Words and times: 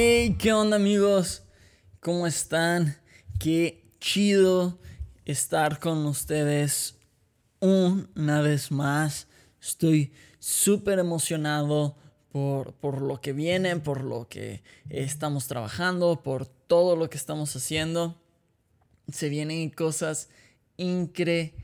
Hey, 0.00 0.36
¿qué 0.38 0.52
onda 0.52 0.76
amigos? 0.76 1.42
¿Cómo 1.98 2.28
están? 2.28 2.96
Qué 3.40 3.82
chido 3.98 4.78
estar 5.24 5.80
con 5.80 6.06
ustedes 6.06 6.94
una 7.58 8.40
vez 8.40 8.70
más. 8.70 9.26
Estoy 9.60 10.12
súper 10.38 11.00
emocionado 11.00 11.96
por, 12.30 12.74
por, 12.74 13.02
lo 13.02 13.20
que 13.20 13.32
viene, 13.32 13.74
por 13.74 14.04
lo 14.04 14.28
que 14.28 14.62
estamos 14.88 15.48
trabajando, 15.48 16.22
por 16.22 16.46
todo 16.46 16.94
lo 16.94 17.10
que 17.10 17.18
estamos 17.18 17.56
haciendo. 17.56 18.22
Se 19.10 19.28
vienen 19.28 19.68
cosas 19.68 20.28
increíbles. 20.76 21.56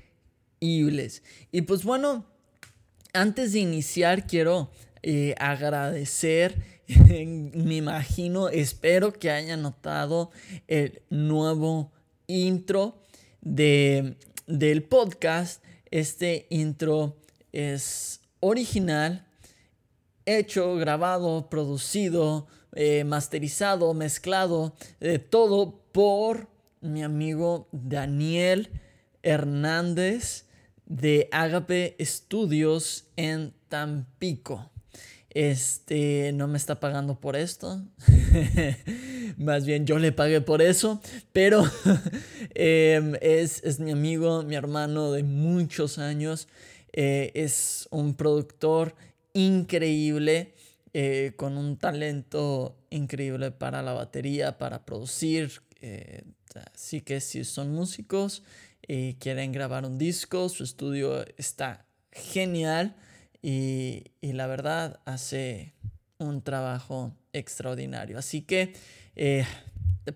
Y 1.53 1.63
pues 1.63 1.85
bueno, 1.85 2.27
antes 3.13 3.53
de 3.53 3.61
iniciar 3.61 4.27
quiero 4.27 4.73
eh, 5.05 5.37
agradecer 5.39 6.74
me 6.89 7.77
imagino, 7.77 8.49
espero 8.49 9.13
que 9.13 9.31
hayan 9.31 9.63
notado 9.63 10.31
el 10.67 11.03
nuevo 11.11 11.93
intro 12.27 13.03
de, 13.41 14.17
del 14.47 14.83
podcast. 14.83 15.63
Este 15.91 16.47
intro 16.51 17.17
es 17.53 18.21
original, 18.41 19.27
hecho, 20.27 20.77
grabado, 20.77 21.49
producido, 21.49 22.47
eh, 22.75 23.05
masterizado, 23.05 23.95
mezclado, 23.95 24.75
de 25.01 25.19
todo 25.19 25.81
por 25.93 26.49
mi 26.81 27.03
amigo 27.03 27.69
Daniel 27.73 28.71
Hernández 29.23 30.47
de 30.87 31.29
Agape 31.33 31.97
Studios 32.01 33.07
en 33.17 33.55
Tampico. 33.69 34.74
Este 35.35 36.33
no 36.33 36.47
me 36.47 36.57
está 36.57 36.79
pagando 36.79 37.19
por 37.21 37.35
esto. 37.35 37.83
Más 39.37 39.67
bien 39.67 39.85
yo 39.85 39.99
le 39.99 40.13
pagué 40.13 40.41
por 40.41 40.63
eso. 40.63 41.01
Pero 41.33 41.65
em, 42.55 43.17
es, 43.21 43.81
mi 43.81 43.91
amigo, 43.91 44.45
mi 44.45 44.55
hermano 44.55 45.13
de 45.13 45.25
muchos 45.25 45.99
años. 45.99 46.49
Eh, 46.93 47.33
es 47.35 47.89
un 47.91 48.15
productor 48.15 48.95
increíble. 49.33 50.55
Eh, 50.97 51.33
con 51.35 51.57
un 51.57 51.77
talento 51.77 52.77
increíble 52.91 53.51
para 53.51 53.83
la 53.83 53.93
batería, 53.95 54.59
para 54.59 54.85
producir. 54.85 55.51
Eh, 55.81 56.23
así 56.73 57.01
que 57.01 57.21
si 57.21 57.43
son 57.43 57.73
músicos 57.73 58.45
y 58.87 59.15
quieren 59.15 59.51
grabar 59.51 59.85
un 59.85 59.99
disco, 59.99 60.49
su 60.49 60.63
estudio 60.63 61.25
está 61.37 61.85
genial. 62.13 62.95
Y, 63.47 64.05
la 64.23 64.47
verdad 64.47 65.01
hace 65.05 65.75
un 66.17 66.41
trabajo 66.41 67.15
extraordinario. 67.35 68.19
Así 68.19 68.41
que 68.41 68.73
eh, 69.17 69.45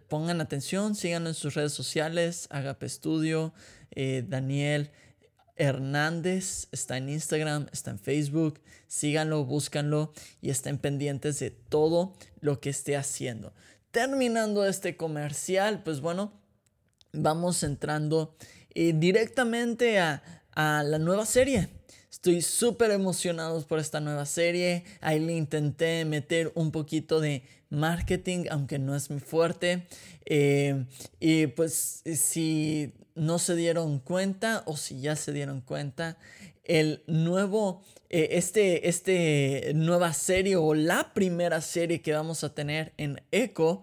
pongan 0.08 0.41
atención, 0.41 0.94
síganlo 0.94 1.28
en 1.28 1.34
sus 1.34 1.53
redes 1.53 1.75
sociales, 1.75 2.48
Agape 2.50 2.88
Studio, 2.88 3.53
eh, 3.91 4.25
Daniel 4.26 4.91
Hernández 5.56 6.69
está 6.72 6.97
en 6.97 7.10
Instagram, 7.10 7.66
está 7.70 7.91
en 7.91 7.98
Facebook, 7.98 8.62
síganlo, 8.86 9.44
búscanlo 9.44 10.14
y 10.41 10.48
estén 10.48 10.78
pendientes 10.78 11.38
de 11.38 11.50
todo 11.50 12.14
lo 12.41 12.60
que 12.60 12.70
esté 12.70 12.97
haciendo. 12.97 13.53
Terminando 13.91 14.64
este 14.64 14.97
comercial, 14.97 15.82
pues 15.82 16.00
bueno, 16.00 16.32
vamos 17.12 17.62
entrando 17.62 18.38
eh, 18.74 18.94
directamente 18.94 19.98
a, 19.98 20.22
a 20.53 20.82
la 20.82 20.98
nueva 20.98 21.26
serie 21.26 21.69
Estoy 22.18 22.42
súper 22.42 22.90
emocionado 22.90 23.64
por 23.64 23.78
esta 23.78 24.00
nueva 24.00 24.26
serie. 24.26 24.82
Ahí 25.00 25.20
le 25.20 25.36
intenté 25.36 26.04
meter 26.04 26.50
un 26.56 26.72
poquito 26.72 27.20
de 27.20 27.44
marketing, 27.70 28.46
aunque 28.50 28.80
no 28.80 28.96
es 28.96 29.08
muy 29.08 29.20
fuerte. 29.20 29.86
Eh, 30.26 30.84
y 31.20 31.46
pues 31.46 32.02
si 32.16 32.92
no 33.14 33.38
se 33.38 33.54
dieron 33.54 34.00
cuenta 34.00 34.64
o 34.66 34.76
si 34.76 35.00
ya 35.00 35.14
se 35.14 35.32
dieron 35.32 35.60
cuenta, 35.60 36.18
el 36.64 37.04
nuevo, 37.06 37.84
eh, 38.10 38.30
este, 38.32 38.88
este 38.88 39.70
nueva 39.76 40.12
serie 40.12 40.56
o 40.56 40.74
la 40.74 41.14
primera 41.14 41.60
serie 41.60 42.02
que 42.02 42.14
vamos 42.14 42.42
a 42.42 42.52
tener 42.52 42.94
en 42.96 43.22
Echo 43.30 43.82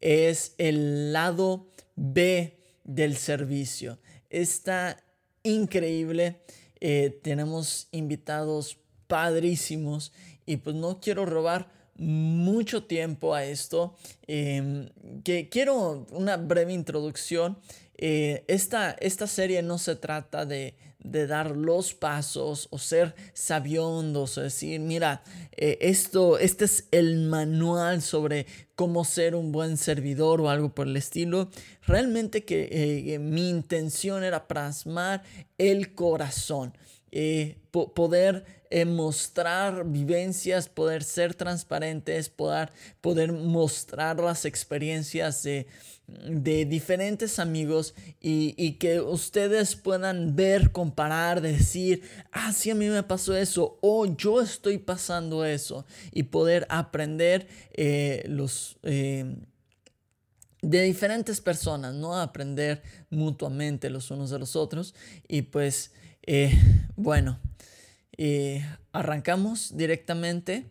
es 0.00 0.56
el 0.58 1.12
lado 1.12 1.68
B 1.94 2.58
del 2.82 3.16
servicio. 3.16 4.00
Está 4.28 5.04
increíble. 5.44 6.40
Eh, 6.80 7.18
tenemos 7.22 7.88
invitados 7.92 8.78
padrísimos 9.06 10.12
y 10.44 10.58
pues 10.58 10.76
no 10.76 11.00
quiero 11.00 11.26
robar 11.26 11.68
mucho 11.96 12.84
tiempo 12.84 13.34
a 13.34 13.44
esto. 13.44 13.94
Em, 14.26 14.88
que 15.24 15.48
quiero 15.48 16.06
una 16.10 16.36
breve 16.36 16.72
introducción. 16.72 17.58
Eh, 17.98 18.44
esta, 18.48 18.90
esta 19.00 19.26
serie 19.26 19.62
no 19.62 19.78
se 19.78 19.96
trata 19.96 20.44
de 20.44 20.74
de 20.98 21.26
dar 21.26 21.56
los 21.56 21.94
pasos 21.94 22.68
o 22.70 22.78
ser 22.78 23.14
sabiondos 23.32 24.38
o 24.38 24.42
decir, 24.42 24.80
mira, 24.80 25.22
eh, 25.56 25.78
esto, 25.80 26.38
este 26.38 26.64
es 26.64 26.88
el 26.90 27.18
manual 27.28 28.02
sobre 28.02 28.46
cómo 28.74 29.04
ser 29.04 29.34
un 29.34 29.52
buen 29.52 29.76
servidor 29.76 30.40
o 30.40 30.50
algo 30.50 30.74
por 30.74 30.86
el 30.86 30.96
estilo. 30.96 31.50
Realmente 31.82 32.44
que 32.44 32.68
eh, 32.70 33.18
mi 33.18 33.48
intención 33.48 34.24
era 34.24 34.48
plasmar 34.48 35.22
el 35.58 35.94
corazón, 35.94 36.76
eh, 37.12 37.58
poder 37.70 38.44
mostrar 38.86 39.84
vivencias, 39.86 40.68
poder 40.68 41.02
ser 41.02 41.34
transparentes, 41.34 42.28
poder, 42.28 42.72
poder 43.00 43.32
mostrar 43.32 44.18
las 44.18 44.44
experiencias 44.44 45.42
de 45.42 45.66
de 46.06 46.64
diferentes 46.64 47.40
amigos 47.40 47.94
y, 48.20 48.72
que 48.74 49.00
ustedes 49.00 49.74
puedan 49.74 50.36
ver, 50.36 50.70
comparar, 50.70 51.40
decir, 51.40 52.02
ah, 52.32 52.50
a 52.50 52.74
mí 52.74 52.88
me 52.88 53.02
pasó 53.02 53.36
eso 53.36 53.78
o 53.80 54.06
yo 54.06 54.40
estoy 54.40 54.78
pasando 54.78 55.44
eso 55.44 55.84
y 56.12 56.24
poder 56.24 56.66
aprender 56.70 57.48
eh, 57.72 58.24
los... 58.28 58.78
Eh, 58.82 59.36
de 60.62 60.82
diferentes 60.82 61.40
personas, 61.40 61.94
¿no? 61.94 62.18
Aprender 62.18 62.82
mutuamente 63.08 63.88
los 63.88 64.10
unos 64.10 64.30
de 64.30 64.38
los 64.40 64.56
otros. 64.56 64.96
Y 65.28 65.42
pues, 65.42 65.92
eh, 66.22 66.58
bueno, 66.96 67.38
arrancamos 68.92 69.76
directamente 69.76 70.66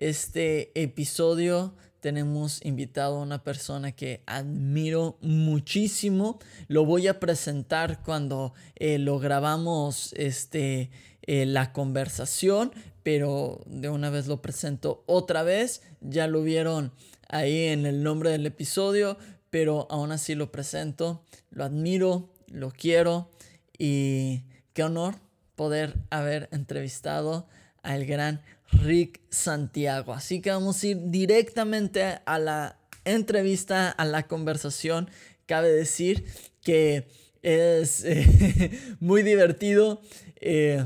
este 0.00 0.70
episodio 0.80 1.74
tenemos 2.00 2.64
invitado 2.64 3.18
a 3.18 3.22
una 3.22 3.44
persona 3.44 3.92
que 3.92 4.22
admiro 4.26 5.18
muchísimo. 5.20 6.38
Lo 6.68 6.86
voy 6.86 7.06
a 7.06 7.20
presentar 7.20 8.02
cuando 8.02 8.54
eh, 8.76 8.98
lo 8.98 9.18
grabamos 9.18 10.14
este, 10.16 10.90
eh, 11.22 11.44
la 11.44 11.74
conversación, 11.74 12.72
pero 13.02 13.60
de 13.66 13.90
una 13.90 14.08
vez 14.08 14.26
lo 14.26 14.40
presento 14.40 15.04
otra 15.06 15.42
vez. 15.42 15.82
Ya 16.00 16.26
lo 16.26 16.42
vieron 16.42 16.92
ahí 17.28 17.66
en 17.66 17.84
el 17.84 18.02
nombre 18.02 18.30
del 18.30 18.46
episodio, 18.46 19.18
pero 19.50 19.86
aún 19.90 20.12
así 20.12 20.34
lo 20.34 20.50
presento. 20.50 21.22
Lo 21.50 21.64
admiro, 21.64 22.30
lo 22.46 22.70
quiero 22.70 23.30
y 23.78 24.44
qué 24.72 24.84
honor 24.84 25.29
poder 25.60 25.92
haber 26.08 26.48
entrevistado 26.52 27.46
al 27.82 28.06
gran 28.06 28.40
Rick 28.72 29.20
Santiago. 29.28 30.14
Así 30.14 30.40
que 30.40 30.48
vamos 30.48 30.82
a 30.82 30.86
ir 30.86 30.96
directamente 31.10 32.18
a 32.24 32.38
la 32.38 32.78
entrevista, 33.04 33.90
a 33.90 34.06
la 34.06 34.22
conversación. 34.22 35.10
Cabe 35.44 35.70
decir 35.70 36.24
que 36.62 37.08
es 37.42 38.06
eh, 38.06 38.70
muy 39.00 39.22
divertido. 39.22 40.00
Eh, 40.36 40.82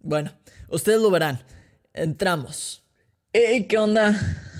bueno, 0.00 0.30
ustedes 0.68 1.00
lo 1.00 1.10
verán. 1.10 1.42
Entramos. 1.94 2.84
Hey, 3.32 3.64
¿qué 3.66 3.78
onda, 3.78 4.14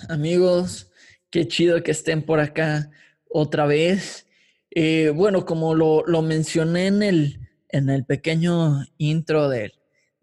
amigos? 0.09 0.91
Qué 1.29 1.47
chido 1.47 1.83
que 1.83 1.91
estén 1.91 2.23
por 2.23 2.41
acá 2.41 2.91
otra 3.29 3.67
vez. 3.67 4.25
Eh, 4.71 5.13
bueno, 5.15 5.45
como 5.45 5.75
lo, 5.75 6.23
mencioné 6.23 6.87
en 6.87 7.03
el, 7.03 7.46
en 7.69 7.91
el 7.91 8.05
pequeño 8.05 8.85
intro 8.99 9.49
del, 9.49 9.73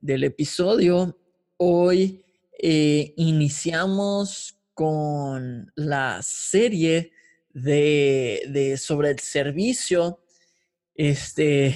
del 0.01 0.23
episodio, 0.23 1.17
Hoy 1.65 2.25
eh, 2.59 3.13
iniciamos 3.15 4.59
con 4.73 5.71
la 5.75 6.19
serie 6.21 7.13
de, 7.53 8.75
sobre 8.77 9.11
el 9.11 9.19
servicio. 9.19 10.19
Este, 10.95 11.73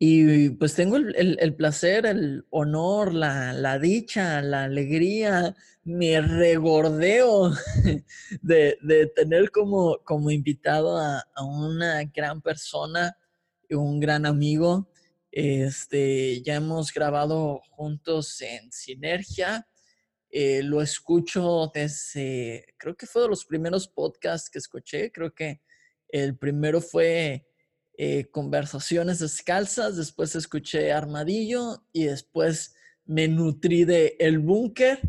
y 0.00 0.50
pues 0.50 0.74
tengo 0.74 0.96
el, 0.96 1.54
placer, 1.54 2.06
el 2.06 2.44
honor, 2.50 3.14
la, 3.14 3.78
dicha, 3.78 4.42
la 4.42 4.64
alegría, 4.64 5.54
mi 5.84 6.18
regordeo 6.18 7.52
de, 8.42 9.12
tener 9.14 9.52
como, 9.52 9.98
como 10.02 10.30
invitado 10.32 10.98
a, 10.98 11.24
a, 11.36 11.44
una 11.44 12.02
gran 12.04 12.40
persona, 12.40 13.16
un 13.70 14.00
gran 14.00 14.26
amigo. 14.26 14.88
Este, 15.30 16.42
ya 16.42 16.54
hemos 16.54 16.92
grabado 16.92 17.60
juntos 17.70 18.40
en 18.40 18.70
Sinergia. 18.70 19.66
Eh, 20.30 20.62
lo 20.62 20.82
escucho 20.82 21.70
desde, 21.72 22.66
creo 22.76 22.96
que 22.96 23.06
fue 23.06 23.22
de 23.22 23.28
los 23.28 23.44
primeros 23.44 23.88
podcasts 23.88 24.50
que 24.50 24.58
escuché. 24.58 25.10
Creo 25.12 25.34
que 25.34 25.60
el 26.08 26.36
primero 26.36 26.80
fue 26.80 27.46
eh, 27.96 28.26
Conversaciones 28.30 29.20
Descalzas, 29.20 29.96
después 29.96 30.34
escuché 30.34 30.92
Armadillo 30.92 31.84
y 31.92 32.04
después 32.04 32.74
me 33.04 33.28
nutrí 33.28 33.84
de 33.84 34.16
El 34.18 34.38
Búnker. 34.38 35.00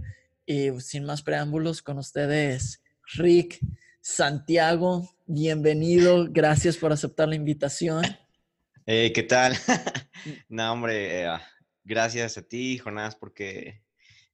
Y 0.46 0.69
sin 0.80 1.06
más 1.06 1.24
preámbulos, 1.24 1.81
con 1.81 1.98
ustedes, 1.98 2.84
Rick 3.16 3.60
Santiago, 4.02 5.16
bienvenido, 5.25 6.28
gracias 6.30 6.78
por 6.78 6.92
aceptar 6.92 7.28
la 7.28 7.36
invitación. 7.36 8.04
Eh, 8.87 9.11
¿Qué 9.13 9.23
tal? 9.23 9.53
Mm. 9.53 10.29
no, 10.49 10.71
hombre, 10.71 11.21
eh, 11.21 11.25
ah, 11.25 11.41
gracias 11.83 12.37
a 12.37 12.43
ti, 12.43 12.77
Jonás, 12.77 13.15
porque 13.15 13.81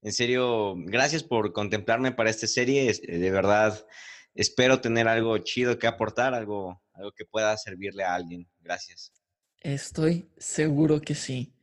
en 0.01 0.12
serio, 0.12 0.75
gracias 0.77 1.24
por 1.24 1.53
contemplarme 1.53 2.12
para 2.12 2.30
esta 2.30 2.48
serie. 2.48 2.89
Eh, 2.89 3.18
de 3.18 3.31
verdad, 3.31 3.86
espero 4.36 4.81
tener 4.81 5.07
algo 5.07 5.38
chido 5.38 5.80
que 5.80 5.88
aportar, 5.88 6.33
algo, 6.33 6.83
algo 6.94 7.13
que 7.13 7.24
pueda 7.24 7.56
servirle 7.56 8.03
a 8.03 8.15
alguien. 8.15 8.45
Gracias. 8.59 9.13
Estoy 9.62 10.27
seguro 10.38 11.00
que 11.00 11.15
sí. 11.15 11.53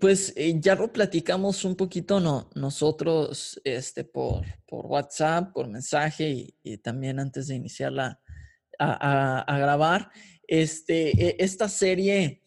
pues 0.00 0.34
ya 0.56 0.74
lo 0.74 0.92
platicamos 0.92 1.64
un 1.64 1.76
poquito 1.76 2.20
no, 2.20 2.50
nosotros 2.54 3.58
este, 3.64 4.04
por, 4.04 4.44
por 4.66 4.84
WhatsApp, 4.84 5.52
por 5.54 5.68
mensaje 5.68 6.54
y, 6.62 6.76
también 6.78 7.20
antes 7.20 7.46
de 7.46 7.54
iniciar 7.54 8.18
a 8.78 9.58
grabar. 9.58 10.10
Este, 10.48 11.10
e, 11.10 11.36
esta 11.38 11.68
serie 11.68 12.42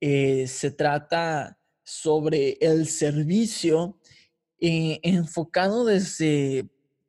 eh, 0.00 0.46
se 0.46 0.70
trata 0.70 1.58
sobre 1.84 2.58
el 2.60 2.86
servicio 2.86 3.98
eh, 4.60 5.00
enfocado 5.02 5.84
desde, 5.84 6.68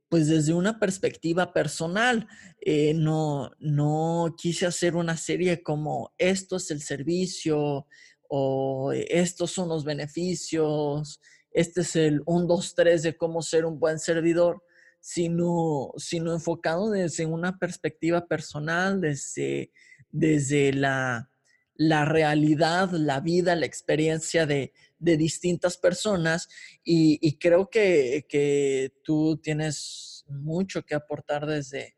pues 0.10 0.28
desde 0.28 0.54
una 0.54 0.80
perspectiva 0.80 1.54
personal. 1.54 2.28
Eh, 2.62 2.94
no, 2.94 3.52
no 3.60 4.36
quise 4.38 4.66
hacer 4.66 4.96
una 4.96 5.18
serie 5.18 5.62
como 5.64 6.14
esto 6.18 6.58
es 6.58 6.72
el 6.72 6.82
servicio 6.82 7.88
o 8.28 8.92
estos 8.92 9.52
son 9.52 9.70
los 9.70 9.84
beneficios, 9.86 11.20
este 11.52 11.82
es 11.82 11.96
el 11.96 12.24
1, 12.26 12.48
2, 12.48 12.76
3 12.76 13.04
de 13.04 13.18
cómo 13.18 13.44
ser 13.44 13.66
un 13.66 13.80
buen 13.80 14.00
servidor, 14.00 14.64
sino, 15.00 15.92
sino 15.98 16.34
enfocado 16.34 16.90
desde 16.90 17.28
una 17.28 17.60
perspectiva 17.60 18.26
personal, 18.26 19.02
desde 19.02 19.72
desde 20.14 20.72
la, 20.72 21.30
realidad, 21.76 22.92
la 22.92 23.20
vida, 23.20 23.56
la 23.56 23.66
experiencia 23.66 24.46
de, 24.46 24.72
distintas 25.00 25.76
personas 25.76 26.48
y, 26.82 27.38
creo 27.40 27.70
que, 27.70 28.94
tú 29.04 29.38
tienes 29.44 30.24
mucho 30.30 30.86
que 30.86 30.96
aportar 30.96 31.46
desde, 31.46 31.98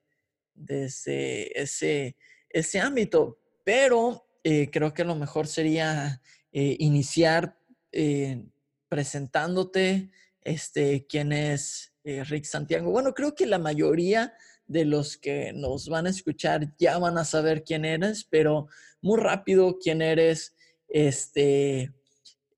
desde 0.56 1.62
ese, 1.62 2.16
ese 2.50 2.80
ámbito, 2.80 3.38
pero 3.64 4.28
eh, 4.44 4.72
creo 4.72 4.94
que 4.94 5.04
lo 5.04 5.16
mejor 5.16 5.46
sería 5.46 6.22
eh, 6.52 6.78
iniciar 6.80 7.60
eh, 7.92 8.44
presentándote 8.90 10.10
este, 10.42 11.06
quién 11.08 11.32
es 11.32 11.92
Rick 12.04 12.46
Santiago. 12.46 12.92
Bueno, 12.92 13.16
creo 13.16 13.34
que 13.34 13.48
la 13.48 13.58
mayoría 13.58 14.36
de 14.68 14.86
los 14.86 15.18
que 15.18 15.54
nos 15.54 15.88
van 15.90 16.08
a 16.08 16.10
escuchar 16.10 16.74
ya 16.78 16.98
van 16.98 17.18
a 17.18 17.26
saber 17.26 17.64
quién 17.64 17.86
eres, 17.86 18.26
pero 18.30 18.68
muy 19.02 19.20
rápido 19.20 19.78
quién 19.80 20.02
eres, 20.02 20.56
este, 20.88 21.94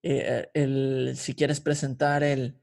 eh, 0.03 0.47
el, 0.53 1.13
si 1.17 1.33
quieres 1.33 1.59
presentar 1.59 2.23
el, 2.23 2.55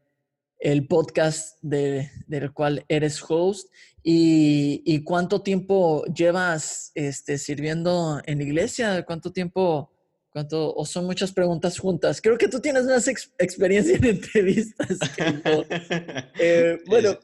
podcast 0.88 1.58
del 1.60 2.52
cual 2.54 2.86
eres 2.88 3.22
host 3.28 3.68
y, 4.02 5.04
cuánto 5.04 5.42
tiempo 5.42 6.04
llevas 6.06 6.90
este, 6.94 7.36
sirviendo 7.36 8.22
en 8.24 8.38
la 8.38 8.44
iglesia, 8.44 9.04
cuánto 9.04 9.30
tiempo 9.30 9.93
¿Cuánto? 10.34 10.74
O 10.74 10.84
son 10.84 11.04
muchas 11.04 11.30
preguntas 11.30 11.78
juntas. 11.78 12.20
Creo 12.20 12.36
que 12.36 12.48
tú 12.48 12.58
tienes 12.58 12.86
más 12.86 13.06
experiencia 13.06 13.94
en 13.96 14.04
entrevistas 14.04 14.98
que 15.14 15.40
yo. 15.44 15.64
Eh, 16.40 16.80
bueno, 16.86 17.16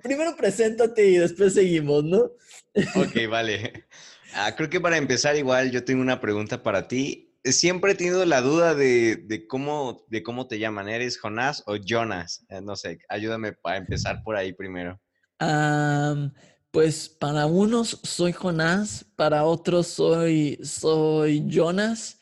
primero 0.00 0.36
preséntate 0.36 1.08
y 1.08 1.16
después 1.16 1.54
seguimos, 1.54 2.04
¿no? 2.04 2.18
ok, 2.94 3.28
vale. 3.28 3.86
Ah, 4.32 4.54
creo 4.54 4.70
que 4.70 4.80
para 4.80 4.96
empezar, 4.96 5.34
igual 5.34 5.72
yo 5.72 5.84
tengo 5.84 6.02
una 6.02 6.20
pregunta 6.20 6.62
para 6.62 6.86
ti. 6.86 7.34
Siempre 7.42 7.92
he 7.92 7.94
tenido 7.96 8.24
la 8.26 8.40
duda 8.40 8.76
de, 8.76 9.44
cómo, 9.48 10.06
de 10.08 10.22
cómo 10.22 10.46
te 10.46 10.60
llaman. 10.60 10.88
¿Eres 10.88 11.18
Jonás 11.18 11.64
o 11.66 11.74
Jonas? 11.74 12.46
Eh, 12.48 12.60
no 12.62 12.76
sé, 12.76 13.00
ayúdame 13.08 13.54
para 13.54 13.78
empezar 13.78 14.22
por 14.22 14.36
ahí 14.36 14.52
primero. 14.52 15.00
pues 16.70 17.08
para 17.08 17.46
unos 17.46 17.98
soy 18.04 18.32
Jonás, 18.32 19.04
para 19.16 19.42
otros 19.42 19.88
soy, 19.88 20.60
soy 20.62 21.42
Jonas. 21.48 22.20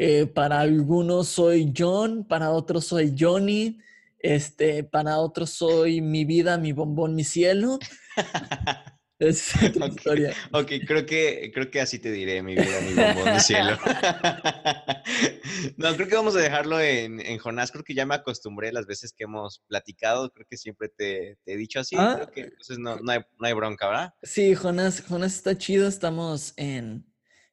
Eh, 0.00 0.26
para 0.26 0.60
algunos 0.60 1.26
soy 1.26 1.72
John, 1.76 2.24
para 2.24 2.52
otros 2.52 2.84
soy 2.84 3.16
Johnny, 3.18 3.80
este, 4.20 4.84
para 4.84 5.18
otros 5.18 5.50
soy 5.50 6.00
mi 6.00 6.24
vida, 6.24 6.56
mi 6.56 6.70
bombón, 6.70 7.16
mi 7.16 7.24
cielo. 7.24 7.80
es 9.18 9.52
okay. 9.56 9.88
historia. 9.88 10.32
Ok, 10.52 10.70
creo 10.86 11.04
que, 11.04 11.50
creo 11.52 11.68
que 11.68 11.80
así 11.80 11.98
te 11.98 12.12
diré, 12.12 12.44
mi 12.44 12.54
vida, 12.54 12.80
mi 12.80 12.94
bombón, 12.94 13.34
mi 13.34 13.40
cielo. 13.40 13.76
no, 15.76 15.96
creo 15.96 16.06
que 16.06 16.14
vamos 16.14 16.36
a 16.36 16.42
dejarlo 16.42 16.80
en, 16.80 17.20
en, 17.20 17.38
Jonás. 17.38 17.72
Creo 17.72 17.82
que 17.82 17.94
ya 17.94 18.06
me 18.06 18.14
acostumbré 18.14 18.70
las 18.70 18.86
veces 18.86 19.12
que 19.12 19.24
hemos 19.24 19.64
platicado. 19.66 20.30
Creo 20.30 20.46
que 20.48 20.56
siempre 20.56 20.90
te, 20.90 21.38
te 21.44 21.54
he 21.54 21.56
dicho 21.56 21.80
así. 21.80 21.96
Ah, 21.98 22.12
creo 22.14 22.30
que 22.30 22.40
entonces 22.42 22.78
no, 22.78 23.00
no, 23.00 23.10
hay, 23.10 23.18
no 23.36 23.48
hay 23.48 23.52
bronca, 23.52 23.88
¿verdad? 23.88 24.14
Sí, 24.22 24.54
Jonás, 24.54 25.02
Jonás 25.08 25.34
está 25.34 25.58
chido. 25.58 25.88
Estamos 25.88 26.54
en 26.56 27.04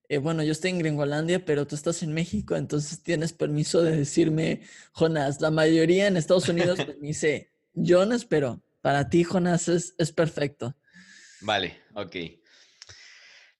eh, 0.09 0.17
bueno, 0.17 0.43
yo 0.43 0.51
estoy 0.51 0.71
en 0.71 0.79
Gringolandia, 0.79 1.43
pero 1.43 1.65
tú 1.65 1.75
estás 1.75 2.03
en 2.03 2.13
México, 2.13 2.55
entonces 2.55 3.01
tienes 3.01 3.33
permiso 3.33 3.81
de 3.81 3.97
decirme 3.97 4.61
Jonas. 4.93 5.41
La 5.41 5.51
mayoría 5.51 6.07
en 6.07 6.17
Estados 6.17 6.49
Unidos 6.49 6.79
pues, 6.83 6.97
me 7.01 7.07
dice 7.07 7.51
Jonas, 7.73 8.25
pero 8.25 8.61
para 8.81 9.09
ti 9.09 9.23
Jonas 9.23 9.67
es, 9.67 9.95
es 9.97 10.11
perfecto. 10.11 10.75
Vale, 11.41 11.79
ok. 11.93 12.15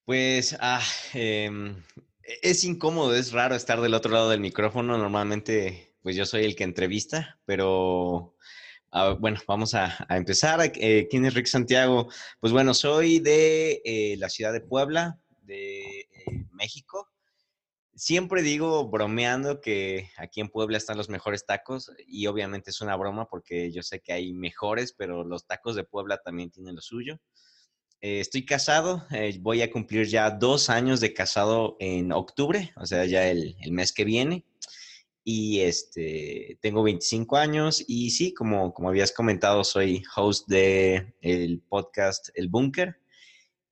Pues 0.05 0.55
ah, 0.59 0.83
em, 1.13 1.81
es 2.41 2.63
incómodo, 2.63 3.15
es 3.15 3.31
raro 3.31 3.55
estar 3.55 3.81
del 3.81 3.95
otro 3.95 4.11
lado 4.11 4.29
del 4.29 4.39
micrófono. 4.39 4.97
Normalmente, 4.97 5.95
pues 6.03 6.15
yo 6.15 6.25
soy 6.25 6.45
el 6.45 6.55
que 6.55 6.63
entrevista, 6.63 7.39
pero 7.45 8.35
ah, 8.91 9.15
bueno, 9.19 9.39
vamos 9.47 9.73
a, 9.73 10.05
empezar. 10.09 10.59
Eh, 10.75 11.07
¿Quién 11.09 11.25
es 11.25 11.33
Rick 11.33 11.47
Santiago? 11.47 12.07
Pues 12.39 12.53
bueno, 12.53 12.75
soy 12.75 13.19
de 13.19 13.81
eh, 13.83 14.15
la 14.17 14.29
ciudad 14.29 14.53
de 14.53 14.61
Puebla, 14.61 15.19
de 15.41 16.04
México. 16.51 17.09
Siempre 17.95 18.41
digo 18.41 18.89
bromeando 18.89 19.61
que 19.61 20.09
aquí 20.17 20.41
en 20.41 20.49
Puebla 20.49 20.77
están 20.77 20.97
los 20.97 21.09
mejores 21.09 21.45
tacos 21.45 21.91
y 22.07 22.27
obviamente 22.27 22.71
es 22.71 22.81
una 22.81 22.95
broma 22.97 23.27
porque 23.29 23.71
yo 23.71 23.83
sé 23.83 24.01
que 24.01 24.11
hay 24.11 24.33
mejores, 24.33 24.93
pero 24.93 25.23
los 25.23 25.47
tacos 25.47 25.75
de 25.75 25.85
Puebla 25.85 26.17
también 26.17 26.51
tienen 26.51 26.75
lo 26.75 26.81
suyo. 26.81 27.19
Eh, 28.01 28.19
estoy 28.19 28.45
casado, 28.45 29.03
eh, 29.11 29.37
voy 29.41 29.61
a 29.61 29.71
cumplir 29.71 30.05
ya 30.05 30.29
dos 30.29 30.69
años 30.69 30.99
de 30.99 31.13
casado 31.13 31.75
en 31.79 32.11
octubre, 32.11 32.71
o 32.75 32.85
sea, 32.85 33.05
ya 33.05 33.27
el, 33.29 33.55
mes 33.71 33.93
que 33.93 34.03
viene. 34.03 34.45
Y 35.23 35.61
este, 35.61 36.59
tengo 36.61 36.83
25 36.83 37.37
años 37.37 37.83
y 37.87 38.11
sí, 38.11 38.31
como, 38.33 38.73
como 38.73 38.89
habías 38.89 39.11
comentado, 39.11 39.63
soy 39.63 40.03
host 40.15 40.47
de 40.47 41.15
el 41.21 41.61
podcast 41.61 42.29
El 42.35 42.49
Búnker. 42.49 42.99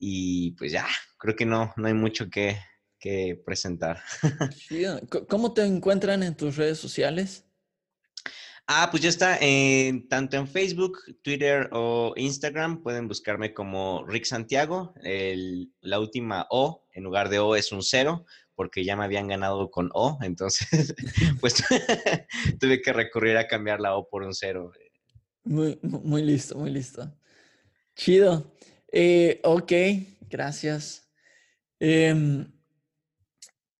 Y 0.05 0.51
pues 0.57 0.74
ya, 0.74 0.86
creo 1.17 1.33
que 1.33 1.45
no, 1.45 1.74
no 1.77 1.88
hay 1.88 1.93
mucho 1.93 2.29
que, 2.29 2.57
presentar. 3.45 4.01
¿Cómo 5.29 5.53
te 5.53 5.63
encuentran 5.63 6.24
en 6.24 6.36
tus 6.36 6.57
redes 6.57 6.77
sociales? 6.77 7.45
Ah, 8.67 8.89
pues 8.91 9.01
ya 9.01 9.07
está 9.07 9.38
en, 9.39 10.10
tanto 10.10 10.36
en 10.36 10.50
Facebook, 10.50 11.00
Twitter 11.22 11.69
o 11.72 12.13
Instagram. 12.17 12.83
Pueden 12.83 13.07
buscarme 13.07 13.53
como 13.53 14.05
Rick 14.05 14.25
Santiago. 14.25 14.93
la 15.79 16.00
última 16.01 16.48
O 16.50 16.86
en 16.91 17.05
lugar 17.05 17.29
de 17.29 17.39
O 17.39 17.55
es 17.55 17.72
un 17.72 17.81
cero 17.81 18.25
porque 18.55 18.83
ya 18.83 18.98
me 18.98 19.05
habían 19.05 19.29
ganado 19.29 19.72
con 19.72 19.89
O. 19.93 20.17
Entonces, 20.22 20.93
pues 21.39 21.63
tuve 22.60 22.81
que 22.81 22.91
recurrir 22.91 23.38
a 23.38 23.48
cambiar 23.48 23.79
la 23.79 23.95
O 23.95 24.10
por 24.10 24.24
un 24.24 24.33
cero. 24.33 24.74
Muy, 25.45 25.79
muy 25.81 26.24
listo, 26.24 26.57
muy 26.57 26.72
listo. 26.72 27.10
Chido. 27.95 28.53
Eh, 28.96 29.42
ok, 29.44 29.72
gracias. 30.30 31.10
Em, 31.80 32.48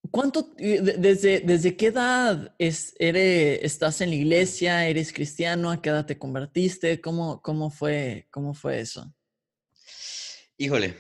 ¿Cuánto, 0.10 0.54
desde, 0.58 1.40
desde 1.42 1.78
qué 1.78 1.88
edad 1.88 2.56
es, 2.58 2.96
eres, 2.98 3.60
estás 3.62 4.02
en 4.02 4.10
la 4.10 4.16
iglesia? 4.16 4.88
¿Eres 4.88 5.14
cristiano? 5.14 5.70
¿A 5.70 5.82
qué 5.82 5.90
edad 5.90 6.08
te 6.08 6.18
convertiste? 6.18 7.00
¿Cómo, 7.00 7.44
cómo, 7.44 7.70
fue, 7.70 8.28
cómo 8.32 8.56
fue 8.56 8.80
eso? 8.80 9.14
Híjole, 10.58 10.96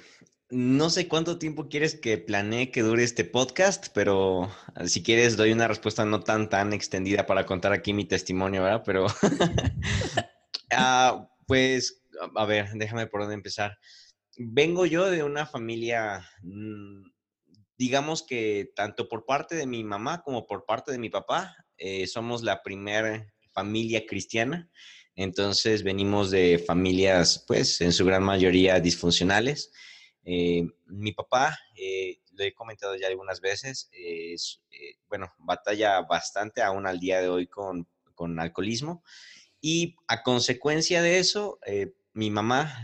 no 0.52 0.92
sé 0.92 1.08
cuánto 1.08 1.40
tiempo 1.40 1.68
quieres 1.68 1.96
que 1.96 2.20
planee 2.20 2.70
que 2.70 2.84
dure 2.84 3.04
este 3.04 3.26
podcast, 3.26 3.88
pero 3.96 4.52
ah, 4.76 4.88
si 4.88 5.02
quieres 5.02 5.38
doy 5.38 5.52
una 5.52 5.68
respuesta 5.68 6.06
no 6.06 6.20
tan 6.20 6.50
tan 6.50 6.72
extendida 6.72 7.26
para 7.26 7.48
contar 7.48 7.74
aquí 7.74 7.94
mi 7.94 8.06
testimonio, 8.06 8.62
¿verdad? 8.62 8.84
Pero, 8.86 9.08
ah, 10.72 11.28
pues, 11.48 12.04
a 12.36 12.46
ver, 12.46 12.70
déjame 12.76 13.08
por 13.08 13.22
dónde 13.22 13.36
empezar. 13.36 13.76
Vengo 14.38 14.86
yo 14.86 15.10
de 15.10 15.24
una 15.24 15.46
familia, 15.46 16.28
mm, 16.42 17.04
digamos 17.78 18.24
que 18.24 18.72
tanto 18.76 19.08
por 19.08 19.26
parte 19.26 19.56
de 19.56 19.68
mi 19.68 19.84
mamá 19.84 20.22
como 20.24 20.46
por 20.48 20.66
parte 20.66 20.92
de 20.92 20.98
mi 20.98 21.10
papá, 21.10 21.56
eh, 21.78 22.08
somos 22.08 22.44
la 22.44 22.64
primera 22.64 23.34
familia 23.54 24.06
cristiana. 24.06 24.70
Entonces 25.16 25.84
venimos 25.84 26.32
de 26.32 26.58
familias, 26.66 27.44
pues, 27.48 27.82
en 27.82 27.94
su 27.94 28.06
gran 28.06 28.24
mayoría 28.24 28.80
disfuncionales. 28.80 29.72
Eh, 30.26 30.64
mi 30.88 31.12
papá, 31.12 31.58
eh, 31.76 32.20
lo 32.32 32.44
he 32.44 32.54
comentado 32.54 32.96
ya 32.96 33.08
algunas 33.08 33.42
veces, 33.42 33.90
es, 33.92 34.62
eh, 34.72 34.96
bueno, 35.08 35.32
batalla 35.38 36.02
bastante 36.02 36.62
aún 36.62 36.88
al 36.88 37.00
día 37.00 37.22
de 37.22 37.30
hoy 37.30 37.48
con, 37.48 37.88
con 38.16 38.40
alcoholismo. 38.40 39.04
Y 39.62 39.96
a 40.08 40.24
consecuencia 40.24 41.02
de 41.02 41.20
eso, 41.20 41.60
mi 42.14 42.30
mamá 42.30 42.84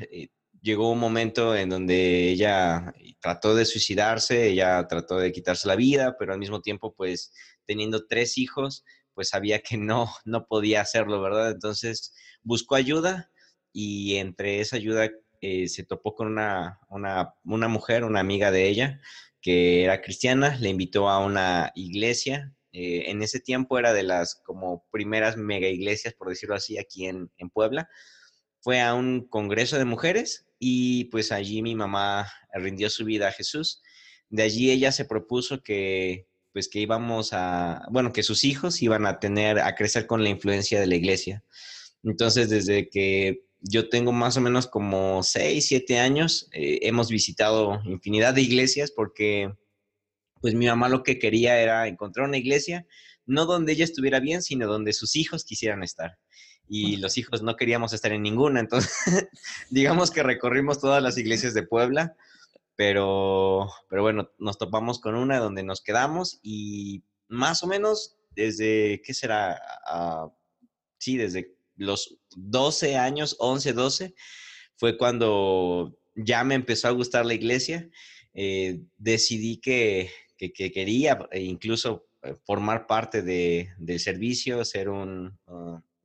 llegó 0.62 0.92
un 0.92 1.00
momento 1.00 1.56
en 1.56 1.70
donde 1.70 2.30
ella 2.30 2.94
trató 3.20 3.56
de 3.56 3.66
suicidarse, 3.66 4.50
ella 4.50 4.88
trató 4.88 5.18
de 5.18 5.32
quitarse 5.32 5.68
la 5.68 5.76
vida, 5.76 6.16
pero 6.18 6.34
al 6.34 6.40
mismo 6.40 6.62
tiempo, 6.62 6.94
pues 6.96 7.34
teniendo 7.66 8.08
tres 8.08 8.38
hijos, 8.38 8.84
pues 9.14 9.30
sabía 9.30 9.60
que 9.60 9.78
no, 9.78 10.10
no 10.26 10.48
podía 10.48 10.82
hacerlo, 10.82 11.22
¿verdad? 11.22 11.52
Entonces 11.52 12.14
buscó 12.44 12.76
ayuda 12.76 13.32
y 13.74 14.16
entre 14.16 14.60
esa 14.60 14.78
ayuda 14.78 15.10
eh, 15.42 15.68
se 15.68 15.84
topó 15.84 16.16
con 16.16 16.28
una, 16.28 16.80
una, 16.90 17.68
mujer, 17.68 18.04
una 18.04 18.20
amiga 18.20 18.52
de 18.52 18.68
ella, 18.68 19.02
que 19.42 19.84
era 19.84 20.02
cristiana, 20.02 20.58
le 20.58 20.70
invitó 20.70 21.10
a 21.10 21.20
una 21.20 21.72
iglesia. 21.76 22.54
Eh, 22.72 23.10
en 23.10 23.22
ese 23.24 23.40
tiempo 23.40 23.80
era 23.80 23.94
de 23.94 24.04
las 24.04 24.36
como 24.46 24.86
primeras 24.92 25.38
mega 25.38 25.68
iglesias, 25.68 26.14
por 26.14 26.30
decirlo 26.30 26.56
así, 26.56 26.78
aquí 26.78 27.06
en, 27.06 27.32
en 27.38 27.50
Puebla. 27.50 27.90
Fue 28.62 28.82
a 28.82 28.94
un 28.94 29.28
congreso 29.28 29.78
de 29.78 29.86
mujeres 29.86 30.48
y 30.60 31.06
pues 31.06 31.32
allí 31.32 31.62
mi 31.62 31.76
mamá 31.76 32.32
rindió 32.54 32.90
su 32.90 33.06
vida 33.06 33.30
a 33.30 33.32
Jesús. 33.32 33.82
De 34.30 34.44
allí 34.44 34.72
ella 34.72 34.92
se 34.92 35.06
propuso 35.06 35.62
que 35.62 36.28
pues 36.52 36.68
que 36.68 36.80
íbamos 36.80 37.32
a, 37.32 37.84
bueno, 37.92 38.12
que 38.12 38.24
sus 38.24 38.44
hijos 38.44 38.82
iban 38.82 39.06
a 39.06 39.20
tener, 39.20 39.60
a 39.60 39.76
crecer 39.76 40.08
con 40.08 40.24
la 40.24 40.30
influencia 40.30 40.80
de 40.80 40.88
la 40.88 40.96
iglesia. 40.96 41.44
Entonces, 42.04 42.50
desde 42.50 42.90
que 42.90 43.44
yo 43.62 43.90
tengo 43.90 44.12
más 44.12 44.38
o 44.38 44.42
menos 44.42 44.68
como 44.68 45.24
6, 45.24 45.66
7 45.66 46.00
años. 46.00 46.48
Eh, 46.52 46.80
hemos 46.84 47.10
visitado 47.10 47.82
infinidad 47.86 48.34
de 48.34 48.42
iglesias 48.42 48.92
porque 48.92 49.54
pues 50.42 50.54
mi 50.54 50.68
mamá 50.68 50.88
lo 50.88 51.04
que 51.04 51.20
quería 51.20 51.60
era 51.60 51.88
encontrar 51.88 52.28
una 52.28 52.38
iglesia, 52.38 52.88
no 53.26 53.46
donde 53.46 53.74
ella 53.74 53.84
estuviera 53.84 54.22
bien, 54.22 54.42
sino 54.42 54.68
donde 54.68 54.94
sus 54.94 55.18
hijos 55.18 55.44
quisieran 55.44 55.84
estar. 55.84 56.18
Y 56.72 56.98
los 56.98 57.18
hijos 57.18 57.42
no 57.42 57.56
queríamos 57.56 57.94
estar 57.94 58.12
en 58.12 58.22
ninguna. 58.22 58.60
Entonces, 58.60 58.94
digamos 59.72 60.12
que 60.12 60.22
recorrimos 60.24 60.80
todas 60.80 61.02
las 61.02 61.18
iglesias 61.18 61.56
de 61.56 61.64
Puebla, 61.64 62.16
pero, 62.76 63.70
pero 63.90 64.04
bueno, 64.04 64.30
nos 64.38 64.58
topamos 64.58 65.00
con 65.00 65.16
una 65.16 65.40
donde 65.40 65.64
nos 65.64 65.82
quedamos 65.82 66.40
y 66.44 67.04
más 67.28 67.64
o 67.64 67.68
menos 67.68 68.18
desde, 68.36 69.02
¿qué 69.04 69.14
será? 69.14 69.60
Ah, 69.86 70.30
sí, 70.98 71.18
desde 71.18 71.56
los 71.76 72.18
12 72.36 72.98
años, 72.98 73.36
11, 73.40 73.74
12, 73.74 74.16
fue 74.76 74.98
cuando 74.98 75.98
ya 76.16 76.44
me 76.44 76.56
empezó 76.56 76.88
a 76.88 76.92
gustar 76.92 77.26
la 77.26 77.34
iglesia. 77.34 77.90
Eh, 78.34 78.82
decidí 78.98 79.58
que, 79.58 80.12
quería 80.38 81.28
e 81.32 81.42
incluso 81.42 82.08
eh, 82.22 82.36
formar 82.46 82.88
parte 82.88 83.22
del 83.24 84.00
servicio, 84.00 84.64
ser 84.64 84.90
un, 84.90 85.38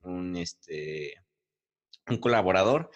un, 0.05 0.37
este, 0.37 1.15
un 2.09 2.19
colaborador. 2.19 2.91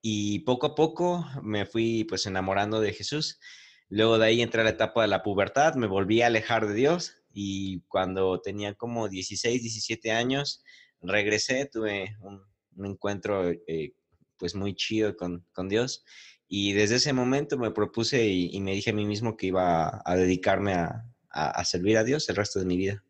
Y 0.00 0.40
poco 0.40 0.68
a 0.68 0.74
poco 0.74 1.26
me 1.42 1.66
fui 1.66 2.04
pues 2.04 2.26
enamorando 2.26 2.80
de 2.80 2.92
Jesús. 2.92 3.40
Luego 3.88 4.18
de 4.18 4.26
ahí 4.26 4.42
entré 4.42 4.60
a 4.60 4.64
la 4.64 4.70
etapa 4.70 5.02
de 5.02 5.08
la 5.08 5.22
pubertad, 5.22 5.74
me 5.74 5.86
volví 5.86 6.22
a 6.22 6.26
alejar 6.26 6.66
de 6.68 6.74
Dios 6.74 7.14
y 7.32 7.80
cuando 7.88 8.40
tenía 8.40 8.74
como 8.74 9.08
16, 9.08 9.62
17 9.62 10.12
años, 10.12 10.62
regresé, 11.00 11.66
tuve 11.66 12.16
un, 12.20 12.42
encuentro 12.84 13.50
eh, 13.50 13.94
pues 14.36 14.54
muy 14.54 14.74
chido 14.74 15.16
con, 15.16 15.44
Dios 15.68 16.04
y 16.48 16.72
desde 16.74 16.96
ese 16.96 17.12
momento 17.12 17.58
me 17.58 17.70
propuse 17.70 18.26
y, 18.26 18.60
me 18.60 18.72
dije 18.72 18.90
a 18.90 18.94
mí 18.94 19.04
mismo 19.04 19.36
que 19.36 19.46
iba 19.46 20.02
a, 20.04 20.16
dedicarme 20.16 20.74
a, 20.74 21.64
servir 21.64 21.96
a 21.98 22.04
Dios 22.04 22.28
el 22.28 22.36
resto 22.36 22.58
de 22.58 22.66
mi 22.66 22.76
vida. 22.76 23.02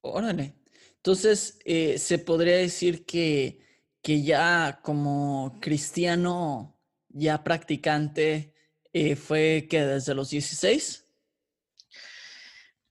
Órale. 0.00 0.54
Entonces, 1.02 1.58
eh, 1.64 1.98
se 1.98 2.18
podría 2.18 2.56
decir 2.56 3.04
que, 3.04 3.58
que 4.02 4.22
ya 4.22 4.80
como 4.82 5.58
cristiano, 5.60 6.80
ya 7.08 7.42
practicante, 7.42 8.54
eh, 8.92 9.16
fue 9.16 9.66
que 9.68 9.80
desde 9.82 10.14
los 10.14 10.30
16? 10.30 11.04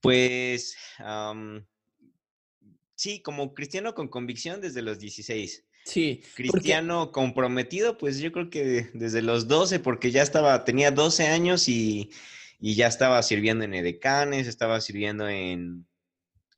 Pues 0.01 0.75
Sí, 3.01 3.19
como 3.23 3.55
cristiano 3.55 3.95
con 3.95 4.09
convicción 4.09 4.61
desde 4.61 4.83
los 4.83 4.99
16. 4.99 5.65
Sí. 5.85 6.21
Cristiano 6.35 7.11
comprometido, 7.11 7.97
pues 7.97 8.19
yo 8.19 8.31
creo 8.31 8.51
que 8.51 8.91
desde 8.93 9.23
los 9.23 9.47
12, 9.47 9.79
porque 9.79 10.11
ya 10.11 10.21
estaba, 10.21 10.63
tenía 10.65 10.91
12 10.91 11.25
años 11.25 11.67
y, 11.67 12.11
ya 12.59 12.85
estaba 12.85 13.23
sirviendo 13.23 13.63
en 13.63 13.73
edecanes, 13.73 14.45
estaba 14.45 14.79
sirviendo 14.81 15.27
en, 15.27 15.87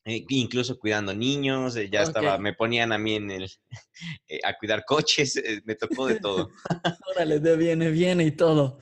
eh, 0.05 0.25
incluso 0.29 0.77
cuidando 0.77 1.13
niños, 1.13 1.75
eh, 1.75 1.89
ya 1.91 2.03
estaba, 2.03 2.37
me 2.37 2.53
ponían 2.53 2.91
a 2.91 2.97
mí 2.97 3.15
en 3.15 3.31
el, 3.31 3.51
eh, 4.27 4.39
a 4.43 4.57
cuidar 4.57 4.83
coches, 4.85 5.41
me 5.65 5.75
tocó 5.75 6.07
de 6.07 6.19
todo. 6.19 6.49
Órale, 7.15 7.39
de 7.39 7.57
viene, 7.57 7.89
viene 7.89 8.25
y 8.25 8.31
todo. 8.31 8.79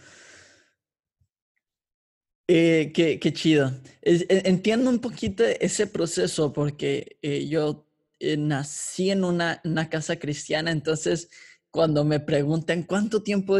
Eh, 2.53 2.91
qué, 2.93 3.33
chido. 3.33 3.71
E, 4.01 4.27
entiendo 4.43 4.89
un 4.89 4.99
poquito 4.99 5.41
ese 5.45 5.87
proceso 5.87 6.51
porque 6.51 7.17
eh, 7.21 7.47
yo 7.47 7.87
eh, 8.19 8.35
nací 8.35 9.09
en 9.09 9.23
una, 9.23 9.61
casa 9.89 10.17
cristiana, 10.17 10.69
entonces 10.71 11.29
cuando 11.69 12.03
me 12.03 12.19
preguntan 12.19 12.83
cuánto 12.83 13.23
tiempo 13.23 13.57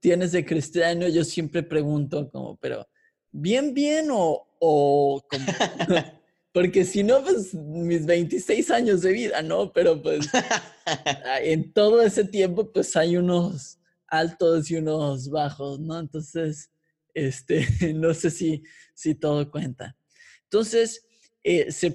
tienes 0.00 0.32
de 0.32 0.44
cristiano, 0.44 1.06
yo 1.06 1.22
siempre 1.22 1.62
pregunto 1.62 2.28
como, 2.32 2.56
pero 2.56 2.88
bien, 3.30 3.72
bien 3.72 4.08
o, 4.10 4.48
o 4.58 5.22
como... 5.30 5.44
porque 6.54 6.86
si 6.86 7.02
no, 7.02 7.22
pues 7.22 7.52
mis 7.52 8.06
26 8.06 8.70
años 8.70 9.02
de 9.02 9.12
vida, 9.12 9.42
¿no? 9.42 9.70
Pero 9.74 10.00
pues 10.00 10.26
en 11.42 11.70
todo 11.74 12.00
ese 12.00 12.24
tiempo, 12.24 12.72
pues 12.72 12.96
hay 12.96 13.18
unos 13.18 13.78
altos 14.06 14.70
y 14.70 14.76
unos 14.76 15.28
bajos, 15.28 15.78
¿no? 15.80 15.98
Entonces 15.98 16.70
este, 17.14 17.66
no 17.94 18.12
sé 18.12 18.30
si, 18.30 18.62
si 18.94 19.14
todo 19.14 19.50
cuenta. 19.50 19.96
Entonces, 20.44 21.06
eh, 21.42 21.70
se, 21.72 21.94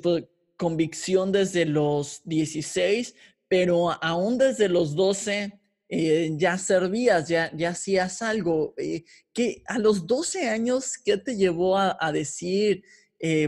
convicción 0.58 1.32
desde 1.32 1.66
los 1.66 2.22
16, 2.26 3.16
pero 3.48 3.92
aún 4.04 4.38
desde 4.38 4.68
los 4.68 4.96
12 4.96 5.60
eh, 5.92 6.32
ya 6.36 6.58
servías, 6.58 7.28
ya, 7.28 7.52
ya 7.56 7.70
hacías 7.70 8.22
algo. 8.22 8.74
Eh, 8.78 9.04
que 9.34 9.64
a 9.68 9.80
los 9.80 10.06
12 10.06 10.50
años, 10.50 10.98
¿qué 10.98 11.18
te 11.18 11.36
llevó 11.36 11.78
a, 11.78 12.12
decir, 12.12 12.84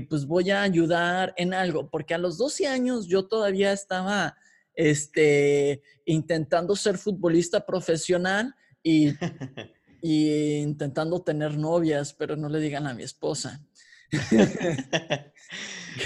pues 0.09 0.25
voy 0.25 0.51
a 0.51 0.61
ayudar 0.61 1.33
en 1.37 1.53
algo? 1.53 1.89
Porque 1.89 2.13
a 2.13 2.17
los 2.17 2.37
12 2.37 2.67
años 2.67 3.07
yo 3.07 3.27
todavía 3.27 3.71
estaba 3.71 4.35
este, 4.73 5.81
intentando 6.05 6.75
ser 6.75 6.97
futbolista 6.97 7.65
profesional 7.65 8.55
y 8.83 9.11
y 10.01 10.57
intentando 10.57 11.21
tener 11.21 11.57
novias, 11.57 12.13
pero 12.13 12.35
no 12.35 12.49
le 12.49 12.59
digan 12.59 12.87
a 12.87 12.93
mi 12.93 13.03
esposa. 13.03 13.63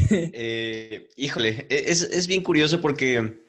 Eh, 0.10 1.10
híjole, 1.16 1.68
e-, 1.70 1.84
es, 1.92 2.26
bien 2.26 2.42
curioso 2.42 2.82
porque 2.82 3.40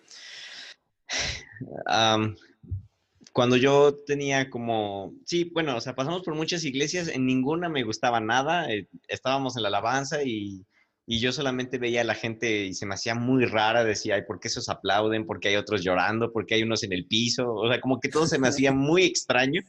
cuando 3.37 3.59
yo 3.59 3.95
tenía 4.07 4.49
como, 4.49 5.13
sí, 5.27 5.51
bueno, 5.53 5.77
o 5.77 5.81
sea, 5.83 5.95
pasamos 5.95 6.23
por 6.23 6.35
muchas 6.35 6.65
iglesias, 6.65 7.09
en 7.09 7.27
ninguna 7.27 7.69
me 7.69 7.83
gustaba 7.83 8.19
nada, 8.19 8.73
eh, 8.73 8.89
estábamos 9.09 9.59
en 9.59 9.63
la 9.63 9.69
alabanza 9.69 10.23
y, 10.23 10.65
y 11.05 11.21
yo 11.21 11.33
solamente 11.33 11.77
veía 11.77 12.01
a 12.01 12.05
la 12.05 12.15
gente 12.15 12.65
y 12.65 12.73
se 12.73 12.87
me 12.87 12.95
hacía 12.95 13.15
muy 13.15 13.45
rara, 13.45 13.85
decía, 13.85 14.15
ay, 14.15 14.23
¿por 14.27 14.41
qué 14.41 14.49
esos 14.49 14.71
aplauden? 14.71 15.27
¿Por 15.27 15.39
qué 15.39 15.49
hay 15.49 15.57
otros 15.57 15.85
llorando? 15.85 16.33
¿Por 16.33 16.47
qué 16.47 16.55
hay 16.55 16.63
unos 16.63 16.83
en 16.83 16.95
el 16.95 17.07
piso? 17.07 17.53
O 17.53 17.69
sea, 17.69 17.79
como 17.79 18.01
que 18.01 18.09
todo 18.09 18.27
se 18.27 18.39
me 18.39 18.49
hacía 18.49 18.73
muy 18.73 19.03
extraño. 19.05 19.61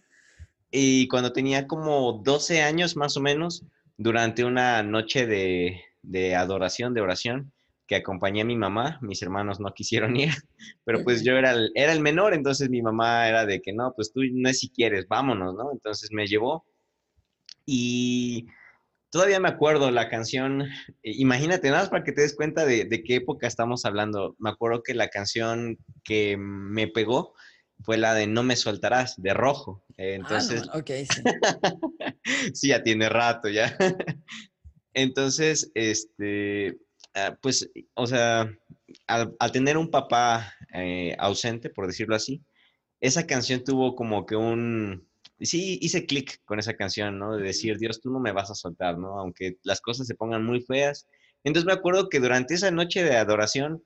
Y 0.72 1.10
cuando 1.10 1.34
tenía 1.34 1.68
como 1.68 2.22
12 2.24 2.62
años 2.62 2.96
más 2.96 3.18
o 3.18 3.20
menos, 3.20 3.66
durante 3.98 4.46
una 4.46 4.82
noche 4.82 5.28
de, 5.28 5.82
de 6.04 6.36
adoración, 6.36 6.94
de 6.94 7.02
oración, 7.02 7.52
que 7.88 7.96
acompañé 7.96 8.41
a 8.41 8.46
mi 8.46 8.56
mamá, 8.56 9.00
mis 9.01 9.22
hermanos 9.22 9.60
no 9.60 9.74
quisieron 9.74 10.15
ir, 10.17 10.29
pero 10.86 11.03
pues 11.03 11.24
yo 11.24 11.38
era 11.38 11.51
el, 11.51 11.72
era 11.75 11.94
el 11.94 12.01
menor, 12.01 12.34
entonces 12.34 12.70
mi 12.70 12.82
mamá 12.82 13.27
era 13.27 13.46
de 13.46 13.62
que 13.62 13.74
no, 13.74 13.94
pues 13.96 14.12
tú 14.12 14.22
no 14.34 14.50
es 14.50 14.60
si 14.60 14.70
quieres, 14.70 15.08
vámonos, 15.08 15.56
¿no? 15.56 15.72
Entonces 15.72 16.12
me 16.12 16.27
llevó 16.27 16.65
y 17.65 18.48
todavía 19.10 19.39
me 19.39 19.50
acuerdo 19.50 19.89
la 19.91 20.10
canción, 20.10 20.62
eh, 20.62 20.67
imagínate, 21.03 21.70
nada 21.70 21.84
más 21.84 21.89
para 21.89 22.03
que 22.03 22.12
te 22.12 22.22
des 22.22 22.36
cuenta 22.36 22.65
de, 22.65 22.86
de, 22.86 23.03
qué 23.03 23.15
época 23.15 23.48
estamos 23.48 23.86
hablando. 23.86 24.36
Me 24.39 24.50
acuerdo 24.50 24.84
que 24.84 24.94
la 24.94 25.10
canción 25.10 25.77
que 26.03 26.38
me 26.38 26.88
pegó 26.88 27.34
fue 27.84 27.98
la 27.98 28.13
de 28.13 28.27
No 28.27 28.44
me 28.44 28.56
soltarás, 28.56 29.22
de 29.22 29.34
Rojo. 29.34 29.84
Entonces, 29.98 30.63
ah, 30.63 30.72
no, 30.74 30.79
ok, 30.79 30.89
sí. 31.10 31.22
sí, 32.53 32.67
ya 32.70 32.84
tiene 32.84 33.10
rato 33.10 33.50
ya. 33.50 33.75
Entonces, 34.94 35.72
este, 35.75 36.77
pues, 37.42 37.70
o 37.94 38.08
sea, 38.08 38.52
al, 39.08 39.36
al 39.40 39.52
tener 39.52 39.78
un 39.78 39.90
papá 39.92 40.54
eh, 40.74 41.16
ausente, 41.20 41.70
por 41.70 41.88
decirlo 41.88 42.16
así, 42.16 42.42
esa 43.02 43.28
canción 43.28 43.64
tuvo 43.64 43.96
como 43.96 44.26
que 44.26 44.36
un, 44.36 45.08
sí 45.40 45.80
hice 45.82 46.06
clic 46.06 46.42
con 46.46 46.60
esa 46.60 46.74
canción, 46.76 47.20
¿no? 47.20 47.36
De 47.36 47.44
decir, 47.44 47.78
Dios, 47.78 48.02
tú 48.02 48.12
no 48.12 48.20
me 48.20 48.32
vas 48.32 48.50
a 48.52 48.56
soltar, 48.56 48.98
¿no? 48.98 49.20
Aunque 49.20 49.58
las 49.64 49.82
cosas 49.82 50.08
se 50.08 50.16
pongan 50.16 50.46
muy 50.46 50.62
feas. 50.62 51.08
Entonces 51.44 51.66
me 51.66 51.74
acuerdo 51.74 52.10
que 52.10 52.20
durante 52.20 52.56
esa 52.56 52.72
noche 52.72 53.04
de 53.04 53.16
adoración, 53.18 53.84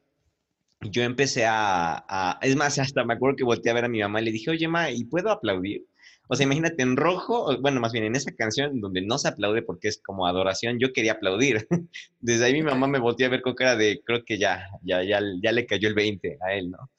yo 0.82 1.04
empecé 1.04 1.46
a, 1.46 2.06
a, 2.08 2.40
es 2.42 2.56
más, 2.56 2.80
hasta 2.80 3.04
me 3.06 3.14
acuerdo 3.14 3.36
que 3.38 3.44
volteé 3.44 3.72
a 3.72 3.76
ver 3.76 3.86
a 3.86 3.90
mi 3.90 4.00
mamá 4.00 4.22
y 4.22 4.26
le 4.26 4.32
dije, 4.32 4.52
oye, 4.52 4.68
ma, 4.68 4.90
¿y 4.92 5.06
puedo 5.06 5.30
aplaudir? 5.30 5.86
O 6.32 6.36
sea, 6.38 6.46
imagínate 6.46 6.82
en 6.82 6.96
rojo, 6.96 7.58
bueno, 7.60 7.82
más 7.82 7.92
bien 7.92 8.06
en 8.06 8.16
esa 8.16 8.32
canción 8.32 8.80
donde 8.80 9.02
no 9.02 9.18
se 9.18 9.28
aplaude 9.28 9.64
porque 9.64 9.90
es 9.90 10.02
como 10.02 10.26
adoración, 10.26 10.80
yo 10.80 10.94
quería 10.94 11.12
aplaudir. 11.12 11.68
Desde 12.22 12.46
ahí 12.46 12.54
mi 12.54 12.64
mamá 12.64 12.88
me 12.88 13.00
volteó 13.00 13.28
a 13.28 13.32
ver 13.32 13.42
con 13.42 13.54
cara 13.54 13.76
de, 13.76 14.02
creo 14.06 14.24
que 14.24 14.38
ya, 14.38 14.66
ya, 14.82 15.04
ya, 15.04 15.20
ya 15.44 15.52
le 15.52 15.66
cayó 15.66 15.90
el 15.90 15.94
20 15.94 16.38
a 16.40 16.54
él, 16.54 16.72
¿no? 16.72 16.90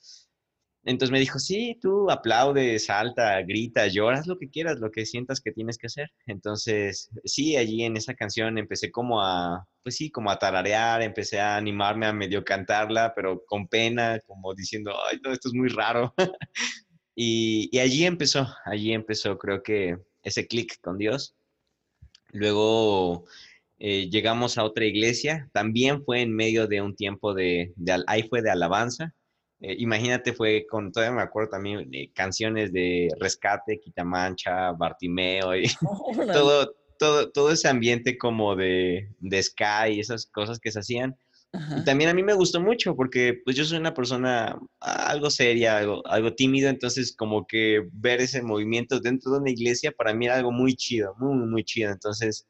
Entonces 0.84 1.10
me 1.12 1.18
dijo, 1.18 1.38
sí, 1.38 1.78
tú 1.80 2.10
aplaudes, 2.10 2.84
salta, 2.84 3.40
grita, 3.40 3.86
lloras, 3.86 4.26
lo 4.26 4.36
que 4.36 4.50
quieras, 4.50 4.80
lo 4.80 4.90
que 4.90 5.06
sientas 5.06 5.40
que 5.40 5.52
tienes 5.52 5.78
que 5.78 5.86
hacer. 5.86 6.10
Entonces, 6.26 7.08
sí, 7.24 7.56
allí 7.56 7.84
en 7.84 7.96
esa 7.96 8.12
canción 8.12 8.58
empecé 8.58 8.90
como 8.90 9.22
a, 9.22 9.66
pues 9.82 9.96
sí, 9.96 10.10
como 10.10 10.30
a 10.30 10.38
tararear, 10.38 11.00
empecé 11.00 11.40
a 11.40 11.56
animarme 11.56 12.04
a 12.04 12.12
medio 12.12 12.44
cantarla, 12.44 13.14
pero 13.16 13.42
con 13.46 13.66
pena, 13.66 14.20
como 14.26 14.52
diciendo, 14.54 14.92
ay, 15.10 15.18
no, 15.24 15.32
esto 15.32 15.48
es 15.48 15.54
muy 15.54 15.68
raro. 15.68 16.12
y, 17.14 17.68
y 17.72 17.78
allí 17.78 18.04
empezó, 18.04 18.48
allí 18.64 18.92
empezó, 18.92 19.38
creo 19.38 19.62
que 19.62 19.98
ese 20.22 20.46
clic 20.46 20.80
con 20.80 20.98
Dios. 20.98 21.34
Luego 22.30 23.24
eh, 23.78 24.08
llegamos 24.10 24.58
a 24.58 24.64
otra 24.64 24.84
iglesia, 24.84 25.50
también 25.52 26.04
fue 26.04 26.22
en 26.22 26.34
medio 26.34 26.66
de 26.66 26.80
un 26.80 26.96
tiempo 26.96 27.34
de, 27.34 27.72
de 27.76 28.02
ahí 28.06 28.22
fue 28.28 28.40
de 28.40 28.50
alabanza, 28.50 29.14
eh, 29.62 29.76
imagínate, 29.78 30.32
fue 30.32 30.66
con, 30.68 30.90
todavía 30.90 31.14
me 31.14 31.22
acuerdo 31.22 31.50
también, 31.50 31.88
eh, 31.92 32.10
canciones 32.12 32.72
de 32.72 33.08
Rescate, 33.20 33.78
Quitamancha, 33.78 34.72
Bartimeo, 34.72 35.54
y 35.54 35.64
todo, 36.32 36.74
todo, 36.98 37.30
todo 37.30 37.52
ese 37.52 37.68
ambiente 37.68 38.18
como 38.18 38.56
de, 38.56 39.08
de 39.20 39.42
Sky 39.42 39.92
y 39.92 40.00
esas 40.00 40.26
cosas 40.26 40.58
que 40.58 40.72
se 40.72 40.80
hacían. 40.80 41.16
Ajá. 41.52 41.78
Y 41.78 41.84
también 41.84 42.08
a 42.08 42.14
mí 42.14 42.22
me 42.22 42.32
gustó 42.32 42.60
mucho 42.60 42.96
porque 42.96 43.40
pues 43.44 43.56
yo 43.56 43.64
soy 43.64 43.78
una 43.78 43.92
persona 43.92 44.58
algo 44.80 45.30
seria, 45.30 45.78
algo, 45.78 46.06
algo 46.06 46.32
tímido, 46.34 46.70
entonces 46.70 47.14
como 47.14 47.46
que 47.46 47.86
ver 47.92 48.20
ese 48.20 48.42
movimiento 48.42 49.00
dentro 49.00 49.32
de 49.32 49.38
una 49.40 49.50
iglesia 49.50 49.92
para 49.92 50.14
mí 50.14 50.26
era 50.26 50.36
algo 50.36 50.50
muy 50.50 50.74
chido, 50.74 51.14
muy, 51.18 51.34
muy 51.46 51.64
chido. 51.64 51.90
Entonces 51.90 52.46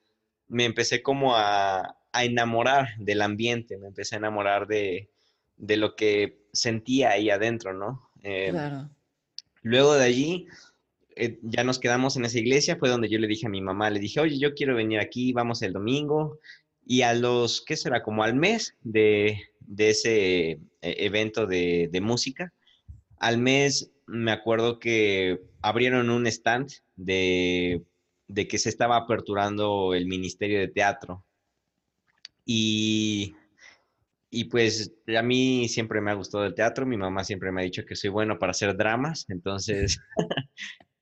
me 0.46 0.64
empecé 0.64 1.02
como 1.02 1.34
a, 1.36 1.96
a 2.12 2.24
enamorar 2.24 2.88
del 2.98 3.22
ambiente, 3.22 3.78
me 3.78 3.88
empecé 3.88 4.14
a 4.14 4.18
enamorar 4.18 4.66
de, 4.66 5.10
de 5.56 5.76
lo 5.76 5.96
que 5.96 6.46
sentía 6.52 7.10
ahí 7.10 7.30
adentro, 7.30 7.72
¿no? 7.72 8.10
Eh, 8.22 8.48
claro. 8.50 8.90
Luego 9.62 9.94
de 9.94 10.04
allí, 10.04 10.46
eh, 11.16 11.38
ya 11.42 11.64
nos 11.64 11.78
quedamos 11.78 12.16
en 12.16 12.24
esa 12.24 12.38
iglesia, 12.38 12.76
fue 12.76 12.88
donde 12.88 13.08
yo 13.08 13.18
le 13.18 13.28
dije 13.28 13.46
a 13.46 13.50
mi 13.50 13.60
mamá, 13.60 13.90
le 13.90 14.00
dije, 14.00 14.20
oye, 14.20 14.38
yo 14.38 14.54
quiero 14.54 14.74
venir 14.74 14.98
aquí, 14.98 15.32
vamos 15.32 15.62
el 15.62 15.72
domingo, 15.72 16.38
y 16.84 17.02
a 17.02 17.14
los, 17.14 17.62
¿qué 17.64 17.76
será? 17.76 18.02
Como 18.02 18.22
al 18.22 18.34
mes 18.34 18.76
de, 18.82 19.40
de 19.60 19.90
ese 19.90 20.50
eh, 20.50 20.60
evento 20.80 21.46
de, 21.46 21.88
de, 21.92 22.00
música, 22.00 22.52
al 23.18 23.38
mes 23.38 23.90
me 24.06 24.32
acuerdo 24.32 24.78
que 24.78 25.40
abrieron 25.62 26.10
un 26.10 26.26
stand 26.26 26.70
de, 26.96 27.82
de 28.28 28.48
que 28.48 28.58
se 28.58 28.68
estaba 28.68 28.96
aperturando 28.96 29.94
el 29.94 30.06
Ministerio 30.06 30.58
de 30.58 30.68
Teatro. 30.68 31.24
Y 32.44 33.34
y 34.34 34.44
pues 34.44 34.90
a 35.14 35.22
mí 35.22 35.68
siempre 35.68 36.00
me 36.00 36.10
ha 36.10 36.14
gustado 36.14 36.46
el 36.46 36.54
teatro, 36.54 36.86
mi 36.86 36.96
mamá 36.96 37.22
siempre 37.22 37.52
me 37.52 37.60
ha 37.60 37.64
dicho 37.64 37.84
que 37.86 37.94
soy 37.94 38.08
bueno 38.08 38.38
para 38.38 38.52
hacer 38.52 38.74
dramas, 38.74 39.26
entonces 39.28 40.00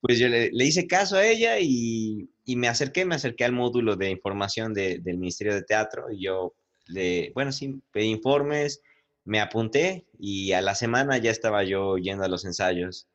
pues 0.00 0.18
yo 0.18 0.28
le, 0.28 0.50
hice 0.52 0.86
caso 0.86 1.16
a 1.16 1.26
ella 1.26 1.58
y, 1.60 2.28
me 2.46 2.68
acerqué, 2.68 3.04
me 3.04 3.14
acerqué 3.14 3.44
al 3.44 3.52
módulo 3.52 3.96
de 3.96 4.10
información 4.10 4.74
de, 4.74 4.98
del 4.98 5.18
Ministerio 5.18 5.54
de 5.54 5.62
Teatro 5.62 6.10
y 6.10 6.24
yo, 6.24 6.54
le, 6.86 7.30
bueno, 7.34 7.52
sí, 7.52 7.80
pedí 7.92 8.06
informes, 8.06 8.82
me 9.24 9.40
apunté 9.40 10.06
y 10.18 10.52
a 10.52 10.60
la 10.60 10.74
semana 10.74 11.18
ya 11.18 11.30
estaba 11.30 11.62
yo 11.64 11.96
yendo 11.98 12.24
a 12.24 12.28
los 12.28 12.44
ensayos 12.44 13.06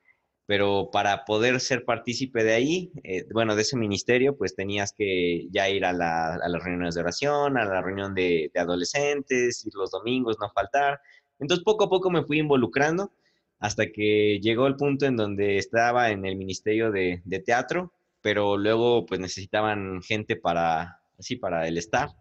pero 0.45 0.89
para 0.91 1.25
poder 1.25 1.59
ser 1.59 1.85
partícipe 1.85 2.43
de 2.43 2.53
ahí, 2.53 2.91
eh, 3.03 3.25
bueno, 3.33 3.55
de 3.55 3.63
ese 3.63 3.77
ministerio, 3.77 4.37
pues 4.37 4.55
tenías 4.55 4.93
que 4.93 5.47
ya 5.51 5.69
ir 5.69 5.85
a 5.85 5.93
las 5.93 6.63
reuniones 6.63 6.95
de 6.95 7.01
oración, 7.01 7.57
a 7.57 7.65
la 7.65 7.81
reunión 7.81 8.13
de, 8.13 8.51
de, 8.53 8.59
adolescentes, 8.59 9.65
ir 9.65 9.73
los 9.73 9.91
domingos, 9.91 10.37
no 10.39 10.49
faltar. 10.51 10.99
Entonces, 11.39 11.63
poco 11.63 11.85
a 11.85 11.89
poco 11.89 12.11
me 12.11 12.23
fui 12.23 12.39
involucrando 12.39 13.11
hasta 13.59 13.91
que 13.91 14.39
llegó 14.41 14.67
el 14.67 14.75
punto 14.75 15.05
en 15.05 15.15
donde 15.15 15.57
estaba 15.57 16.11
en 16.11 16.25
el 16.25 16.35
ministerio 16.35 16.91
de, 16.91 17.21
de 17.25 17.39
teatro, 17.39 17.93
pero 18.21 18.57
luego 18.57 19.05
pues 19.05 19.19
necesitaban 19.19 20.01
gente 20.01 20.35
para, 20.35 20.99
así, 21.17 21.35
para 21.35 21.67
el 21.67 21.77
staff. 21.77 22.11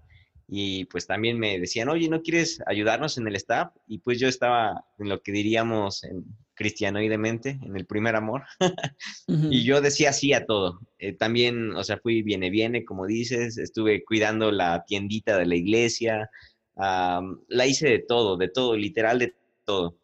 Y 0.47 0.85
pues 0.87 1.07
también 1.07 1.39
me 1.39 1.59
decían, 1.59 1.89
oye, 1.89 2.09
¿no 2.09 2.21
quieres 2.21 2.61
ayudarnos 2.67 3.17
en 3.17 3.27
el 3.27 3.37
staff? 3.37 3.73
Y 3.89 3.99
pues 3.99 4.21
yo 4.21 4.29
estaba 4.29 4.85
en 4.99 5.09
lo 5.09 5.23
que 5.23 5.33
diríamos 5.33 6.05
en, 6.05 6.25
cristianoidemente, 6.55 7.59
en 7.63 7.77
el 7.77 7.87
primer 7.87 8.17
amor. 8.17 8.45
uh 8.61 9.33
-huh. 9.33 9.49
Y 9.51 9.65
yo 9.65 9.81
decía 9.81 10.13
sí 10.13 10.33
a 10.33 10.47
todo. 10.47 10.81
Eh, 10.99 11.13
también, 11.13 11.75
o 11.75 11.85
sea, 11.85 11.99
fui 11.99 12.23
viene, 12.23 12.51
viene, 12.51 12.85
como 12.85 13.07
dices, 13.07 13.59
estuve 13.59 14.05
cuidando 14.05 14.51
la 14.53 14.85
tiendita 14.85 15.37
de 15.37 15.47
la 15.47 15.57
iglesia, 15.57 16.31
um, 16.75 17.39
la 17.49 17.67
hice 17.67 17.89
de 17.89 17.99
todo, 18.01 18.37
de 18.37 18.49
todo, 18.49 18.77
literal 18.77 19.19
de 19.19 19.35
todo. 19.65 19.97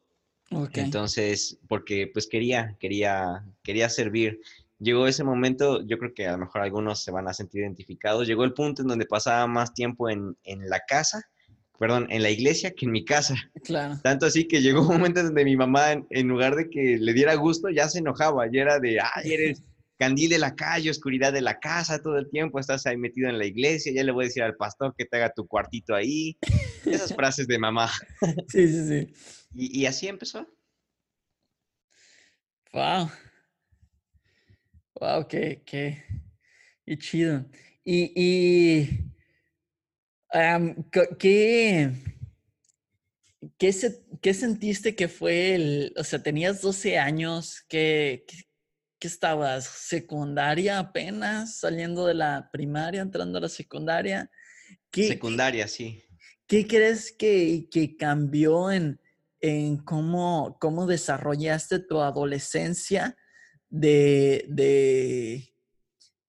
Okay. 0.53 0.85
Entonces, 0.85 1.59
porque 1.69 2.09
pues 2.13 2.27
quería, 2.27 2.77
quería, 2.81 3.45
quería 3.63 3.89
servir. 3.89 4.41
Llegó 4.79 5.07
ese 5.07 5.25
momento, 5.25 5.87
yo 5.87 5.99
creo 5.99 6.15
que 6.15 6.27
a 6.27 6.33
lo 6.33 6.39
mejor 6.39 6.63
algunos 6.63 7.05
se 7.05 7.11
van 7.11 7.29
a 7.29 7.35
sentir 7.35 7.63
identificados, 7.63 8.27
llegó 8.27 8.45
el 8.45 8.55
punto 8.55 8.83
en 8.83 8.89
donde 8.89 9.07
pasaba 9.07 9.47
más 9.47 9.75
tiempo 9.75 10.09
en, 10.09 10.37
en 10.45 10.69
la 10.69 10.81
casa 10.87 11.23
perdón, 11.81 12.09
en 12.11 12.23
la 12.23 12.29
iglesia 12.29 12.73
que 12.73 12.85
en 12.85 12.93
mi 12.93 13.07
casa. 13.07 13.35
Claro. 13.65 13.99
Tanto 14.03 14.27
así 14.27 14.47
que 14.47 14.61
llegó 14.61 14.83
un 14.83 14.89
momento 14.89 15.23
donde 15.23 15.47
mi 15.47 15.57
mamá, 15.57 15.93
en, 15.93 16.07
en 16.11 16.29
lugar 16.29 16.55
de 16.55 16.69
que 16.69 16.99
le 17.01 17.15
diera 17.15 17.35
gusto, 17.37 17.71
ya 17.71 17.89
se 17.89 18.01
enojaba. 18.01 18.47
Y 18.53 18.59
era 18.59 18.79
de, 18.79 18.99
ay, 19.01 19.33
eres 19.33 19.63
candil 19.99 20.29
de 20.29 20.39
la 20.39 20.55
calle, 20.55 20.91
oscuridad 20.91 21.33
de 21.33 21.41
la 21.41 21.59
casa, 21.59 22.03
todo 22.03 22.19
el 22.19 22.29
tiempo 22.29 22.61
estás 22.61 22.85
ahí 22.85 22.99
metido 22.99 23.31
en 23.31 23.39
la 23.39 23.47
iglesia, 23.47 23.93
ya 23.95 24.05
le 24.05 24.13
voy 24.13 24.25
a 24.25 24.29
decir 24.29 24.43
al 24.43 24.57
pastor 24.57 24.95
que 24.95 25.07
te 25.07 25.17
haga 25.17 25.33
tu 25.33 25.47
cuartito 25.47 25.95
ahí. 25.95 26.37
Esas 26.85 27.15
frases 27.17 27.47
de 27.47 27.59
mamá. 27.59 27.91
Sí, 28.49 28.69
sí, 28.69 28.87
sí. 28.87 29.15
Y, 29.53 29.81
y 29.81 29.87
así 29.87 30.09
empezó. 30.09 30.47
Wow. 32.73 33.11
Wow, 34.95 35.27
qué, 35.29 35.63
qué, 35.65 36.05
qué 36.85 36.99
chido. 36.99 37.47
Y, 37.85 38.13
y 38.15 39.11
Um, 40.33 40.85
¿qué, 41.19 41.91
qué, 43.59 43.73
se, 43.73 44.05
¿Qué 44.21 44.33
sentiste 44.33 44.95
que 44.95 45.09
fue 45.09 45.55
el, 45.55 45.93
o 45.97 46.05
sea, 46.05 46.23
tenías 46.23 46.61
12 46.61 46.99
años, 46.99 47.65
¿qué, 47.69 48.25
qué, 48.29 48.37
qué 49.01 49.09
estabas? 49.09 49.65
¿Secundaria 49.65 50.79
apenas, 50.79 51.59
saliendo 51.59 52.07
de 52.07 52.15
la 52.15 52.49
primaria, 52.53 53.03
entrando 53.03 53.39
a 53.39 53.41
la 53.41 53.49
secundaria? 53.49 54.31
¿Qué, 54.93 55.09
secundaria, 55.09 55.67
sí. 55.67 56.01
¿Qué 56.47 56.65
crees 56.69 57.11
que, 57.11 57.69
que 57.69 57.97
cambió 57.97 58.71
en, 58.71 59.01
en 59.41 59.79
cómo, 59.79 60.57
cómo 60.61 60.87
desarrollaste 60.87 61.79
tu 61.79 62.01
adolescencia 62.01 63.17
de, 63.69 64.45
de, 64.49 65.55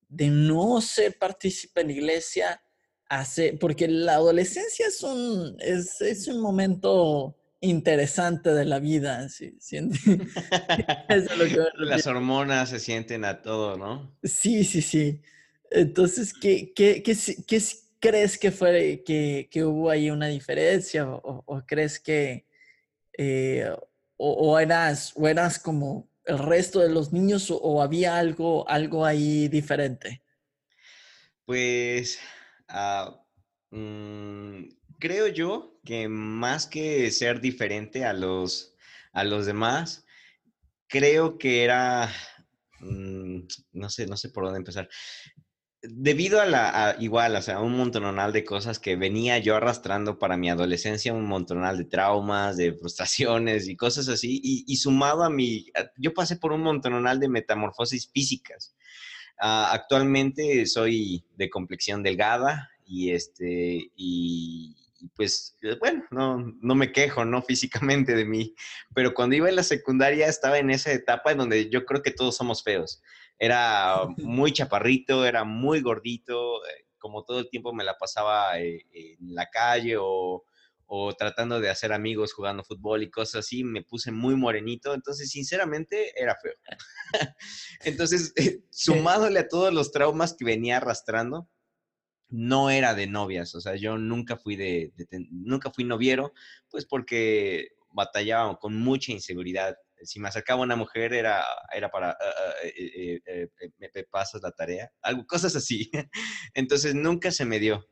de 0.08 0.28
no 0.30 0.82
ser 0.82 1.18
partícipe 1.18 1.82
en 1.82 1.88
la 1.88 1.94
iglesia 1.94 2.64
hace, 3.10 3.58
porque 3.60 3.88
la 3.88 4.16
adolescencia 4.16 4.88
es 4.88 5.04
un, 5.04 5.58
es, 5.60 6.00
es 6.02 6.28
un 6.28 6.40
momento 6.42 7.36
interesante 7.62 8.54
de 8.54 8.66
la 8.66 8.80
vida. 8.80 9.28
¿sí? 9.30 9.56
Las 11.78 12.08
hormonas 12.08 12.70
se 12.70 12.80
sienten 12.80 13.24
a 13.26 13.42
todo, 13.42 13.78
¿no? 13.78 14.18
Sí, 14.24 14.64
sí, 14.64 14.82
sí. 14.82 15.22
Entonces, 15.70 16.34
¿qué, 16.34 16.74
qué, 16.74 17.02
qué, 17.02 17.16
qué 17.48 17.62
crees 18.00 18.38
que, 18.38 18.52
fue, 18.52 19.04
que, 19.06 19.48
que, 19.50 19.64
hubo 19.64 19.90
ahí 19.90 20.10
una 20.10 20.28
diferencia? 20.28 21.08
¿O, 21.08 21.64
crees 21.66 22.00
que 22.00 22.46
eh, 23.24 23.72
o, 24.18 24.60
eras, 24.60 25.14
o 25.16 25.28
eras 25.28 25.60
como 25.60 26.10
el 26.26 26.40
resto 26.40 26.80
de 26.80 26.90
los 26.90 27.14
niños 27.14 27.52
o, 27.52 27.82
había 27.84 28.18
algo, 28.18 28.68
algo 28.68 29.06
ahí 29.06 29.48
diferente? 29.48 30.24
Pues 31.46 32.18
ah, 32.68 33.24
mm, 33.70 34.64
creo 34.98 35.28
yo 35.28 35.80
que 35.86 36.08
más 36.08 36.66
que 36.66 37.12
ser 37.12 37.42
diferente 37.42 38.06
a 38.06 38.14
los, 38.14 38.76
a 39.14 39.24
los 39.24 39.46
demás, 39.46 40.04
creo 40.88 41.38
que 41.38 41.64
era, 41.64 42.12
mm, 42.80 43.42
no 43.74 43.90
sé, 43.92 44.08
no 44.08 44.18
sé 44.18 44.30
por 44.30 44.46
dónde 44.46 44.60
empezar. 44.60 44.90
Debido 45.84 46.40
a 46.40 46.46
la, 46.46 46.96
igual, 47.00 47.36
o 47.36 47.42
sea, 47.42 47.60
un 47.60 47.76
montonal 47.76 48.32
de 48.32 48.46
cosas 48.46 48.78
que 48.78 48.96
venía 48.96 49.40
yo 49.40 49.56
arrastrando 49.56 50.20
para 50.20 50.38
mi 50.38 50.48
adolescencia, 50.48 51.12
un 51.12 51.26
montonal 51.26 51.80
de 51.80 51.86
traumas, 51.86 52.56
de 52.56 52.74
frustraciones 52.74 53.68
y 53.68 53.76
cosas 53.76 54.08
así, 54.08 54.40
y, 54.44 54.76
sumado 54.76 55.24
a 55.24 55.32
mi, 55.32 55.66
yo 55.98 56.14
pasé 56.14 56.36
por 56.36 56.52
un 56.52 56.62
montonal 56.62 57.20
de 57.20 57.30
metamorfosis 57.30 58.12
físicas. 58.12 58.76
Ah, 59.40 59.72
actualmente 59.74 60.68
soy 60.68 61.26
de 61.36 61.50
complexión 61.50 62.04
delgada 62.04 62.70
y 62.86 63.10
este, 63.10 63.90
y, 63.96 64.76
pues 65.16 65.58
eh, 65.64 65.78
bueno, 65.80 66.04
no, 66.12 66.54
no 66.62 66.76
me 66.76 66.92
quejo, 66.92 67.26
¿no? 67.26 67.42
Físicamente 67.42 68.14
de 68.14 68.26
mí, 68.26 68.54
pero 68.94 69.16
cuando 69.16 69.36
iba 69.36 69.50
en 69.50 69.56
la 69.56 69.64
secundaria 69.64 70.28
estaba 70.28 70.60
en 70.60 70.70
esa 70.70 70.92
etapa 70.92 71.32
en 71.32 71.40
donde 71.40 71.72
yo 71.72 71.86
creo 71.86 72.04
que 72.04 72.12
todos 72.12 72.38
somos 72.38 72.64
feos. 72.64 73.02
Era 73.44 74.06
muy 74.18 74.52
chaparrito, 74.54 75.26
era 75.26 75.44
muy 75.44 75.82
gordito, 75.82 76.64
eh, 76.68 76.86
como 77.00 77.24
todo 77.24 77.40
el 77.40 77.50
tiempo 77.50 77.74
me 77.74 77.84
la 77.84 77.98
pasaba 77.98 78.60
eh, 78.60 78.86
en 78.92 79.34
la 79.34 79.50
calle 79.50 79.98
o, 79.98 80.44
o 80.86 81.14
tratando 81.16 81.60
de 81.60 81.70
hacer 81.70 81.92
amigos 81.92 82.34
jugando 82.34 82.64
fútbol 82.64 83.02
y 83.02 83.10
cosas 83.10 83.46
así, 83.46 83.64
me 83.64 83.82
puse 83.82 84.12
muy 84.12 84.36
morenito, 84.36 84.94
entonces 84.94 85.32
sinceramente 85.32 86.14
era 86.22 86.36
feo. 86.36 86.54
entonces, 87.84 88.34
sumadole 88.70 89.40
a 89.40 89.48
todos 89.48 89.74
los 89.74 89.92
traumas 89.92 90.36
que 90.36 90.46
venía 90.46 90.78
arrastrando, 90.78 91.50
no 92.30 92.70
era 92.70 92.94
de 92.94 93.08
novias, 93.08 93.56
o 93.56 93.62
sea, 93.62 93.76
yo 93.76 93.98
nunca 93.98 94.38
fui 94.38 94.56
de, 94.56 94.94
nunca 95.32 95.72
fui 95.72 95.84
noviero, 95.84 96.34
pues 96.70 96.86
porque 96.86 97.70
batallaba 97.92 98.60
con 98.60 98.78
mucha 98.78 99.12
inseguridad. 99.12 99.78
Si 100.04 100.20
me 100.20 100.30
acercaba 100.30 100.62
una 100.62 100.76
mujer 100.76 101.14
era, 101.14 101.46
era 101.74 101.90
para, 101.90 102.12
ah, 102.12 102.18
ah, 102.22 102.54
eh, 102.64 103.22
eh, 103.26 103.48
eh, 103.60 103.70
me, 103.78 103.90
pasas 104.04 104.42
la 104.42 104.52
tarea, 104.52 104.92
algo, 105.02 105.26
cosas 105.26 105.56
así. 105.56 105.90
Entonces 106.54 106.96
nunca 106.96 107.32
se 107.32 107.46
me 107.46 107.60
dio. 107.60 107.88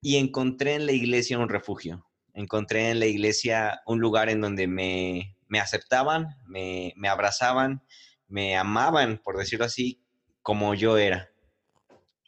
Y 0.00 0.16
encontré 0.16 0.74
en 0.74 0.86
la 0.86 0.92
iglesia 0.92 1.38
un 1.38 1.48
refugio, 1.48 2.06
encontré 2.34 2.90
en 2.90 3.00
la 3.00 3.06
iglesia 3.06 3.80
un 3.86 4.00
lugar 4.00 4.28
en 4.28 4.40
donde 4.40 4.68
me, 4.68 5.36
me 5.48 5.60
aceptaban, 5.60 6.36
me, 6.46 6.92
me 6.96 7.08
abrazaban, 7.08 7.82
me 8.28 8.56
amaban, 8.56 9.20
por 9.24 9.36
decirlo 9.36 9.64
así, 9.64 10.04
como 10.42 10.74
yo 10.74 10.98
era. 10.98 11.30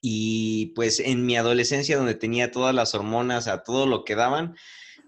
Y 0.02 0.72
pues 0.74 0.98
en 0.98 1.26
mi 1.26 1.37
adolescencia, 1.37 1.96
donde 1.96 2.14
tenía 2.14 2.50
todas 2.50 2.74
las 2.74 2.94
hormonas 2.94 3.48
a 3.48 3.62
todo 3.62 3.87
lo 3.87 4.04
que 4.04 4.14
daban, 4.14 4.56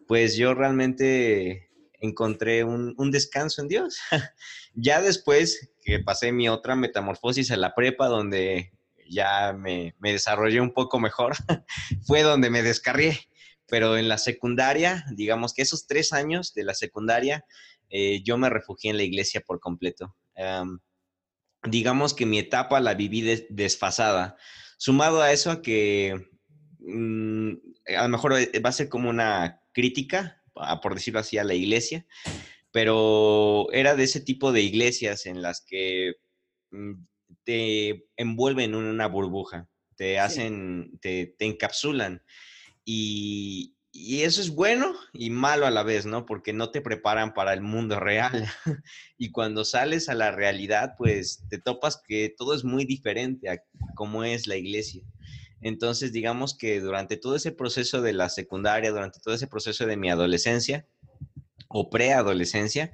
pues 0.07 0.37
yo 0.37 0.55
realmente 0.55 1.71
encontré 2.03 2.65
un, 2.65 3.11
descanso 3.11 3.63
en 3.63 3.69
Dios. 3.69 3.99
ya 4.75 5.01
después 5.01 5.71
que 5.83 6.01
pasé 6.01 6.33
mi 6.33 6.49
otra 6.49 6.77
metamorfosis 6.77 7.51
a 7.51 7.57
la 7.57 7.75
prepa, 7.75 8.09
donde 8.09 8.73
ya 9.09 9.53
me, 9.53 9.95
desarrollé 10.01 10.61
un 10.61 10.75
poco 10.75 11.01
mejor, 11.01 11.35
fue 12.07 12.23
donde 12.23 12.51
me 12.51 12.63
descarrié. 12.63 13.19
Pero 13.67 13.97
en 13.97 14.09
la 14.09 14.19
secundaria, 14.19 15.05
digamos 15.13 15.55
que 15.55 15.63
esos 15.63 15.87
tres 15.87 16.13
años 16.13 16.53
de 16.53 16.65
la 16.65 16.75
secundaria, 16.75 17.47
eh, 17.89 18.23
yo 18.23 18.37
me 18.37 18.51
refugié 18.51 18.91
en 18.91 18.99
la 18.99 19.05
iglesia 19.05 19.41
por 19.41 19.61
completo. 19.61 20.15
digamos 21.65 22.13
que 22.13 22.27
mi 22.27 22.39
etapa 22.39 22.81
la 22.81 22.95
viví 22.95 23.47
desfasada 23.49 24.37
Sumado 24.83 25.23
a 25.23 25.31
eso 25.31 25.53
a 25.53 25.63
que 25.63 26.27
mm, 26.81 27.53
a 27.97 28.03
lo 28.03 28.09
mejor 28.09 28.33
eh, 28.33 28.59
va 28.59 28.71
a 28.71 28.73
ser 28.73 28.89
como 28.89 29.11
una 29.11 29.61
crítica, 29.73 30.42
por 30.83 30.95
decirlo 30.95 31.21
así, 31.21 31.39
a 31.39 31.45
la 31.45 31.55
iglesia, 31.55 32.07
pero 32.73 33.71
era 33.73 33.95
de 33.95 34.05
ese 34.05 34.21
tipo 34.21 34.53
de 34.53 34.63
iglesias 34.63 35.27
en 35.27 35.43
las 35.43 35.61
que 35.61 36.15
mm, 36.71 36.95
te 37.45 38.07
envuelven 38.17 38.75
en 38.75 38.77
una 38.77 39.07
burbuja, 39.07 39.69
te 39.97 40.19
hacen, 40.19 40.99
te, 41.01 41.35
te, 41.39 41.47
encapsulan. 41.47 42.23
Y, 42.85 43.77
y 43.93 44.23
eso 44.23 44.41
es 44.41 44.51
bueno 44.51 44.95
y 45.13 45.29
malo 45.29 45.67
a 45.67 45.71
la 45.71 45.83
vez, 45.83 46.07
¿no? 46.07 46.25
Porque 46.25 46.55
no 46.55 46.71
te 46.71 46.81
preparan 46.81 47.35
para 47.35 47.53
el 47.53 47.61
mundo 47.61 48.01
real. 48.01 48.47
y 49.19 49.31
cuando 49.31 49.65
sales 49.65 50.09
a 50.09 50.15
la 50.15 50.31
realidad, 50.31 50.95
pues 50.97 51.45
te 51.51 51.59
topas 51.59 52.03
que 52.07 52.35
todo 52.37 52.55
es 52.55 52.65
muy 52.65 52.87
diferente 52.87 53.51
a 53.51 53.63
cómo 53.95 54.25
es 54.25 54.47
la 54.47 54.57
iglesia. 54.57 55.03
Entonces, 55.63 56.13
digamos 56.13 56.57
que 56.57 56.81
durante 56.81 57.17
todo 57.17 57.37
ese 57.37 57.53
proceso 57.53 58.03
de 58.03 58.13
la 58.13 58.29
secundaria, 58.29 58.91
durante 58.91 59.21
todo 59.21 59.35
ese 59.35 59.47
proceso 59.47 59.87
de 59.87 59.97
mi 59.97 60.11
adolescencia 60.11 60.87
o 61.69 61.89
preadolescencia, 61.89 62.93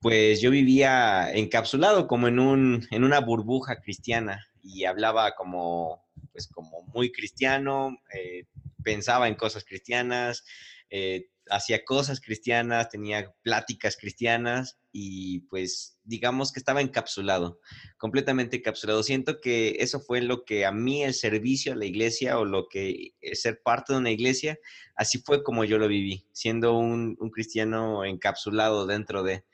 pues 0.00 0.40
yo 0.40 0.50
vivía 0.50 1.30
encapsulado 1.32 2.08
como 2.08 2.26
en, 2.26 2.40
un, 2.40 2.88
en 2.90 3.04
una 3.04 3.20
burbuja 3.20 3.80
cristiana 3.80 4.48
y 4.62 4.84
hablaba 4.84 5.34
como, 5.34 6.04
pues 6.32 6.48
como 6.48 6.82
muy 6.94 7.12
cristiano, 7.12 7.96
eh, 8.12 8.44
pensaba 8.82 9.28
en 9.28 9.34
cosas 9.34 9.64
cristianas, 9.64 10.44
eh, 10.90 11.28
hacía 11.50 11.84
cosas 11.84 12.20
cristianas, 12.20 12.88
tenía 12.88 13.34
pláticas 13.42 13.96
cristianas 13.96 14.78
y 14.92 15.40
pues 15.48 15.98
digamos 16.04 16.52
que 16.52 16.58
estaba 16.58 16.80
encapsulado, 16.80 17.60
completamente 17.98 18.56
encapsulado. 18.56 19.02
Siento 19.02 19.40
que 19.40 19.76
eso 19.80 20.00
fue 20.00 20.20
lo 20.20 20.44
que 20.44 20.66
a 20.66 20.72
mí 20.72 21.04
el 21.04 21.14
servicio 21.14 21.72
a 21.72 21.76
la 21.76 21.84
iglesia 21.84 22.38
o 22.38 22.44
lo 22.44 22.68
que 22.68 23.14
es 23.20 23.42
ser 23.42 23.60
parte 23.62 23.92
de 23.92 23.98
una 23.98 24.10
iglesia, 24.10 24.58
así 24.94 25.18
fue 25.18 25.42
como 25.42 25.64
yo 25.64 25.78
lo 25.78 25.88
viví, 25.88 26.26
siendo 26.32 26.76
un, 26.76 27.16
un 27.20 27.30
cristiano 27.30 28.04
encapsulado 28.04 28.86
dentro 28.86 29.22
de... 29.22 29.44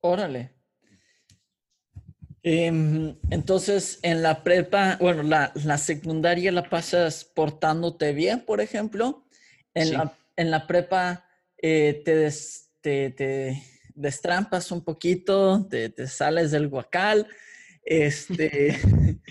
Órale, 0.00 0.56
Em, 2.44 3.16
entonces, 3.30 4.00
en 4.02 4.22
la 4.22 4.42
prepa, 4.42 4.96
bueno, 5.00 5.22
la, 5.22 5.78
secundaria 5.78 6.50
la 6.50 6.68
pasas 6.68 7.24
portándote 7.24 8.12
bien, 8.12 8.44
por 8.44 8.60
ejemplo. 8.60 9.24
En, 9.74 9.92
la, 9.92 10.18
en 10.36 10.50
la 10.50 10.66
prepa 10.66 11.24
eh, 11.56 12.02
te, 12.04 13.10
te, 13.10 13.62
destrampas 13.94 14.72
un 14.72 14.82
poquito, 14.82 15.66
te, 15.68 15.94
sales 16.08 16.50
del 16.50 16.68
guacal, 16.68 17.28
este, 17.84 18.76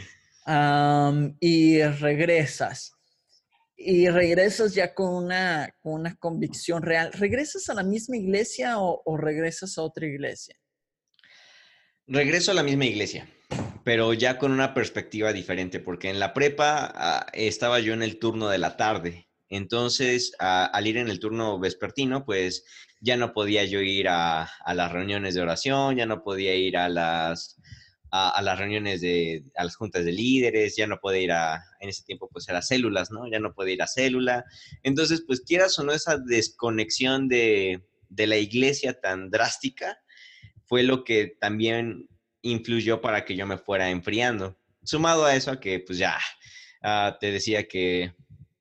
y 1.39 1.83
regresas. 1.83 2.93
Y 3.75 4.07
regresas 4.09 4.73
ya 4.73 4.93
con 4.93 5.13
una, 5.13 5.75
con 5.81 5.93
una 5.93 6.15
convicción 6.15 6.81
real. 6.81 7.11
¿Regresas 7.13 7.67
a 7.69 7.73
la 7.73 7.83
misma 7.83 8.15
iglesia 8.15 8.79
o 8.79 9.17
regresas 9.17 9.77
a 9.77 9.81
otra 9.81 10.05
iglesia? 10.05 10.60
Regreso 12.07 12.51
a 12.51 12.55
la 12.55 12.63
misma 12.63 12.85
iglesia, 12.85 13.29
pero 13.83 14.13
ya 14.13 14.37
con 14.37 14.51
una 14.51 14.73
perspectiva 14.73 15.33
diferente, 15.33 15.79
porque 15.79 16.09
en 16.09 16.19
la 16.19 16.33
prepa 16.33 16.91
ah, 16.93 17.27
estaba 17.33 17.79
yo 17.79 17.93
en 17.93 18.01
el 18.01 18.19
turno 18.19 18.49
de 18.49 18.57
la 18.57 18.75
tarde. 18.75 19.29
Entonces, 19.49 20.31
al 20.39 20.87
ir 20.87 20.97
en 20.97 21.09
el 21.09 21.19
turno 21.19 21.59
vespertino, 21.59 22.25
pues 22.25 22.63
ya 23.01 23.17
no 23.17 23.33
podía 23.33 23.65
yo 23.65 23.81
ir 23.81 24.07
a, 24.09 24.49
las 24.73 24.91
reuniones 24.91 25.35
de 25.35 25.41
oración, 25.41 25.97
ya 25.97 26.05
no 26.05 26.23
podía 26.23 26.55
ir 26.55 26.77
a 26.77 26.87
las, 26.87 27.57
a, 28.11 28.41
las 28.41 28.57
reuniones 28.57 29.01
de, 29.01 29.43
las 29.53 29.75
juntas 29.75 30.05
de 30.05 30.13
líderes, 30.13 30.77
ya 30.77 30.87
no 30.87 30.99
podía 30.99 31.21
ir 31.21 31.31
a, 31.33 31.63
en 31.81 31.89
ese 31.89 32.03
tiempo, 32.03 32.29
pues 32.31 32.47
a 32.47 32.53
las 32.53 32.67
células, 32.69 33.11
¿no? 33.11 33.29
Ya 33.29 33.39
no 33.39 33.53
podía 33.53 33.73
ir 33.73 33.81
a 33.81 33.87
célula. 33.87 34.45
Entonces, 34.83 35.23
pues 35.27 35.41
quieras 35.41 35.77
o 35.79 35.83
no, 35.83 35.91
esa 35.91 36.17
desconexión 36.17 37.27
de, 37.27 37.83
de 38.07 38.27
la 38.27 38.37
iglesia 38.37 38.99
tan 39.01 39.29
drástica, 39.29 40.00
fue 40.71 40.83
lo 40.83 41.03
que 41.03 41.35
también 41.37 42.07
influyó 42.41 43.01
para 43.01 43.25
que 43.25 43.35
yo 43.35 43.45
me 43.45 43.57
fuera 43.57 43.89
enfriando. 43.89 44.57
Sumado 44.83 45.25
a 45.25 45.35
eso, 45.35 45.51
a 45.51 45.59
que 45.59 45.81
pues 45.81 45.97
ya 45.97 46.17
ah, 46.81 47.17
te 47.19 47.29
decía 47.29 47.67
que 47.67 48.13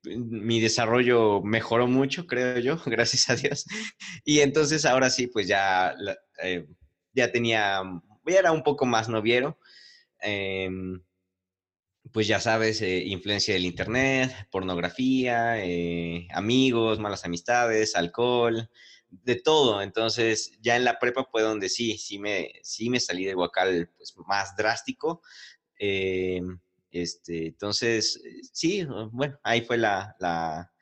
mi 0.03 0.59
desarrollo 0.59 1.41
mejoró 1.41 1.87
mucho, 1.87 2.27
creo 2.27 2.59
yo, 2.59 2.83
gracias 2.87 3.31
a 3.31 3.37
Dios. 3.37 3.65
Y 4.25 4.41
entonces 4.41 4.85
ahora 4.87 5.09
sí, 5.09 5.29
pues 5.29 5.47
ya, 5.47 5.95
eh, 6.43 6.67
ya 7.13 7.31
tenía, 7.31 7.81
ya 8.27 8.39
era 8.41 8.51
un 8.51 8.65
poco 8.65 8.87
más 8.87 9.09
noviero. 9.09 9.61
Em, 10.21 11.01
pues 12.13 12.27
ya 12.27 12.41
sabes, 12.41 12.83
eh, 12.83 13.05
influencia 13.05 13.55
del 13.55 13.67
internet, 13.67 14.49
pornografía, 14.51 15.65
eh, 15.65 16.27
amigos, 16.33 16.99
malas 16.99 17.25
amistades, 17.25 17.95
alcohol, 17.95 18.69
de 19.11 19.37
todo. 19.37 19.83
Entonces, 19.83 20.53
ya 20.61 20.77
en 20.77 20.85
la 20.85 20.99
prepa 20.99 21.25
fue 21.31 21.43
donde 21.43 21.69
sí, 21.69 21.99
sí 21.99 22.19
me, 22.19 22.53
sí 22.63 22.91
me 22.91 23.01
salí 23.01 23.25
del 23.25 23.37
guacal 23.37 23.91
pues, 23.97 24.15
más 24.27 24.57
drástico. 24.57 25.23
Eh, 25.79 26.41
este, 26.91 27.49
entonces, 27.49 28.21
sí, 28.53 28.87
bueno, 29.13 29.39
ahí 29.43 29.63
fue 29.63 29.79
la, 29.79 30.17
la, 30.19 30.73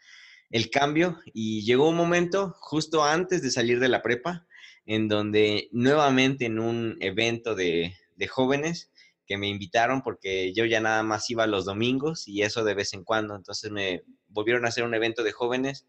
el 0.51 0.71
cambio 0.71 1.19
y 1.33 1.65
llegó 1.65 1.89
un 1.89 1.97
momento 1.97 2.55
justo 2.61 3.05
antes 3.05 3.43
de 3.43 3.51
salir 3.51 3.81
de 3.81 3.89
la 3.89 4.03
prepa 4.03 4.47
en 4.87 5.09
donde 5.09 5.69
nuevamente 5.73 6.47
en 6.47 6.59
un 6.59 6.97
evento 7.01 7.55
de, 7.55 7.95
de 8.17 8.27
jóvenes 8.27 8.91
que 9.27 9.37
me 9.37 9.49
invitaron 9.49 10.01
porque 10.03 10.55
yo 10.55 10.65
ya 10.65 10.81
nada 10.81 11.03
más 11.03 11.29
iba 11.29 11.47
los 11.47 11.67
domingos 11.67 12.27
y 12.27 12.43
eso 12.43 12.65
de 12.65 12.73
vez 12.73 12.95
en 12.95 13.05
cuando, 13.05 13.37
entonces 13.37 13.71
me 13.71 14.03
volvieron 14.29 14.65
a 14.65 14.69
hacer 14.69 14.85
un 14.85 14.95
evento 14.95 15.23
de 15.23 15.33
jóvenes 15.33 15.87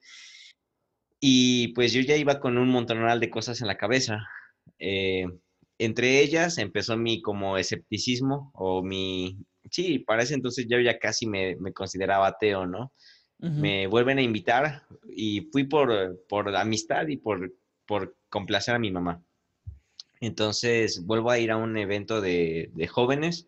y 1.19 1.69
pues 1.69 1.93
yo 1.93 2.01
ya 2.01 2.15
iba 2.15 2.39
con 2.39 2.58
un 2.58 2.69
montonal 2.69 3.19
de 3.19 3.29
cosas 3.29 3.62
en 3.62 3.67
la 3.67 3.77
cabeza. 3.77 4.27
Eh, 4.77 5.25
entre 5.77 6.21
ellas 6.21 6.58
empezó 6.58 6.97
mi 6.97 7.21
como 7.21 7.58
escepticismo 7.58 8.51
o 8.53 8.84
mi... 8.84 9.38
Sí, 9.71 9.99
para 9.99 10.23
ese 10.23 10.34
entonces 10.34 10.67
yo 10.69 10.79
ya 10.79 10.97
casi 10.99 11.27
me, 11.27 11.55
me 11.58 11.73
consideraba 11.73 12.27
ateo, 12.27 12.65
¿no? 12.65 12.91
Me 13.41 13.88
vuelven 13.88 14.17
a 14.17 14.21
invitar 14.21 14.84
y 15.08 15.47
fui 15.53 15.63
por, 15.63 16.19
por 16.27 16.53
amistad 16.58 17.08
y 17.08 17.15
por, 17.15 17.53
por 17.86 18.17
complacer 18.27 18.75
a 18.75 18.79
mi 18.79 18.91
mamá. 18.91 19.23
Entonces 20.19 21.05
vuelvo 21.05 21.32
a 21.32 21.39
ir 21.39 21.51
a 21.51 21.55
un 21.55 21.77
evento 21.77 22.19
de, 22.19 22.69
de 22.73 22.88
jóvenes 22.88 23.47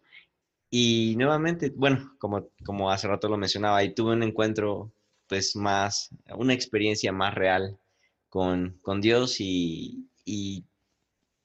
y 0.70 1.16
nuevamente, 1.18 1.74
bueno, 1.76 2.16
como, 2.20 2.48
como 2.64 2.90
hace 2.90 3.10
rato 3.10 3.28
lo 3.28 3.38
mencionaba, 3.38 3.78
ahí 3.78 3.94
tuve 3.94 4.14
un 4.14 4.24
encuentro 4.24 4.94
pues 5.32 5.56
más, 5.56 6.10
una 6.36 6.54
experiencia 6.54 7.14
más 7.14 7.34
real 7.34 7.80
con, 8.28 8.78
con 8.82 9.00
Dios 9.00 9.40
y, 9.40 10.10
y, 10.26 10.66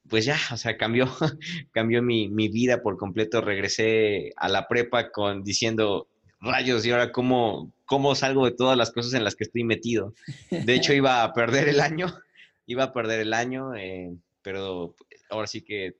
pues 0.09 0.25
ya, 0.25 0.37
o 0.51 0.57
sea, 0.57 0.75
cambió, 0.75 1.07
cambió 1.71 2.03
mi, 2.03 2.27
mi, 2.27 2.49
vida 2.49 2.81
por 2.81 2.97
completo. 2.97 3.39
Regresé 3.39 4.33
a 4.35 4.49
la 4.49 4.67
prepa 4.67 5.09
con 5.09 5.41
diciendo, 5.41 6.09
rayos, 6.41 6.85
y 6.85 6.91
ahora 6.91 7.13
cómo, 7.13 7.71
cómo 7.85 8.13
salgo 8.13 8.43
de 8.43 8.51
todas 8.51 8.77
las 8.77 8.91
cosas 8.91 9.13
en 9.13 9.23
las 9.23 9.37
que 9.37 9.45
estoy 9.45 9.63
metido. 9.63 10.13
De 10.51 10.75
hecho, 10.75 10.91
iba 10.93 11.23
a 11.23 11.31
perder 11.31 11.69
el 11.69 11.79
año, 11.79 12.07
iba 12.65 12.83
a 12.83 12.93
perder 12.93 13.21
el 13.21 13.33
año, 13.33 13.73
eh, 13.73 14.13
pero 14.41 14.95
ahora 15.29 15.47
sí 15.47 15.61
que 15.61 15.95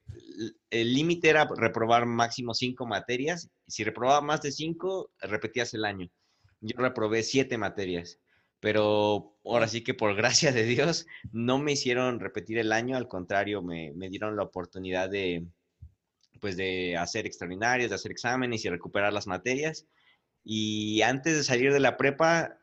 el 0.71 0.93
límite 0.93 1.29
era 1.29 1.47
reprobar 1.55 2.05
máximo 2.05 2.53
cinco 2.53 2.85
materias. 2.85 3.49
Si 3.65 3.85
reprobaba 3.85 4.19
más 4.19 4.41
de 4.41 4.51
cinco, 4.51 5.09
repetías 5.21 5.73
el 5.73 5.85
año 5.85 6.11
yo 6.61 6.77
reprobé 6.77 7.23
siete 7.23 7.57
materias, 7.57 8.19
pero 8.59 9.35
ahora 9.45 9.67
sí 9.67 9.83
que 9.83 9.93
por 9.93 10.15
gracia 10.15 10.51
de 10.51 10.63
Dios 10.63 11.05
no 11.31 11.59
me 11.59 11.73
hicieron 11.73 12.19
repetir 12.19 12.57
el 12.57 12.71
año, 12.71 12.97
al 12.97 13.07
contrario, 13.07 13.61
me, 13.61 13.93
me 13.93 14.09
dieron 14.09 14.35
la 14.35 14.43
oportunidad 14.43 15.09
de, 15.09 15.45
pues 16.39 16.57
de 16.57 16.97
hacer 16.97 17.25
extraordinarios, 17.25 17.89
de 17.89 17.95
hacer 17.95 18.11
exámenes 18.11 18.65
y 18.65 18.69
recuperar 18.69 19.13
las 19.13 19.27
materias. 19.27 19.85
Y 20.43 21.01
antes 21.01 21.35
de 21.35 21.43
salir 21.43 21.73
de 21.73 21.79
la 21.79 21.97
prepa, 21.97 22.57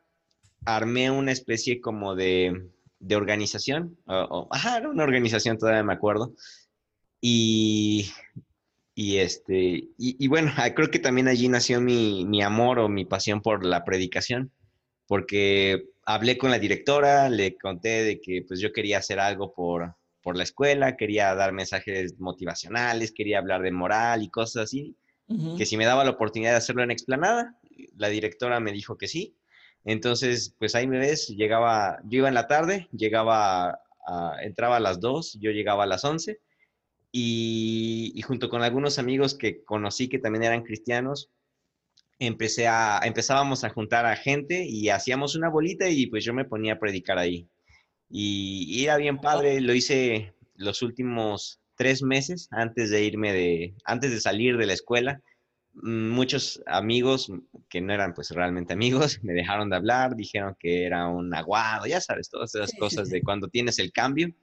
armé 0.65 1.11
una 1.11 1.31
especie 1.31 1.79
como 1.79 2.15
de, 2.15 2.69
de 2.99 3.15
organización, 3.15 3.97
o, 4.07 4.47
ajá, 4.51 4.77
era 4.77 4.89
una 4.89 5.03
organización, 5.03 5.57
todavía 5.57 5.83
me 5.83 5.93
acuerdo, 5.93 6.33
y 7.21 8.11
y, 8.97 9.17
este, 9.17 9.89
y, 9.97 10.27
bueno, 10.29 10.53
creo 10.75 10.89
que 10.89 10.99
también 10.99 11.27
allí 11.27 11.49
nació 11.49 11.81
mi, 11.81 12.25
mi, 12.25 12.41
amor 12.41 12.79
o 12.79 12.87
mi 12.87 13.03
pasión 13.03 13.41
por 13.41 13.65
la 13.65 13.83
predicación, 13.83 14.51
porque 15.05 15.89
hablé 16.05 16.37
con 16.37 16.49
la 16.49 16.59
directora, 16.59 17.29
le 17.29 17.57
conté 17.57 18.03
de 18.03 18.21
que 18.21 18.43
pues 18.47 18.61
yo 18.61 18.71
quería 18.71 18.99
hacer 18.99 19.19
algo 19.19 19.53
por, 19.53 19.95
por 20.23 20.37
la 20.37 20.43
escuela, 20.43 20.95
quería 20.95 21.35
dar 21.35 21.51
mensajes 21.51 22.17
motivacionales, 22.19 23.11
quería 23.11 23.39
hablar 23.39 23.61
de 23.63 23.71
moral 23.71 24.23
y 24.23 24.29
cosas 24.29 24.63
así, 24.63 24.95
que 25.57 25.65
si 25.65 25.75
me 25.75 25.85
daba 25.85 26.03
la 26.03 26.11
oportunidad 26.11 26.51
de 26.51 26.57
hacerlo 26.57 26.83
en 26.83 26.91
explanada, 26.91 27.57
la 27.97 28.09
directora 28.09 28.59
me 28.59 28.71
dijo 28.71 28.95
que 28.95 29.07
sí. 29.07 29.35
Entonces, 29.83 30.55
pues 30.59 30.75
ahí 30.75 30.87
me 30.87 30.99
ves, 30.99 31.29
llegaba, 31.29 31.99
yo 32.05 32.19
iba 32.19 32.27
en 32.27 32.35
la 32.35 32.47
tarde, 32.47 32.87
llegaba, 32.91 33.79
entraba 34.41 34.77
a 34.77 34.79
las 34.79 34.99
2, 34.99 35.39
yo 35.41 35.49
llegaba 35.49 35.83
a 35.83 35.87
las 35.87 36.05
11 36.05 36.39
y, 37.17 38.21
junto 38.23 38.49
con 38.49 38.61
algunos 38.61 38.99
amigos 38.99 39.35
que 39.35 39.63
conocí 39.63 40.09
que 40.09 40.19
también 40.19 40.43
eran 40.43 40.63
cristianos, 40.63 41.31
empecé 42.19 42.67
a, 42.67 42.99
empezábamos 43.05 43.63
a 43.63 43.69
juntar 43.69 44.05
a 44.05 44.17
gente 44.17 44.65
y 44.65 44.89
hacíamos 44.89 45.33
una 45.35 45.47
bolita 45.47 45.87
y 45.87 46.07
pues 46.07 46.25
yo 46.25 46.33
me 46.33 46.43
ponía 46.43 46.73
a 46.73 46.79
predicar 46.79 47.17
ahí. 47.17 47.47
Y, 48.09 48.83
era 48.83 48.97
bien 48.97 49.19
padre, 49.19 49.61
lo 49.61 49.73
hice 49.73 50.33
los 50.55 50.81
últimos 50.81 51.61
tres 51.77 52.03
meses 52.03 52.49
antes 52.51 52.89
de 52.89 53.05
irme 53.05 53.31
de, 53.31 53.75
antes 53.85 54.11
de 54.11 54.19
salir 54.19 54.57
de 54.57 54.65
la 54.65 54.73
escuela. 54.73 55.21
Mm, 55.73 56.09
muchos 56.09 56.61
amigos 56.65 57.31
que 57.69 57.79
no 57.79 57.93
eran 57.93 58.13
pues 58.13 58.31
realmente 58.31 58.73
amigos 58.73 59.19
me 59.23 59.31
dejaron 59.31 59.69
de 59.69 59.77
hablar, 59.77 60.17
dijeron 60.17 60.57
que 60.59 60.83
era 60.85 61.07
un 61.07 61.33
aguado, 61.33 61.85
ya 61.85 62.01
sabes, 62.01 62.29
todas 62.29 62.53
esas 62.55 62.73
cosas 62.77 63.09
de 63.09 63.21
cuando 63.21 63.47
tienes 63.47 63.79
el 63.79 63.93
cambio. 63.93 64.35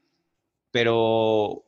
Pero 0.70 1.66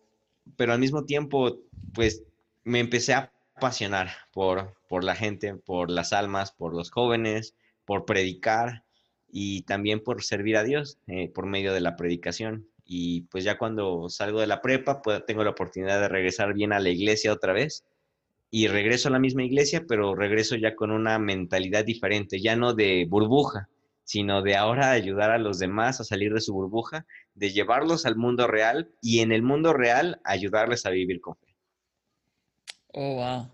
pero 0.57 0.73
al 0.73 0.79
mismo 0.79 1.05
tiempo, 1.05 1.59
pues 1.93 2.23
me 2.65 2.81
empecé 2.81 3.15
a 3.15 3.33
apasionar 3.57 4.11
por, 4.33 4.75
por 4.89 5.05
la 5.05 5.15
gente, 5.15 5.55
por 5.55 5.91
las 5.91 6.13
almas, 6.13 6.53
por 6.53 6.75
los 6.75 6.91
jóvenes, 6.91 7.55
por 7.85 8.05
predicar 8.05 8.85
y 9.31 9.63
también 9.63 10.01
por 10.01 10.23
servir 10.23 10.57
a 10.57 10.65
Dios 10.65 10.99
eh, 11.07 11.29
por 11.29 11.47
medio 11.47 11.73
de 11.73 11.81
la 11.81 11.97
predicación. 11.97 12.69
Y 12.85 13.23
pues 13.23 13.45
ya 13.45 13.59
cuando 13.59 14.09
salgo 14.09 14.41
de 14.41 14.47
la 14.47 14.61
prepa, 14.61 15.03
pues 15.03 15.25
tengo 15.27 15.45
la 15.45 15.51
oportunidad 15.51 16.01
de 16.01 16.09
regresar 16.09 16.55
bien 16.55 16.73
a 16.73 16.81
la 16.81 16.91
iglesia 16.91 17.33
otra 17.33 17.53
vez. 17.53 17.85
Y 18.51 18.69
regreso 18.69 19.09
a 19.09 19.13
la 19.13 19.19
misma 19.19 19.43
iglesia, 19.43 19.85
pero 19.89 20.15
regreso 20.15 20.55
ya 20.55 20.77
con 20.77 20.93
una 20.93 21.19
mentalidad 21.19 21.85
diferente, 21.85 22.41
ya 22.41 22.55
no 22.55 22.73
de 22.75 23.07
burbuja, 23.09 23.69
sino 24.05 24.43
de 24.43 24.55
ahora 24.57 24.91
ayudar 24.91 25.31
a 25.31 25.39
los 25.39 25.59
demás 25.59 26.01
a 26.01 26.05
salir 26.05 26.33
de 26.33 26.41
su 26.41 26.53
burbuja, 26.53 27.07
de 27.35 27.51
llevarlos 27.51 28.07
al 28.07 28.17
mundo 28.17 28.47
real 28.47 28.95
y 29.01 29.21
en 29.21 29.33
el 29.33 29.43
mundo 29.43 29.73
real 29.73 30.21
ayudarles 30.25 30.87
a 30.87 30.91
vivir 30.91 31.21
con 31.21 31.37
fe. 31.37 31.57
Oh, 32.89 33.17
wow. 33.17 33.51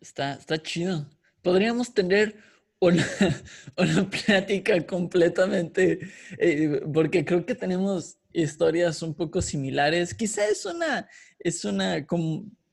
Está, 0.00 0.34
está 0.34 0.62
chido. 0.62 1.06
Podríamos 1.42 1.92
tener 1.92 2.36
una, 2.80 3.04
una 3.76 4.08
plática 4.08 4.86
completamente, 4.86 5.98
eh, 6.38 6.80
porque 6.92 7.24
creo 7.24 7.44
que 7.44 7.56
tenemos 7.56 8.18
historias 8.32 9.02
un 9.02 9.14
poco 9.14 9.42
similares. 9.42 10.14
Quizá 10.14 10.46
es 10.46 10.64
una, 10.64 11.08
es 11.40 11.64
una 11.64 12.06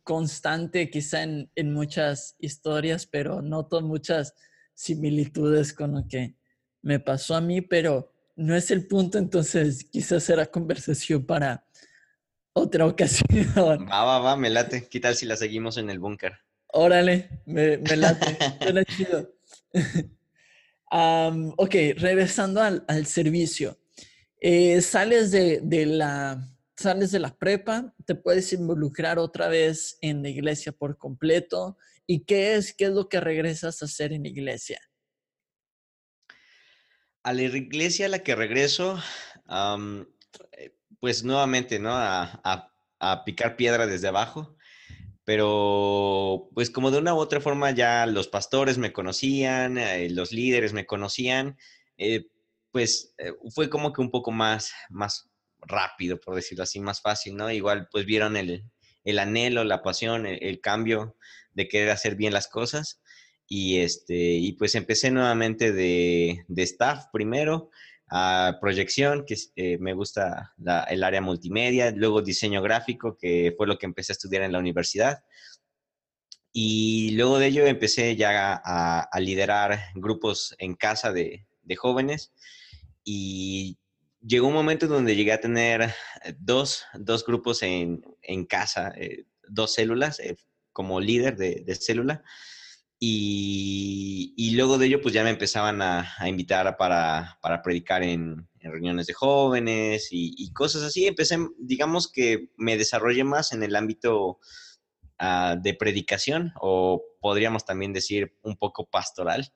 constante, 0.03 0.89
quizá 0.91 1.23
en, 1.23 1.49
en 1.55 1.73
muchas 1.73 2.35
historias, 2.39 3.07
pero 3.07 3.41
noto 3.41 3.81
muchas 3.81 4.35
similitudes 4.75 5.73
con 5.73 5.93
lo 5.93 6.07
que 6.07 6.35
me 6.81 6.99
pasó 6.99 7.35
a 7.35 7.41
mí, 7.41 7.61
pero 7.61 8.13
no 8.35 8.55
es 8.55 8.69
el 8.69 8.85
punto, 8.85 9.17
entonces 9.17 9.85
quizás 9.85 10.23
será 10.23 10.45
conversación 10.45 11.25
para 11.25 11.65
otra 12.53 12.85
ocasión. 12.87 13.87
Va, 13.89 14.03
va, 14.03 14.19
va, 14.19 14.35
me 14.35 14.49
late. 14.49 14.87
¿Qué 14.87 14.99
tal 14.99 15.15
si 15.15 15.25
la 15.25 15.35
seguimos 15.35 15.77
en 15.77 15.89
el 15.89 15.99
búnker? 15.99 16.33
Órale, 16.67 17.41
me, 17.45 17.77
me 17.77 17.95
late. 17.95 18.37
Suena 18.61 18.83
chido. 18.85 19.33
ok, 21.57 21.75
regresando 21.97 22.61
al, 22.61 23.05
servicio. 23.05 23.79
Eh, 24.41 24.81
sales 24.81 25.31
de, 25.31 25.61
de, 25.63 25.85
la, 25.85 26.47
sales 26.75 27.11
de 27.11 27.19
la 27.19 27.35
prepa, 27.35 27.95
te 28.05 28.13
puedes 28.13 28.51
involucrar 28.53 29.17
otra 29.17 29.47
vez 29.47 29.97
en 30.01 30.21
la 30.21 30.29
iglesia 30.29 30.71
por 30.71 30.97
completo 30.97 31.77
¿Y 32.07 32.25
qué 32.25 32.55
es, 32.55 32.73
qué 32.73 32.85
es 32.85 32.91
lo 32.91 33.09
que 33.09 33.19
regresas 33.19 33.81
a 33.81 33.85
hacer 33.85 34.13
en 34.13 34.25
iglesia? 34.25 34.79
A 37.23 37.33
la 37.33 37.41
iglesia 37.41 38.05
a 38.05 38.09
la 38.09 38.19
que 38.19 38.35
regreso, 38.35 38.99
eh, 40.51 40.75
pues 40.99 41.23
nuevamente, 41.23 41.79
¿no? 41.79 41.91
A, 41.93 42.71
picar 43.23 43.55
piedra 43.55 43.85
desde 43.85 44.07
abajo, 44.07 44.55
pero 45.25 46.49
pues 46.55 46.71
como 46.71 46.89
de 46.89 46.97
una 46.97 47.13
u 47.13 47.17
otra 47.17 47.39
forma 47.39 47.69
ya 47.69 48.07
los 48.07 48.27
pastores 48.27 48.79
me 48.79 48.93
conocían, 48.93 49.77
eh, 49.77 50.09
los 50.09 50.31
líderes 50.31 50.73
me 50.73 50.87
conocían, 50.87 51.55
eh, 51.97 52.27
pues 52.71 53.13
fue 53.53 53.69
como 53.69 53.93
que 53.93 54.01
un 54.01 54.09
poco 54.09 54.31
más, 54.31 54.71
más 54.89 55.29
rápido, 55.59 56.19
por 56.19 56.35
decirlo 56.35 56.63
así, 56.63 56.79
más 56.79 57.01
fácil, 57.01 57.35
¿no? 57.35 57.51
Igual 57.51 57.87
pues 57.91 58.05
vieron 58.05 58.37
el, 58.37 58.65
el 59.05 59.19
anhelo, 59.19 59.63
la 59.63 59.81
pasión, 59.81 60.25
el, 60.25 60.59
cambio 60.61 61.15
de 61.55 61.67
querer 61.67 61.89
hacer 61.89 62.15
bien 62.15 62.33
las 62.33 62.47
cosas. 62.47 63.01
Y, 63.47 63.79
este, 63.79 64.15
y 64.15 64.53
pues 64.53 64.75
empecé 64.75 65.11
nuevamente 65.11 65.71
de, 65.71 66.45
de 66.47 66.63
staff 66.63 67.05
primero, 67.11 67.71
a 68.09 68.57
proyección, 68.61 69.25
que 69.25 69.35
eh, 69.55 69.77
me 69.79 69.93
gusta 69.93 70.53
el 70.89 71.03
área 71.03 71.21
multimedia, 71.21 71.91
luego 71.91 72.21
diseño 72.21 72.61
gráfico, 72.61 73.17
que 73.17 73.53
fue 73.57 73.67
lo 73.67 73.77
que 73.77 73.85
empecé 73.85 74.11
a 74.11 74.15
estudiar 74.15 74.43
en 74.43 74.51
la 74.51 74.59
universidad. 74.59 75.23
Y 76.51 77.11
luego 77.11 77.39
de 77.39 77.47
ello 77.47 77.65
empecé 77.65 78.15
ya 78.15 78.61
a, 78.63 79.19
liderar 79.19 79.77
grupos 79.95 80.55
en 80.59 80.75
casa 80.75 81.11
de, 81.11 81.45
jóvenes 81.77 82.31
y 83.03 83.77
llegó 84.21 84.47
un 84.47 84.53
momento 84.53 84.87
donde 84.87 85.15
llegué 85.15 85.33
a 85.33 85.41
tener 85.41 85.93
dos, 86.37 86.85
grupos 87.25 87.63
en, 87.63 88.01
casa, 88.47 88.93
eh, 88.95 89.25
dos 89.49 89.73
células 89.73 90.19
eh, 90.19 90.37
como 90.75 90.99
líder 90.99 91.37
de, 91.37 91.75
célula. 91.75 92.23
Y, 92.99 94.51
luego 94.55 94.77
de 94.77 94.87
ello, 94.87 95.01
pues 95.01 95.13
ya 95.13 95.23
me 95.23 95.29
empezaban 95.29 95.81
a, 95.81 96.15
invitar 96.27 96.75
para, 96.77 97.39
predicar 97.63 98.03
en, 98.03 98.47
reuniones 98.59 99.07
de 99.07 99.13
jóvenes 99.13 100.09
y, 100.11 100.33
y, 100.37 100.51
cosas 100.53 100.83
así. 100.83 101.07
Empecé, 101.07 101.37
digamos 101.57 102.11
que 102.11 102.49
me 102.57 102.77
desarrollé 102.77 103.23
más 103.23 103.53
en 103.53 103.63
el 103.63 103.75
ámbito 103.75 104.39
Ah, 105.17 105.55
de 105.57 105.73
predicación 105.73 106.51
o 106.59 107.01
podríamos 107.21 107.63
también 107.63 107.93
decir 107.93 108.35
un 108.41 108.57
poco 108.57 108.85
pastoral. 108.85 109.47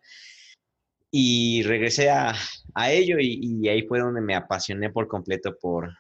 Y 1.12 1.63
regresé 1.63 2.10
a, 2.12 2.34
ello 2.88 3.17
y, 3.19 3.67
ahí 3.67 3.82
fue 3.84 3.99
donde 3.99 4.21
me 4.21 4.36
apasioné 4.36 4.89
por 4.89 5.08
completo 5.08 5.58
por, 5.60 5.97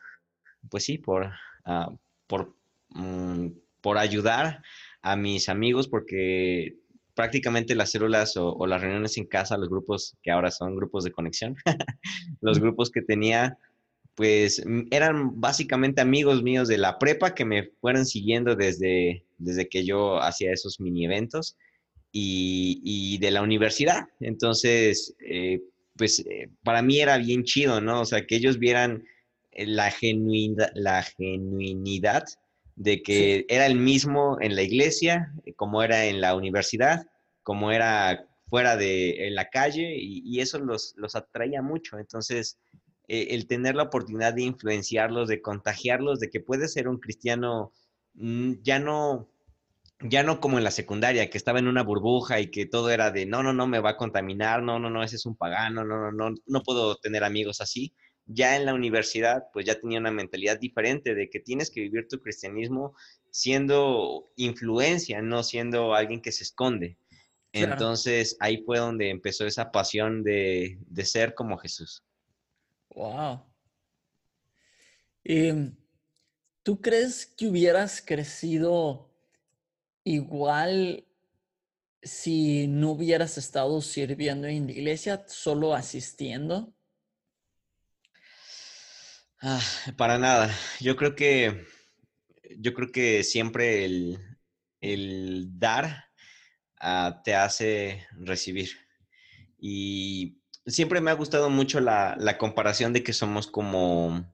pues 0.69 0.85
sí, 0.85 0.97
por, 0.97 1.31
ah, 1.65 1.89
por, 2.27 2.55
mm, 2.89 3.47
por 3.81 3.97
ayudar 3.97 4.63
a 5.01 5.15
mis 5.15 5.49
amigos 5.49 5.87
porque 5.87 6.77
prácticamente 7.13 7.75
las 7.75 7.91
células 7.91 8.37
o, 8.37 8.53
o, 8.53 8.67
las 8.67 8.81
reuniones 8.81 9.17
en 9.17 9.25
casa, 9.25 9.57
los 9.57 9.69
grupos 9.69 10.17
que 10.21 10.31
ahora 10.31 10.51
son 10.51 10.75
grupos 10.75 11.03
de 11.03 11.11
conexión, 11.11 11.55
los 12.41 12.59
grupos 12.59 12.91
que 12.91 13.01
tenía 13.01 13.57
pues 14.19 14.61
eran 14.91 15.39
básicamente 15.39 16.01
amigos 16.01 16.43
míos 16.43 16.67
de 16.67 16.77
la 16.77 16.99
prepa 16.99 17.33
que 17.33 17.45
me 17.45 17.69
fueron 17.79 18.05
siguiendo 18.05 18.53
desde, 18.57 19.23
desde 19.37 19.69
que 19.69 19.85
yo 19.85 20.21
hacía 20.21 20.51
esos 20.51 20.81
mini 20.81 21.05
eventos 21.05 21.55
y, 22.11 23.17
de 23.19 23.31
la 23.31 23.41
universidad. 23.41 24.09
Entonces, 24.19 25.15
eh, 25.25 25.61
pues 25.95 26.19
eh, 26.19 26.49
para 26.65 26.81
mí 26.81 26.99
era 26.99 27.17
bien 27.17 27.45
chido, 27.45 27.79
¿no? 27.79 28.01
O 28.01 28.05
sea, 28.05 28.27
que 28.27 28.35
ellos 28.35 28.59
vieran 28.59 29.05
eh, 29.51 29.65
la, 29.65 29.89
genuinidad, 29.89 30.69
la 30.75 31.01
genuinidad 31.01 32.25
de 32.79 33.03
que 33.03 33.45
era 33.49 33.65
el 33.65 33.75
mismo 33.75 34.37
en 34.39 34.55
la 34.55 34.61
iglesia, 34.61 35.33
como 35.57 35.83
era 35.83 36.05
en 36.05 36.21
la 36.21 36.33
universidad, 36.33 37.05
como 37.43 37.73
era 37.73 38.25
fuera 38.47 38.77
de 38.77 39.27
en 39.27 39.35
la 39.35 39.49
calle, 39.49 39.97
y, 39.97 40.21
y 40.23 40.39
eso 40.39 40.59
los, 40.59 40.93
los 40.95 41.13
atraía 41.13 41.61
mucho. 41.61 41.99
Entonces, 41.99 42.57
eh, 43.09 43.27
el 43.31 43.47
tener 43.47 43.75
la 43.75 43.83
oportunidad 43.83 44.33
de 44.33 44.43
influenciarlos, 44.43 45.27
de 45.27 45.41
contagiarlos, 45.41 46.21
de 46.21 46.29
que 46.29 46.39
puedes 46.39 46.71
ser 46.71 46.87
un 46.87 46.99
cristiano 46.99 47.73
mm, 48.13 48.53
ya 48.63 48.79
no, 48.79 49.29
ya 49.99 50.23
no 50.23 50.39
como 50.39 50.57
en 50.57 50.63
la 50.63 50.71
secundaria, 50.71 51.29
que 51.29 51.37
estaba 51.37 51.59
en 51.59 51.67
una 51.67 51.83
burbuja 51.83 52.39
y 52.39 52.47
que 52.49 52.65
todo 52.65 52.91
era 52.91 53.11
de, 53.11 53.25
no, 53.25 53.43
no, 53.43 53.51
no, 53.51 53.67
me 53.67 53.81
va 53.81 53.91
a 53.91 53.97
contaminar, 53.97 54.63
no, 54.63 54.79
no, 54.79 54.89
no, 54.89 55.03
ese 55.03 55.17
es 55.17 55.25
un 55.25 55.35
pagano, 55.35 55.83
no, 55.83 56.11
no, 56.11 56.29
no, 56.29 56.35
no 56.47 56.63
puedo 56.63 56.95
tener 56.95 57.25
amigos 57.25 57.59
así. 57.59 57.93
Ya 58.31 58.55
en 58.55 58.65
la 58.65 58.75
universidad, 58.75 59.45
pues 59.51 59.65
ya 59.65 59.79
tenía 59.79 59.99
una 59.99 60.11
mentalidad 60.11 60.59
diferente 60.59 61.15
de 61.15 61.29
que 61.29 61.39
tienes 61.39 61.71
que 61.71 61.81
vivir 61.81 62.07
tu 62.07 62.19
cristianismo 62.19 62.95
siendo 63.31 64.31
influencia, 64.35 65.21
no 65.21 65.41
siendo 65.41 65.95
alguien 65.95 66.21
que 66.21 66.31
se 66.31 66.43
esconde. 66.43 66.97
Entonces 67.51 68.37
ahí 68.39 68.61
fue 68.63 68.77
donde 68.77 69.09
empezó 69.09 69.47
esa 69.47 69.71
pasión 69.71 70.23
de, 70.23 70.77
de 70.81 71.05
ser 71.05 71.33
como 71.33 71.57
Jesús. 71.57 72.03
Wow. 72.89 73.43
Em, 75.23 75.75
¿Tú 76.61 76.79
crees 76.79 77.25
que 77.25 77.47
hubieras 77.47 78.01
crecido 78.05 79.09
igual 80.03 81.03
si 82.03 82.67
no 82.67 82.91
hubieras 82.91 83.37
estado 83.37 83.81
sirviendo 83.81 84.47
en 84.47 84.67
la 84.67 84.71
iglesia, 84.71 85.23
solo 85.27 85.73
asistiendo? 85.73 86.73
Ah, 89.41 89.61
para 89.97 90.17
nada. 90.17 90.53
Yo 90.79 90.95
creo 90.95 91.15
que 91.15 91.65
yo 92.57 92.73
creo 92.73 92.91
que 92.91 93.23
siempre 93.23 93.85
el, 94.81 95.59
dar 95.59 96.05
ah, 96.79 97.21
te 97.23 97.35
hace 97.35 98.05
recibir. 98.11 98.71
Y 99.59 100.37
siempre 100.65 101.01
me 101.01 101.11
ha 101.11 101.15
gustado 101.15 101.49
mucho 101.49 101.79
la, 101.79 102.37
comparación 102.37 102.93
de 102.93 103.03
que 103.03 103.13
somos 103.13 103.47
como, 103.47 104.33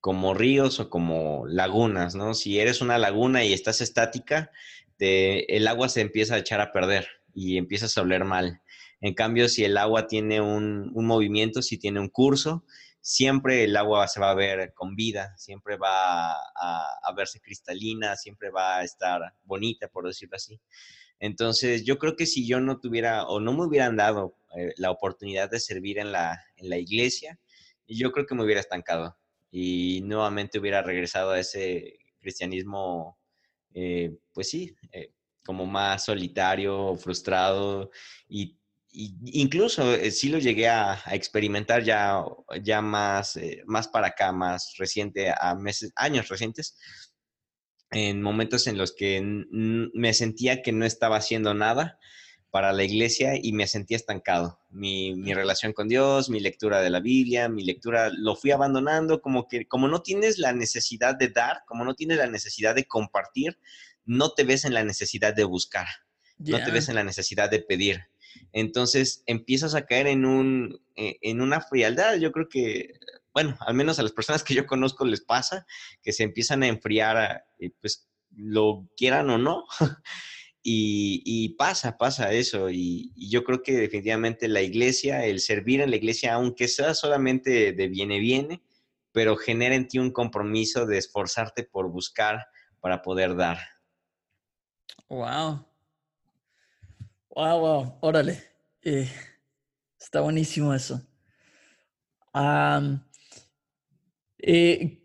como 0.00 0.34
ríos 0.34 0.80
o 0.80 0.90
como 0.90 1.46
lagunas, 1.46 2.14
¿no? 2.14 2.34
Si 2.34 2.58
eres 2.60 2.80
una 2.80 2.98
laguna 2.98 3.44
y 3.44 3.52
estás 3.52 3.80
estática, 3.80 4.50
el 4.98 5.68
agua 5.68 5.88
se 5.88 6.00
empieza 6.00 6.34
a 6.34 6.38
echar 6.38 6.60
a 6.60 6.72
perder 6.72 7.06
y 7.34 7.56
empiezas 7.58 7.96
a 7.98 8.02
oler 8.02 8.24
mal. 8.24 8.62
En 9.00 9.14
cambio, 9.14 9.48
si 9.48 9.64
el 9.64 9.76
agua 9.76 10.06
tiene 10.06 10.40
un, 10.40 10.92
movimiento, 10.94 11.62
si 11.62 11.76
tiene 11.78 12.00
un 12.00 12.08
curso, 12.08 12.64
siempre 13.04 13.64
el 13.64 13.76
agua 13.76 14.08
se 14.08 14.18
va 14.18 14.30
a 14.30 14.34
ver 14.34 14.72
con 14.72 14.96
vida, 14.96 15.36
siempre 15.36 15.76
va 15.76 16.32
a, 16.32 17.12
verse 17.14 17.38
cristalina, 17.38 18.16
siempre 18.16 18.48
va 18.48 18.78
a 18.78 18.82
estar 18.82 19.20
bonita, 19.42 19.88
por 19.88 20.06
decirlo 20.06 20.36
así. 20.36 20.58
Entonces, 21.20 21.84
yo 21.84 21.98
creo 21.98 22.16
que 22.16 22.24
si 22.24 22.46
yo 22.46 22.60
no 22.60 22.80
tuviera 22.80 23.26
o 23.26 23.40
no 23.40 23.52
me 23.52 23.66
hubieran 23.66 23.96
dado 23.96 24.38
eh, 24.56 24.72
la 24.78 24.90
oportunidad 24.90 25.50
de 25.50 25.60
servir 25.60 25.98
en 25.98 26.12
la, 26.12 26.42
en 26.56 26.70
la 26.70 26.78
iglesia, 26.78 27.38
yo 27.86 28.10
creo 28.10 28.24
que 28.24 28.34
me 28.34 28.42
hubiera 28.42 28.62
estancado 28.62 29.18
y 29.50 30.00
nuevamente 30.04 30.58
hubiera 30.58 30.80
regresado 30.80 31.32
a 31.32 31.40
ese 31.40 31.98
cristianismo, 32.20 33.18
eh, 33.74 34.16
pues 34.32 34.48
sí, 34.48 34.74
eh, 34.92 35.12
como 35.44 35.66
más 35.66 36.06
solitario, 36.06 36.96
frustrado 36.96 37.90
y, 38.28 38.56
incluso 38.94 39.96
sí 40.10 40.28
lo 40.28 40.38
llegué 40.38 40.68
a, 40.68 41.02
experimentar 41.10 41.82
ya, 41.82 42.24
ya 42.62 42.80
más, 42.80 43.38
más 43.66 43.88
para 43.88 44.08
acá, 44.08 44.32
más 44.32 44.74
reciente, 44.78 45.32
a 45.36 45.54
meses, 45.54 45.92
años 45.96 46.28
recientes, 46.28 46.76
en 47.90 48.22
momentos 48.22 48.66
en 48.66 48.78
los 48.78 48.94
que 48.94 49.20
me 49.20 50.14
sentía 50.14 50.62
que 50.62 50.72
no 50.72 50.84
estaba 50.84 51.16
haciendo 51.16 51.54
nada 51.54 51.98
para 52.54 52.72
la 52.72 52.84
iglesia 52.84 53.32
y 53.36 53.52
me 53.52 53.66
sentía 53.66 53.96
estancado. 53.96 54.60
Mi, 54.70 55.12
relación 55.34 55.72
con 55.72 55.88
Dios, 55.88 56.30
mi 56.30 56.38
lectura 56.38 56.82
de 56.82 56.88
la 56.90 57.00
Biblia, 57.00 57.48
mi 57.48 57.64
lectura, 57.64 58.10
lo 58.16 58.36
fui 58.36 58.52
abandonando, 58.52 59.20
como 59.20 59.48
que 59.48 59.66
como 59.66 59.88
no 59.88 60.02
tienes 60.02 60.38
la 60.38 60.52
necesidad 60.52 61.16
de 61.16 61.30
dar, 61.30 61.62
como 61.66 61.84
no 61.84 61.94
tienes 61.94 62.18
la 62.18 62.28
necesidad 62.28 62.76
de 62.76 62.84
compartir, 62.84 63.58
no 64.04 64.34
te 64.34 64.44
ves 64.44 64.64
en 64.64 64.72
la 64.72 64.84
necesidad 64.84 65.34
de 65.34 65.42
buscar, 65.42 65.86
no 66.38 66.62
te 66.62 66.70
ves 66.70 66.88
en 66.88 66.94
la 66.94 67.02
necesidad 67.02 67.50
de 67.50 67.58
pedir. 67.58 68.04
Entonces 68.52 69.22
empiezas 69.26 69.74
a 69.74 69.86
caer 69.86 70.06
en, 70.06 70.24
un, 70.24 70.80
eh, 70.96 71.18
en 71.22 71.40
una 71.40 71.60
frialdad. 71.60 72.16
Yo 72.16 72.32
creo 72.32 72.48
que 72.48 72.94
bueno, 73.34 73.56
al 73.60 73.74
menos 73.74 73.98
a 73.98 74.04
las 74.04 74.12
personas 74.12 74.44
que 74.44 74.54
yo 74.54 74.64
conozco 74.64 75.04
les 75.04 75.20
pasa, 75.20 75.66
que 76.00 76.12
se 76.12 76.22
empiezan 76.22 76.62
a 76.62 76.68
enfriar, 76.68 77.44
eh, 77.58 77.70
pues 77.80 78.08
lo 78.30 78.88
quieran 78.96 79.28
o 79.28 79.38
no. 79.38 79.64
y, 80.62 81.48
pasa, 81.58 81.98
pasa 81.98 82.32
eso. 82.32 82.70
Y, 82.70 83.12
yo 83.16 83.42
creo 83.42 83.60
que 83.62 83.72
definitivamente 83.72 84.46
la 84.46 84.62
iglesia, 84.62 85.26
el 85.26 85.40
servir 85.40 85.80
en 85.80 85.90
la 85.90 85.96
iglesia, 85.96 86.34
aunque 86.34 86.68
sea 86.68 86.94
solamente 86.94 87.72
de 87.72 87.88
viene, 87.88 88.20
viene, 88.20 88.62
pero 89.10 89.36
genera 89.36 89.74
en 89.74 89.88
ti 89.88 89.98
un 89.98 90.12
compromiso 90.12 90.86
de 90.86 90.98
esforzarte 90.98 91.64
por 91.64 91.90
buscar 91.90 92.46
para 92.80 93.02
poder 93.02 93.34
dar. 93.34 93.58
Wow. 95.08 95.66
Wow, 97.34 97.58
wow. 97.58 97.98
Órale. 98.00 98.38
Eh, 98.80 99.10
está 99.98 100.20
buenísimo 100.20 100.72
eso. 100.72 101.04
Eh, 104.38 105.02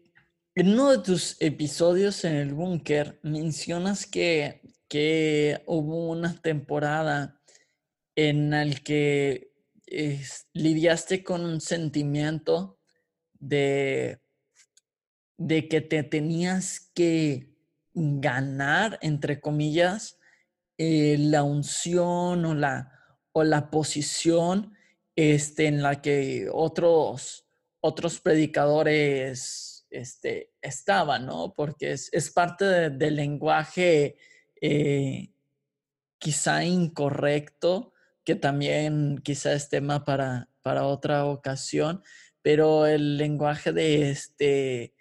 en 0.53 0.69
uno 0.69 0.91
de 0.91 0.99
tus 0.99 1.41
episodios 1.41 2.23
en 2.25 2.35
el 2.35 2.53
búnker 2.53 3.19
mencionas 3.23 4.05
que, 4.05 4.61
que, 4.87 5.63
hubo 5.65 6.09
una 6.09 6.39
temporada 6.39 7.41
en 8.15 8.51
la 8.51 8.63
que 8.75 9.51
lidiaste 10.53 11.23
con 11.23 11.43
un 11.43 11.59
sentimiento 11.61 12.77
de, 13.39 14.21
de 15.37 15.67
que 15.67 15.81
te 15.81 16.03
tenías 16.03 16.91
que 16.93 17.55
ganar, 17.95 18.99
entre 19.01 19.41
comillas, 19.41 20.18
eh, 20.79 21.17
la 21.19 21.43
unción 21.43 22.43
o 22.43 22.55
la, 22.55 22.91
o 23.33 23.43
la 23.43 23.69
posición 23.69 24.73
este, 25.15 25.67
en 25.67 25.83
la 25.83 26.01
que 26.01 26.47
otros 26.51 27.45
otros 27.81 28.19
predicadores 28.19 29.85
este, 29.89 30.51
estaban, 30.61 31.25
¿no? 31.25 31.53
Porque 31.55 31.91
es, 31.91 32.31
parte 32.31 32.89
del 32.89 33.15
lenguaje 33.15 34.17
eh, 34.61 35.31
quizá 36.17 36.63
incorrecto, 36.63 37.93
que 38.23 38.35
también 38.35 39.19
quizá 39.23 39.53
es 39.53 39.69
tema 39.69 40.03
para, 40.03 40.49
para 40.61 40.85
otra 40.85 41.25
ocasión, 41.25 42.03
pero 42.41 42.85
el 42.85 43.17
lenguaje 43.17 43.71
de 43.71 44.11
este 44.11 44.93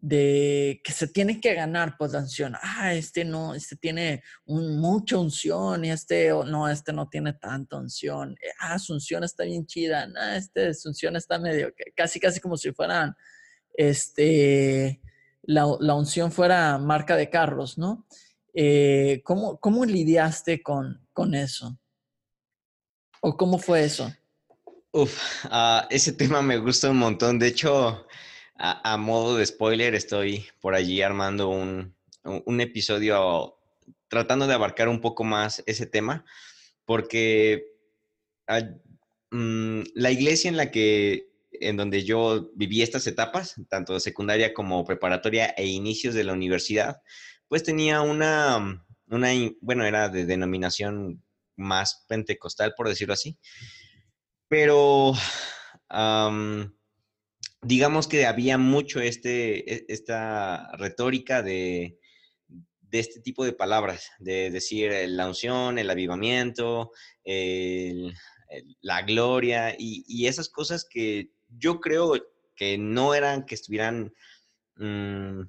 de 0.00 0.80
que 0.84 0.92
se 0.92 1.08
tiene 1.08 1.40
que 1.40 1.54
ganar 1.54 1.96
pues 1.98 2.12
la 2.12 2.20
unción. 2.20 2.54
Ah, 2.62 2.94
este 2.94 3.24
no, 3.24 3.54
este 3.54 3.76
tiene 3.76 4.22
un, 4.44 4.78
mucha 4.78 5.18
unción 5.18 5.84
y 5.84 5.90
este 5.90 6.30
no, 6.46 6.68
este 6.68 6.92
no 6.92 7.08
tiene 7.08 7.32
tanta 7.32 7.76
unción. 7.76 8.32
Eh, 8.40 8.50
ah, 8.60 8.78
su 8.78 8.92
unción 8.92 9.24
está 9.24 9.44
bien 9.44 9.66
chida. 9.66 10.08
Ah, 10.16 10.36
este 10.36 10.72
su 10.74 10.88
unción 10.88 11.16
está 11.16 11.38
medio, 11.38 11.72
casi 11.96 12.20
casi 12.20 12.40
como 12.40 12.56
si 12.56 12.72
fueran, 12.72 13.14
este, 13.74 15.00
la, 15.42 15.66
la 15.80 15.94
unción 15.94 16.30
fuera 16.30 16.78
marca 16.78 17.16
de 17.16 17.30
carros, 17.30 17.78
¿no? 17.78 18.06
Eh, 18.54 19.20
¿cómo, 19.24 19.58
¿cómo, 19.58 19.84
lidiaste 19.84 20.62
con, 20.62 21.06
con 21.12 21.34
eso? 21.34 21.78
¿O 23.20 23.36
cómo 23.36 23.58
fue 23.58 23.84
eso? 23.84 24.12
Uf, 24.92 25.44
uh, 25.44 25.86
ese 25.90 26.12
tema 26.12 26.40
me 26.42 26.58
gusta 26.58 26.90
un 26.90 26.98
montón. 26.98 27.38
De 27.38 27.48
hecho, 27.48 28.06
a, 28.58 28.96
modo 28.96 29.36
de 29.36 29.46
spoiler, 29.46 29.94
estoy 29.94 30.46
por 30.60 30.74
allí 30.74 31.00
armando 31.00 31.48
un, 31.48 31.94
episodio 32.60 33.56
tratando 34.08 34.46
de 34.46 34.54
abarcar 34.54 34.88
un 34.88 35.00
poco 35.00 35.22
más 35.22 35.62
ese 35.66 35.86
tema, 35.86 36.24
porque 36.84 37.64
mm, 39.30 39.82
la 39.94 40.10
iglesia 40.10 40.48
en 40.48 40.56
la 40.56 40.70
que, 40.72 41.30
en 41.52 41.76
donde 41.76 42.04
yo 42.04 42.50
viví 42.56 42.82
estas 42.82 43.06
etapas, 43.06 43.54
tanto 43.68 44.00
secundaria 44.00 44.52
como 44.52 44.84
preparatoria 44.84 45.46
e 45.56 45.66
inicios 45.66 46.14
de 46.14 46.24
la 46.24 46.32
universidad, 46.32 47.00
pues 47.46 47.62
tenía 47.62 48.00
una, 48.00 48.84
una 49.06 49.28
bueno, 49.60 49.84
era 49.84 50.08
de 50.08 50.26
denominación 50.26 51.22
más 51.56 52.04
pentecostal, 52.08 52.74
por 52.76 52.88
decirlo 52.88 53.14
así, 53.14 53.38
pero 54.48 55.12
digamos 57.62 58.08
que 58.08 58.26
había 58.26 58.58
mucho 58.58 59.00
este, 59.00 59.72
e, 59.72 59.86
esta 59.88 60.70
retórica 60.76 61.42
de, 61.42 61.98
este 62.90 63.20
tipo 63.20 63.44
de 63.44 63.52
palabras, 63.52 64.10
de 64.18 64.50
decir 64.50 64.92
la 65.08 65.26
unción, 65.26 65.78
el 65.78 65.90
avivamiento, 65.90 66.92
la 68.80 69.02
gloria 69.02 69.74
y, 69.78 70.26
esas 70.26 70.48
cosas 70.48 70.86
que 70.88 71.30
yo 71.48 71.80
creo 71.80 72.14
que 72.56 72.78
no 72.78 73.14
eran, 73.14 73.44
que 73.44 73.54
estuvieran, 73.54 74.12
mm, 74.76 75.42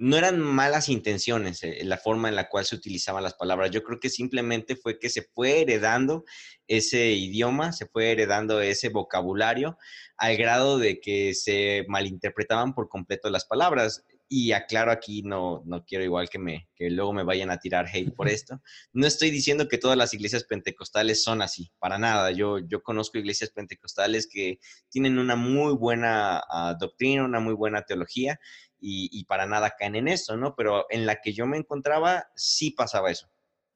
no 0.00 0.16
eran 0.16 0.40
malas 0.40 0.88
intenciones 0.88 1.62
eh, 1.62 1.80
la 1.84 1.98
forma 1.98 2.30
en 2.30 2.34
la 2.34 2.48
cual 2.48 2.64
se 2.64 2.74
utilizaban 2.74 3.22
las 3.22 3.34
palabras. 3.34 3.70
Yo 3.70 3.82
creo 3.82 4.00
que 4.00 4.08
simplemente 4.08 4.74
fue 4.74 4.98
que 4.98 5.10
se 5.10 5.28
fue 5.34 5.60
heredando 5.60 6.24
ese 6.66 7.12
idioma, 7.12 7.72
se 7.72 7.84
fue 7.84 8.10
heredando 8.10 8.62
ese 8.62 8.88
vocabulario 8.88 9.76
al 10.16 10.38
grado 10.38 10.78
de 10.78 11.00
que 11.00 11.34
se 11.34 11.84
malinterpretaban 11.86 12.72
por 12.72 12.88
completo 12.88 13.28
las 13.28 13.44
palabras. 13.44 14.02
Y 14.32 14.52
aclaro 14.52 14.92
aquí, 14.92 15.22
no, 15.22 15.62
no 15.66 15.84
quiero 15.84 16.04
igual 16.04 16.30
que, 16.30 16.38
me, 16.38 16.68
que 16.76 16.88
luego 16.88 17.12
me 17.12 17.24
vayan 17.24 17.50
a 17.50 17.58
tirar 17.58 17.86
hate 17.92 18.14
por 18.14 18.28
esto. 18.28 18.62
No 18.92 19.08
estoy 19.08 19.30
diciendo 19.30 19.66
que 19.68 19.76
todas 19.76 19.98
las 19.98 20.14
iglesias 20.14 20.44
pentecostales 20.44 21.24
son 21.24 21.42
así, 21.42 21.72
para 21.80 21.98
nada. 21.98 22.30
Yo, 22.30 22.60
yo 22.60 22.80
conozco 22.82 23.18
iglesias 23.18 23.50
pentecostales 23.50 24.28
que 24.32 24.60
tienen 24.88 25.18
una 25.18 25.34
muy 25.34 25.74
buena 25.74 26.40
ah, 26.48 26.76
doctrina, 26.78 27.24
una 27.24 27.40
muy 27.40 27.54
buena 27.54 27.82
teología 27.82 28.38
y, 28.80 29.24
para 29.24 29.46
nada 29.46 29.74
caen 29.78 29.94
en 29.94 30.08
eso, 30.08 30.36
¿no? 30.36 30.54
Pero 30.56 30.86
en 30.90 31.06
la 31.06 31.20
que 31.20 31.32
yo 31.32 31.46
me 31.46 31.58
encontraba 31.58 32.28
sí 32.34 32.70
pasaba 32.70 33.10
eso. 33.10 33.28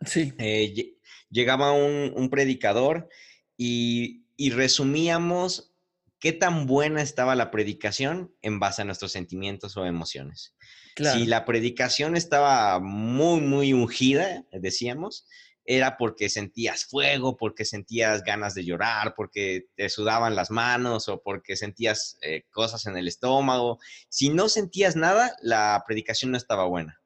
Sí. 0.04 0.32
Eh, 0.38 0.96
llegaba 1.30 1.72
un, 1.72 2.28
predicador 2.30 3.08
y, 3.56 4.24
resumíamos 4.52 5.74
qué 6.18 6.32
tan 6.32 6.66
buena 6.66 7.02
estaba 7.02 7.34
la 7.34 7.50
predicación 7.50 8.34
en 8.42 8.58
base 8.58 8.82
a 8.82 8.84
nuestros 8.84 9.12
sentimientos 9.12 9.76
o 9.76 9.84
emociones. 9.84 10.54
Si 10.96 11.26
la 11.26 11.44
predicación 11.44 12.16
estaba 12.16 12.78
muy, 12.78 13.40
muy 13.40 13.72
ungida, 13.72 14.44
decíamos, 14.52 15.26
era 15.64 15.96
porque 15.96 16.28
sentías 16.28 16.84
fuego, 16.84 17.36
porque 17.36 17.64
sentías 17.64 18.22
ganas 18.22 18.54
de 18.54 18.64
llorar, 18.64 19.14
porque 19.16 19.66
te 19.76 19.88
sudaban 19.88 20.34
las 20.34 20.50
manos 20.50 21.08
o 21.08 21.22
porque 21.22 21.56
sentías 21.56 22.18
eh, 22.20 22.44
cosas 22.50 22.86
en 22.86 22.96
el 22.96 23.08
estómago. 23.08 23.78
Si 24.08 24.28
no 24.28 24.48
sentías 24.48 24.96
nada, 24.96 25.34
la 25.40 25.82
predicación 25.86 26.32
no 26.32 26.36
estaba 26.36 26.64
buena. 26.66 27.00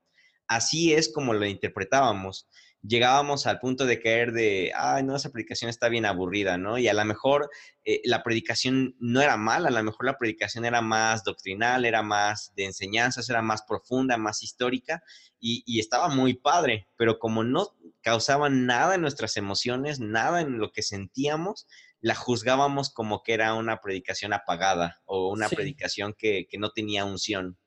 Así 0.48 0.94
es 0.94 1.12
como 1.12 1.34
lo 1.34 1.46
interpretábamos 1.46 2.48
llegábamos 2.82 3.46
al 3.46 3.58
punto 3.58 3.86
de 3.86 4.00
caer 4.00 4.32
de, 4.32 4.72
ay, 4.74 5.02
no, 5.02 5.16
esa 5.16 5.30
predicación 5.30 5.68
está 5.68 5.88
bien 5.88 6.06
aburrida, 6.06 6.58
¿no? 6.58 6.78
Y 6.78 6.88
a 6.88 6.94
lo 6.94 7.04
mejor 7.04 7.50
eh, 7.84 8.00
la 8.04 8.22
predicación 8.22 8.94
no 9.00 9.20
era 9.20 9.36
mala, 9.36 9.68
a 9.68 9.72
lo 9.72 9.82
mejor 9.82 10.06
la 10.06 10.18
predicación 10.18 10.64
era 10.64 10.80
más 10.80 11.24
doctrinal, 11.24 11.84
era 11.84 12.02
más 12.02 12.52
de 12.54 12.64
enseñanzas, 12.66 13.28
era 13.28 13.42
más 13.42 13.62
profunda, 13.62 14.16
más 14.16 14.42
histórica 14.42 15.02
y, 15.40 15.78
estaba 15.78 16.08
muy 16.08 16.34
padre, 16.34 16.88
pero 16.96 17.18
como 17.18 17.44
no 17.44 17.76
causaba 18.00 18.48
nada 18.48 18.94
en 18.94 19.00
nuestras 19.00 19.36
emociones, 19.36 20.00
nada 20.00 20.40
en 20.40 20.58
lo 20.58 20.72
que 20.72 20.82
sentíamos, 20.82 21.66
la 22.00 22.14
juzgábamos 22.14 22.90
como 22.90 23.22
que 23.22 23.34
era 23.34 23.54
una 23.54 23.80
predicación 23.80 24.32
apagada 24.32 25.00
o 25.04 25.30
una 25.32 25.48
predicación 25.48 26.14
que, 26.16 26.46
no 26.58 26.70
tenía 26.70 27.04
unción. 27.04 27.58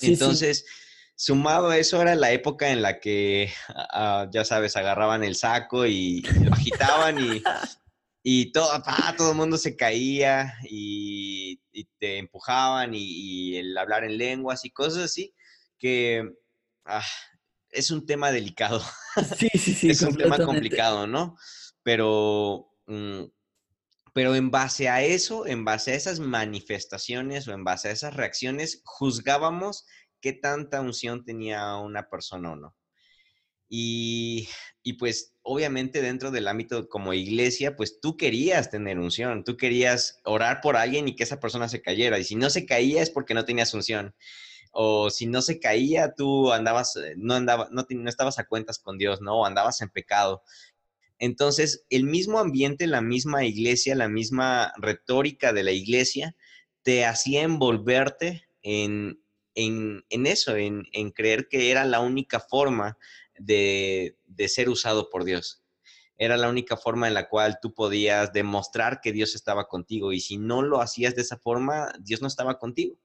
Entonces... 0.00 0.64
Sumado 1.16 1.70
a 1.70 1.78
eso 1.78 2.02
era 2.02 2.16
la 2.16 2.32
época 2.32 2.70
en 2.70 2.82
la 2.82 2.98
que, 2.98 3.52
ah, 3.68 4.26
ya 4.32 4.44
sabes, 4.44 4.76
agarraban 4.76 5.22
el 5.22 5.36
saco 5.36 5.86
y, 5.86 6.22
lo 6.22 6.52
agitaban 6.52 7.18
y, 7.20 7.42
y 8.22 8.50
todo, 8.52 8.68
todo 9.16 9.30
el 9.30 9.36
mundo 9.36 9.56
se 9.56 9.76
caía 9.76 10.54
y, 10.64 11.60
te 11.98 12.18
empujaban 12.18 12.92
y, 12.94 13.56
el 13.56 13.76
hablar 13.76 14.04
en 14.04 14.18
lenguas 14.18 14.64
y 14.64 14.70
cosas 14.70 15.04
así, 15.04 15.34
que 15.78 16.28
ah, 16.84 17.04
es 17.70 17.90
un 17.90 18.06
tema 18.06 18.32
delicado. 18.32 18.82
Sí, 19.36 19.48
sí, 19.54 19.74
sí. 19.74 19.90
es 19.90 20.02
un 20.02 20.16
tema 20.16 20.38
complicado, 20.38 21.06
¿no? 21.06 21.36
Pero, 21.82 22.72
mm, 22.86 23.24
pero 24.14 24.34
en 24.34 24.50
base 24.50 24.88
a 24.88 25.02
eso, 25.02 25.46
en 25.46 25.64
base 25.64 25.92
a 25.92 25.96
esas 25.96 26.18
manifestaciones 26.18 27.46
o 27.46 27.52
en 27.52 27.62
base 27.62 27.88
a 27.88 27.92
esas 27.92 28.14
reacciones, 28.14 28.80
juzgábamos 28.84 29.86
qué 30.24 30.32
tanta 30.32 30.80
unción 30.80 31.22
tenía 31.22 31.76
una 31.76 32.08
persona 32.08 32.52
o 32.52 32.56
no. 32.56 32.74
Y, 33.68 34.48
pues 34.98 35.34
obviamente 35.42 36.00
dentro 36.00 36.30
del 36.30 36.48
ámbito 36.48 36.88
como 36.88 37.12
iglesia, 37.12 37.76
pues 37.76 38.00
tú 38.00 38.16
querías 38.16 38.70
tener 38.70 38.98
unción, 38.98 39.44
tú 39.44 39.58
querías 39.58 40.22
orar 40.24 40.62
por 40.62 40.78
alguien 40.78 41.08
y 41.08 41.14
que 41.14 41.24
esa 41.24 41.40
persona 41.40 41.68
se 41.68 41.82
cayera. 41.82 42.18
Y 42.18 42.24
si 42.24 42.36
no 42.36 42.48
se 42.48 42.64
caía 42.64 43.02
es 43.02 43.10
porque 43.10 43.34
no 43.34 43.44
tenías 43.44 43.74
unción. 43.74 44.14
O 44.72 45.10
si 45.10 45.26
no 45.26 45.42
se 45.42 45.60
caía, 45.60 46.14
tú 46.14 46.50
andabas, 46.52 46.96
eh, 46.96 47.12
no, 47.18 47.34
andaba, 47.34 47.68
no, 47.70 47.84
no 47.86 48.08
estabas 48.08 48.38
a 48.38 48.46
cuentas 48.46 48.78
con 48.78 48.96
Dios, 48.96 49.20
¿no? 49.20 49.40
O 49.40 49.44
andabas 49.44 49.82
en 49.82 49.90
pecado. 49.90 50.42
Entonces, 51.18 51.84
el 51.90 52.04
mismo 52.04 52.38
ambiente, 52.38 52.86
la 52.86 53.02
misma 53.02 53.44
iglesia, 53.44 53.94
la 53.94 54.08
misma 54.08 54.72
retórica 54.78 55.52
de 55.52 55.64
la 55.64 55.72
iglesia, 55.72 56.34
te 56.82 57.04
hacía 57.04 57.42
envolverte 57.42 58.48
en, 58.62 59.22
en, 59.54 60.26
eso, 60.26 60.56
en, 60.56 60.84
creer 61.12 61.48
que 61.48 61.70
era 61.70 61.84
la 61.84 62.00
única 62.00 62.40
forma 62.40 62.98
de, 63.38 64.16
ser 64.48 64.68
usado 64.68 65.10
por 65.10 65.24
Dios. 65.24 65.62
Era 66.16 66.36
la 66.36 66.48
única 66.48 66.76
forma 66.76 67.08
en 67.08 67.14
la 67.14 67.28
cual 67.28 67.58
tú 67.60 67.74
podías 67.74 68.32
demostrar 68.32 69.00
que 69.00 69.12
Dios 69.12 69.34
estaba 69.34 69.66
contigo 69.66 70.12
y 70.12 70.20
si 70.20 70.38
no 70.38 70.62
lo 70.62 70.80
hacías 70.80 71.16
de 71.16 71.22
esa 71.22 71.38
forma, 71.38 71.92
Dios 72.00 72.22
no 72.22 72.28
estaba 72.28 72.58
contigo. 72.58 72.96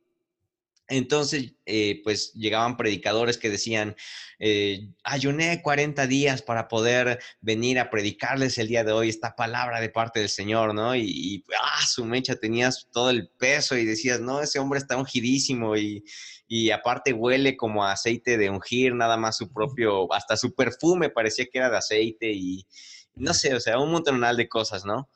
Entonces, 0.92 1.54
eh, 1.68 2.02
pues 2.04 2.34
llegaban 2.34 2.76
predicadores 2.76 3.38
que 3.38 3.52
decían, 3.52 3.96
eh, 4.40 4.90
ayuné 5.04 5.62
40 5.62 6.08
días 6.08 6.42
para 6.42 6.68
poder 6.68 7.20
venir 7.42 7.78
a 7.78 7.92
predicarles 7.92 8.58
el 8.58 8.70
día 8.70 8.84
de 8.84 8.92
hoy 8.92 9.10
esta 9.10 9.36
palabra 9.36 9.82
de 9.82 9.90
parte 9.90 10.20
del 10.20 10.30
Señor, 10.30 10.74
¿no? 10.74 10.96
Y, 10.96 11.04
y 11.04 11.46
ah, 11.62 11.86
su 11.86 12.06
mecha 12.06 12.38
tenías 12.38 12.88
todo 12.92 13.12
el 13.12 13.30
peso 13.30 13.78
y 13.78 13.86
decías, 13.86 14.20
no, 14.20 14.42
ese 14.42 14.58
hombre 14.58 14.80
está 14.80 14.98
ungidísimo 14.98 15.78
y, 15.78 16.04
y 16.52 16.72
aparte 16.72 17.14
huele 17.14 17.56
como 17.56 17.86
aceite 17.86 18.36
de 18.36 18.50
ungir, 18.50 18.96
nada 18.96 19.18
más 19.18 19.38
su 19.38 19.54
propio, 19.54 20.12
hasta 20.12 20.36
su 20.36 20.56
perfume 20.56 21.12
parecía 21.12 21.46
que 21.46 21.60
era 21.60 21.70
de 21.70 21.78
aceite 21.78 22.32
y 22.32 22.66
no 23.14 23.36
sé, 23.36 23.54
o 23.54 23.60
sea, 23.60 23.78
un 23.78 23.92
montonal 23.92 24.36
de 24.36 24.50
cosas, 24.50 24.84
¿no? 24.84 25.10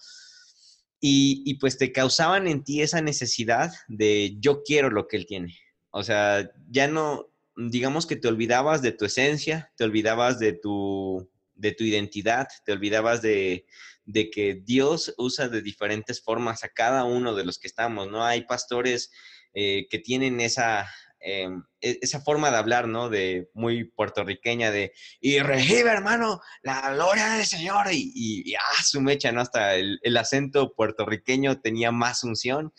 Y, 0.99 1.41
y, 1.45 1.55
pues 1.55 1.77
te 1.79 1.91
causaban 1.91 2.47
en 2.47 2.63
ti 2.63 2.81
esa 2.81 3.01
necesidad 3.01 3.73
de 3.87 4.35
yo 4.39 4.61
quiero 4.63 4.89
lo 4.91 5.07
que 5.07 5.17
él 5.17 5.25
tiene. 5.25 5.57
O 5.89 6.03
sea, 6.03 6.49
ya 6.69 6.87
no, 6.87 7.27
digamos 7.57 8.05
que 8.05 8.15
te 8.15 8.27
olvidabas 8.27 8.81
de 8.83 8.91
tu 8.91 9.05
esencia, 9.05 9.73
te 9.75 9.83
olvidabas 9.83 10.37
de 10.39 10.53
tu, 10.53 11.29
de 11.55 11.71
tu 11.71 11.83
identidad, 11.83 12.47
te 12.63 12.71
olvidabas 12.71 13.23
de, 13.23 13.65
de 14.05 14.29
que 14.29 14.53
Dios 14.53 15.13
usa 15.17 15.49
de 15.49 15.63
diferentes 15.63 16.21
formas 16.21 16.63
a 16.63 16.69
cada 16.69 17.05
uno 17.05 17.33
de 17.33 17.43
los 17.43 17.57
que 17.57 17.67
estamos, 17.67 18.09
¿no? 18.09 18.23
Hay 18.23 18.45
pastores 18.45 19.11
eh, 19.55 19.87
que 19.89 19.99
tienen 19.99 20.41
esa, 20.41 20.89
Em, 21.25 21.63
e, 21.79 21.99
esa 22.01 22.19
forma 22.19 22.51
de 22.51 22.57
hablar, 22.57 22.87
¿no? 22.89 23.09
De 23.09 23.49
muy 23.53 23.85
puertorriqueña, 23.85 24.71
de, 24.71 24.91
y 25.21 25.39
recibe, 25.39 25.89
hermano, 25.89 26.41
la 26.63 26.93
gloria 26.93 27.29
del 27.29 27.45
Señor, 27.45 27.87
y, 27.93 28.11
y, 28.13 28.55
ah, 28.55 28.83
su 28.83 28.99
mecha, 28.99 29.31
¿no? 29.31 29.39
Hasta 29.39 29.75
el, 29.75 30.17
acento 30.17 30.73
puertorriqueño 30.75 31.61
tenía 31.61 31.91
más 31.91 32.25
unción. 32.25 32.73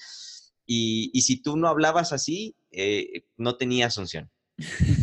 Y, 0.66 1.10
y 1.14 1.22
si 1.22 1.42
tú 1.42 1.56
no 1.56 1.68
hablabas 1.68 2.12
así, 2.12 2.56
eh, 2.70 3.24
no 3.38 3.56
tenías 3.56 3.96
unción. 3.96 4.30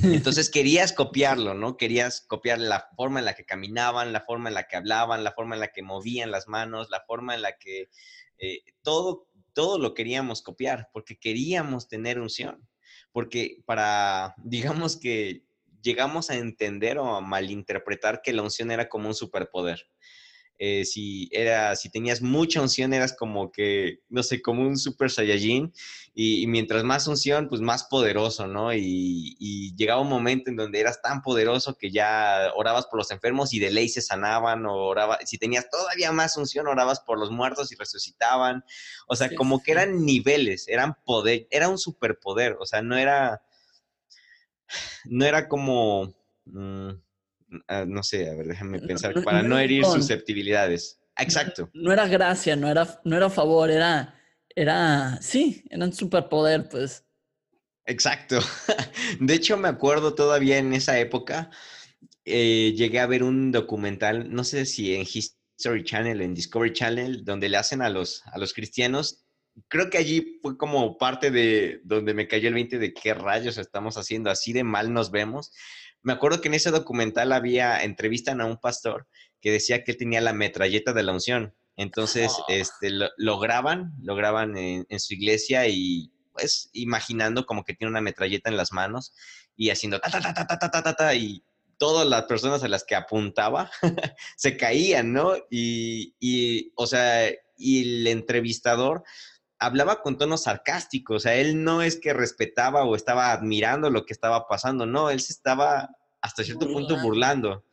Entonces 0.03 0.49
querías 0.51 0.93
copiarlo, 0.93 1.55
¿no? 1.55 1.77
Querías 1.77 2.21
copiar 2.21 2.59
la 2.59 2.89
forma 2.95 3.19
en 3.19 3.25
la 3.25 3.33
que 3.33 3.45
caminaban, 3.45 4.13
la 4.13 4.21
forma 4.21 4.49
en 4.49 4.55
la 4.55 4.67
que 4.67 4.77
hablaban, 4.77 5.23
la 5.23 5.33
forma 5.33 5.55
en 5.55 5.61
la 5.61 5.69
que 5.69 5.81
movían 5.81 6.29
las 6.29 6.47
manos, 6.47 6.89
la 6.91 7.03
forma 7.07 7.33
en 7.33 7.41
la 7.41 7.57
que 7.57 7.89
eh, 8.37 8.59
todo, 8.83 9.27
todo 9.53 9.79
lo 9.79 9.95
queríamos 9.95 10.43
copiar, 10.43 10.89
porque 10.93 11.17
queríamos 11.17 11.87
tener 11.87 12.19
unción. 12.19 12.67
Porque 13.11 13.57
para, 13.65 14.35
digamos 14.37 14.97
que 14.97 15.43
llegamos 15.81 16.29
a 16.29 16.35
entender 16.35 16.97
o 16.97 17.15
a 17.15 17.21
malinterpretar 17.21 18.21
que 18.21 18.33
la 18.33 18.43
unción 18.43 18.71
era 18.71 18.89
como 18.89 19.07
un 19.07 19.15
superpoder. 19.15 19.87
Eh, 20.63 20.85
si, 20.85 21.27
era, 21.31 21.75
si 21.75 21.89
tenías 21.89 22.21
mucha 22.21 22.61
unción, 22.61 22.93
eras 22.93 23.15
como 23.17 23.51
que, 23.51 24.01
no 24.09 24.21
sé, 24.21 24.43
como 24.43 24.61
un 24.61 24.77
super 24.77 25.09
saiyajin, 25.09 25.73
y, 26.13 26.45
mientras 26.45 26.83
más 26.83 27.07
unción, 27.07 27.49
pues 27.49 27.61
más 27.61 27.85
poderoso, 27.85 28.45
¿no? 28.45 28.71
Y, 28.71 29.73
llegaba 29.75 30.01
un 30.01 30.09
momento 30.09 30.51
en 30.51 30.57
donde 30.57 30.79
eras 30.79 31.01
tan 31.01 31.23
poderoso 31.23 31.75
que 31.79 31.89
ya 31.89 32.51
orabas 32.55 32.85
por 32.85 32.99
los 32.99 33.09
enfermos 33.09 33.55
y 33.55 33.59
de 33.59 33.71
ley 33.71 33.89
se 33.89 34.03
sanaban, 34.03 34.67
o 34.67 34.75
oraba, 34.75 35.17
si 35.25 35.39
tenías 35.39 35.67
todavía 35.67 36.11
más 36.11 36.37
unción, 36.37 36.67
orabas 36.67 36.99
por 36.99 37.17
los 37.17 37.31
muertos 37.31 37.71
y 37.71 37.75
resucitaban, 37.75 38.63
o 39.07 39.15
sea, 39.15 39.33
como 39.35 39.63
que 39.63 39.71
eran 39.71 40.05
niveles, 40.05 40.67
eran 40.67 40.95
poder, 41.05 41.47
era 41.49 41.69
un 41.69 41.79
superpoder, 41.79 42.55
o 42.59 42.67
sea, 42.67 42.83
no 42.83 42.95
era, 42.95 43.41
no 45.05 45.25
era 45.25 45.47
como... 45.47 46.13
Mm, 46.45 46.91
Ah, 47.67 47.85
no 47.87 48.03
sé, 48.03 48.29
a 48.29 48.35
ver, 48.35 48.47
déjame 48.47 48.79
pensar, 48.79 49.13
para 49.23 49.43
no, 49.43 49.59
herir 49.59 49.83
susceptibilidades. 49.85 50.99
Exacto. 51.17 51.69
No, 51.73 51.91
era 51.91 52.07
gracia, 52.07 52.55
no 52.55 52.69
era, 52.69 53.01
no 53.03 53.17
era 53.17 53.29
favor, 53.29 53.69
era, 53.69 54.15
era, 54.55 55.21
sí, 55.21 55.63
era 55.69 55.85
un 55.85 55.93
superpoder, 55.93 56.69
pues. 56.69 57.05
Exacto. 57.85 58.39
De 59.19 59.33
hecho, 59.33 59.57
me 59.57 59.67
acuerdo 59.67 60.15
todavía 60.15 60.57
en 60.57 60.73
esa 60.73 60.97
época, 60.99 61.49
eh, 62.23 62.73
llegué 62.75 62.99
a 62.99 63.07
ver 63.07 63.23
un 63.23 63.51
documental, 63.51 64.33
no 64.33 64.43
sé 64.43 64.65
si 64.65 64.95
en 64.95 65.01
History 65.01 65.83
Channel, 65.83 66.21
en 66.21 66.33
Discovery 66.33 66.73
Channel, 66.73 67.25
donde 67.25 67.49
le 67.49 67.57
hacen 67.57 67.81
a 67.81 67.89
los, 67.89 68.23
a 68.27 68.37
los 68.37 68.53
cristianos. 68.53 69.25
Creo 69.67 69.89
que 69.89 69.97
allí 69.97 70.39
fue 70.41 70.57
como 70.57 70.97
parte 70.97 71.31
de 71.31 71.81
donde 71.83 72.13
me 72.13 72.29
cayó 72.29 72.47
el 72.47 72.53
20 72.53 72.79
de 72.79 72.93
qué 72.93 73.13
rayos 73.13 73.57
estamos 73.57 73.97
haciendo, 73.97 74.29
así 74.29 74.53
de 74.53 74.63
mal 74.63 74.93
nos 74.93 75.11
vemos 75.11 75.51
me 76.03 76.13
acuerdo 76.13 76.41
que 76.41 76.47
en 76.47 76.55
ese 76.55 76.71
documental 76.71 77.31
había, 77.31 77.83
entrevistan 77.83 78.41
a 78.41 78.45
un 78.45 78.57
pastor 78.57 79.07
que 79.39 79.51
decía 79.51 79.83
que 79.83 79.91
él 79.91 79.97
tenía 79.97 80.21
la 80.21 80.33
metralleta 80.33 80.93
de 80.93 81.03
la 81.03 81.13
unción. 81.13 81.55
Entonces, 81.75 82.31
ah. 82.37 82.45
este, 82.49 82.89
lo, 82.89 83.39
graban, 83.39 83.93
lo 84.01 84.15
graban 84.15 84.57
en, 84.57 84.85
en, 84.89 84.99
su 84.99 85.13
iglesia 85.13 85.67
y 85.67 86.11
pues 86.33 86.69
imaginando 86.73 87.45
como 87.45 87.63
que 87.63 87.73
tiene 87.73 87.89
una 87.91 88.01
metralleta 88.01 88.49
en 88.49 88.57
las 88.57 88.71
manos 88.71 89.13
y 89.55 89.69
haciendo 89.69 89.99
ta, 89.99 90.09
ta, 90.09 90.21
ta, 90.21 90.33
ta, 90.33 90.57
ta, 90.57 90.69
ta, 90.69 90.83
ta, 90.83 90.93
ta 90.95 91.15
y 91.15 91.43
todas 91.77 92.07
las 92.07 92.23
personas 92.25 92.63
a 92.63 92.67
las 92.67 92.83
que 92.83 92.95
apuntaba 92.95 93.71
se 94.37 94.55
caían, 94.55 95.13
¿no? 95.13 95.35
Y, 95.49 96.15
y, 96.19 96.71
o 96.75 96.85
sea, 96.85 97.29
y 97.57 97.81
el 97.81 98.07
entrevistador 98.07 99.03
hablaba 99.61 100.01
con 100.01 100.17
tono 100.17 100.37
sarcástico, 100.37 101.13
o 101.13 101.19
sea, 101.19 101.35
él 101.35 101.63
no 101.63 101.83
es 101.83 101.95
que 101.95 102.13
respetaba 102.13 102.83
o 102.83 102.95
estaba 102.95 103.31
admirando 103.31 103.91
lo 103.91 104.05
que 104.05 104.13
estaba 104.13 104.47
pasando, 104.47 104.87
no, 104.87 105.11
él 105.11 105.21
se 105.21 105.33
estaba 105.33 105.95
hasta 106.19 106.43
cierto 106.43 106.67
punto 106.67 106.99
burlando. 106.99 107.63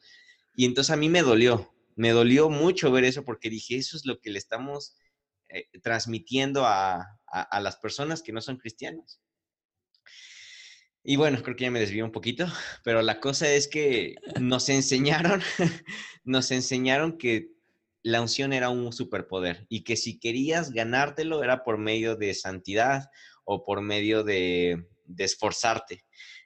Y 0.55 0.66
entonces 0.66 0.91
a 0.91 0.97
mí 0.97 1.09
me 1.09 1.22
dolió, 1.22 1.74
me 1.97 2.11
dolió 2.11 2.51
mucho 2.51 2.93
ver 2.93 3.05
eso 3.05 3.24
porque 3.24 3.49
dije, 3.49 3.76
eso 3.76 3.97
es 3.97 4.05
lo 4.05 4.20
que 4.20 4.28
le 4.28 4.39
estamos 4.39 4.97
eh, 5.49 5.66
transmitiendo 5.82 6.66
a, 6.66 7.07
a, 7.26 7.61
las 7.61 7.76
personas 7.76 8.22
que 8.22 8.32
no 8.32 8.43
son 8.43 8.59
cristianas. 8.59 9.22
Y 11.03 11.16
bueno, 11.16 11.43
creo 11.43 11.57
que 11.57 11.64
ya 11.64 11.70
me 11.70 11.80
desvío 11.80 12.05
un 12.05 12.12
poquito, 12.12 12.47
pero 12.84 13.01
la 13.01 13.18
cosa 13.18 13.49
es 13.51 13.66
que 13.66 14.16
nos 14.39 14.68
enseñaron, 14.68 15.41
nos 16.24 16.51
enseñaron 16.51 17.16
que 17.16 17.57
la 18.03 18.20
unción 18.20 18.53
era 18.53 18.70
un 18.70 18.92
superpoder 18.92 19.66
y 19.68 19.84
que 19.84 19.96
si 19.96 20.18
querías 20.18 20.72
ganártelo 20.72 21.42
era 21.42 21.64
por 21.64 21.78
medio 21.78 22.16
de 22.16 22.34
santidad 22.34 23.11
o 23.44 23.64
por 23.64 23.80
medio 23.80 24.24
de, 24.24 24.86
esforzarte. 25.16 26.05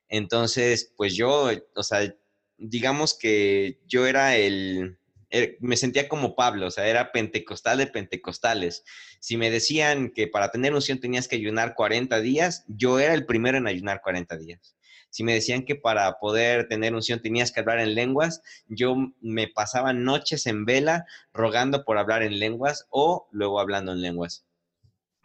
Entonces, 0.09 0.93
pues 0.97 1.15
yo, 1.17 1.51
o 1.75 1.83
sea, 1.83 2.15
digamos 2.59 3.19
que 3.19 3.81
yo 3.87 4.07
era 4.07 4.37
el, 4.37 4.99
eh, 5.31 5.57
me 5.61 5.77
sentía 5.77 6.09
como 6.09 6.37
Pablo, 6.37 6.67
o 6.67 6.71
sea, 6.71 6.87
era 6.87 7.11
pentecostal 7.11 7.79
de 7.79 7.87
pentecostales. 7.87 8.85
Si 9.19 9.37
me 9.37 9.51
decían 9.51 10.11
que 10.11 10.29
para 10.29 10.51
tener 10.51 10.75
unción 10.75 11.01
tenías 11.01 11.27
que 11.27 11.37
ayunar 11.37 11.75
40 11.75 12.21
días, 12.21 12.65
yo 12.69 13.01
era 13.01 13.15
el 13.15 13.27
primero 13.27 13.59
en 13.59 13.67
ayunar 13.67 14.01
40 14.03 14.37
días. 14.37 14.77
Si 15.13 15.25
me 15.25 15.35
decían 15.35 15.67
que 15.67 15.75
para 15.75 16.19
poder 16.21 16.69
tener 16.69 16.95
unción 16.95 17.21
tenías 17.21 17.53
que 17.53 17.61
hablar 17.61 17.81
en 17.81 17.95
lenguas, 17.95 18.41
yo 18.67 18.97
me 19.21 19.47
pasaba 19.47 19.93
noches 19.93 20.47
en 20.47 20.65
vela 20.65 21.05
rogando 21.35 21.85
por 21.85 21.99
hablar 21.99 22.23
en 22.23 22.39
lenguas 22.39 22.87
o 22.89 23.29
luego 23.31 23.61
hablando 23.61 23.93
en 23.93 24.01
lenguas. 24.01 24.47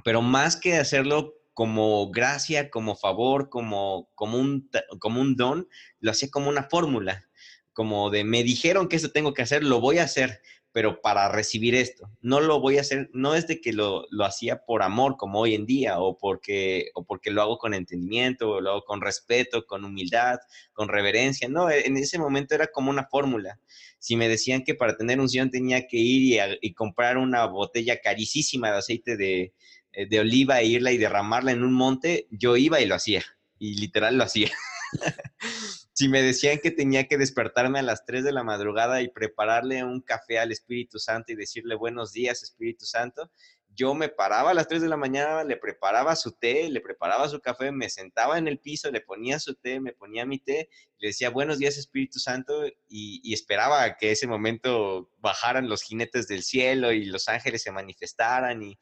Pero 0.03 0.21
más 0.21 0.57
que 0.57 0.75
hacerlo 0.75 1.35
como 1.53 2.11
gracia, 2.11 2.69
como 2.69 2.97
favor, 2.97 3.47
como, 3.47 4.09
como, 4.13 4.37
un, 4.37 4.69
como 4.99 5.21
un 5.21 5.37
don, 5.37 5.69
lo 6.01 6.11
hacía 6.11 6.29
como 6.29 6.49
una 6.49 6.63
fórmula, 6.63 7.25
como 7.71 8.09
de 8.09 8.25
me 8.25 8.43
dijeron 8.43 8.89
que 8.89 8.97
eso 8.97 9.11
tengo 9.11 9.33
que 9.33 9.43
hacer, 9.43 9.63
lo 9.63 9.79
voy 9.79 9.99
a 9.99 10.03
hacer 10.03 10.41
pero 10.71 11.01
para 11.01 11.29
recibir 11.29 11.75
esto. 11.75 12.09
No 12.21 12.39
lo 12.39 12.59
voy 12.59 12.77
a 12.77 12.81
hacer, 12.81 13.09
no 13.13 13.33
es 13.35 13.47
de 13.47 13.61
que 13.61 13.73
lo, 13.73 14.05
lo, 14.11 14.25
hacía 14.25 14.65
por 14.65 14.83
amor 14.83 15.17
como 15.17 15.39
hoy 15.39 15.55
en 15.55 15.65
día 15.65 15.99
o 15.99 16.17
porque, 16.17 16.89
o 16.93 17.03
porque 17.03 17.31
lo 17.31 17.41
hago 17.41 17.57
con 17.57 17.73
entendimiento 17.73 18.51
o 18.51 18.61
lo 18.61 18.71
hago 18.71 18.85
con 18.85 19.01
respeto, 19.01 19.65
con 19.65 19.85
humildad, 19.85 20.37
con 20.73 20.87
reverencia. 20.87 21.49
No, 21.49 21.69
en 21.71 21.97
ese 21.97 22.19
momento 22.19 22.53
era 22.53 22.67
como 22.67 22.91
una 22.91 23.07
fórmula. 23.07 23.59
Si 23.99 24.15
me 24.15 24.29
decían 24.29 24.63
que 24.63 24.75
para 24.75 24.95
tener 24.95 25.19
unción 25.19 25.49
tenía 25.49 25.87
que 25.87 25.97
ir 25.97 26.39
y, 26.61 26.73
comprar 26.73 27.17
una 27.17 27.45
botella 27.45 27.99
carísima 27.99 28.71
de 28.71 28.77
aceite 28.77 29.17
de, 29.17 29.53
eh, 29.93 30.07
de 30.07 30.19
oliva 30.19 30.61
e 30.61 30.65
irla 30.65 30.91
y 30.91 30.97
derramarla 30.97 31.51
en 31.51 31.63
un 31.63 31.73
monte, 31.73 32.27
yo 32.29 32.55
iba 32.55 32.79
y 32.79 32.85
lo 32.85 32.95
hacía. 32.95 33.23
Y 33.57 33.79
literal 33.79 34.17
lo 34.17 34.25
hacía. 34.25 34.51
si 35.97 36.09
me 36.09 36.21
decían 36.21 36.59
que 36.59 36.69
tenía 36.69 37.07
que 37.07 37.17
despertarme 37.17 37.79
a 37.79 37.81
las 37.81 38.05
3 38.05 38.23
de 38.23 38.31
la 38.31 38.43
madrugada 38.43 39.01
y 39.01 39.09
prepararle 39.09 39.83
un 39.83 40.01
café 40.01 40.37
al 40.37 40.51
Espíritu 40.51 40.99
Santo 40.99 41.31
y 41.31 41.35
decirle 41.35 41.73
buenos 41.73 42.11
días, 42.11 42.43
Espíritu 42.43 42.85
Santo, 42.85 43.31
yo 43.69 43.95
me 43.95 44.07
paraba 44.07 44.51
a 44.51 44.53
las 44.53 44.67
3 44.67 44.83
de 44.83 44.89
la 44.89 44.95
mañana, 44.95 45.43
le 45.43 45.57
preparaba 45.57 46.15
su 46.15 46.33
té, 46.33 46.69
le 46.69 46.81
preparaba 46.81 47.27
su 47.29 47.39
café, 47.39 47.71
me 47.71 47.89
sentaba 47.89 48.37
en 48.37 48.47
el 48.47 48.59
piso, 48.59 48.91
le 48.91 49.01
ponía 49.01 49.39
su 49.39 49.55
té, 49.55 49.79
me 49.79 49.91
ponía 49.91 50.23
mi 50.27 50.37
té, 50.37 50.69
le 50.99 51.07
decía 51.07 51.31
buenos 51.31 51.57
días 51.57 51.79
Espíritu 51.79 52.19
Santo 52.19 52.67
y, 52.67 53.19
y 53.23 53.33
esperaba 53.33 53.97
que 53.97 54.11
ese 54.11 54.27
momento 54.27 55.09
bajaran 55.17 55.67
los 55.67 55.81
jinetes 55.81 56.27
del 56.27 56.43
cielo 56.43 56.91
y 56.91 57.05
los 57.05 57.27
ángeles 57.27 57.63
se 57.63 57.71
manifestaran 57.71 58.61
y 58.61 58.77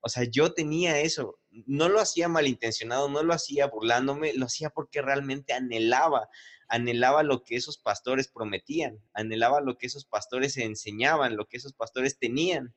o 0.00 0.08
sea, 0.08 0.24
yo 0.24 0.52
tenía 0.52 1.00
eso, 1.00 1.38
no 1.50 1.88
lo 1.88 2.00
hacía 2.00 2.28
malintencionado, 2.28 3.08
no 3.08 3.22
lo 3.22 3.34
hacía 3.34 3.66
burlándome, 3.66 4.32
lo 4.32 4.46
hacía 4.46 4.70
porque 4.70 5.02
realmente 5.02 5.52
anhelaba, 5.52 6.28
anhelaba 6.68 7.22
lo 7.22 7.42
que 7.42 7.56
esos 7.56 7.78
pastores 7.78 8.28
prometían, 8.28 8.98
anhelaba 9.12 9.60
lo 9.60 9.76
que 9.76 9.86
esos 9.86 10.06
pastores 10.06 10.56
enseñaban, 10.56 11.36
lo 11.36 11.46
que 11.46 11.58
esos 11.58 11.74
pastores 11.74 12.18
tenían. 12.18 12.74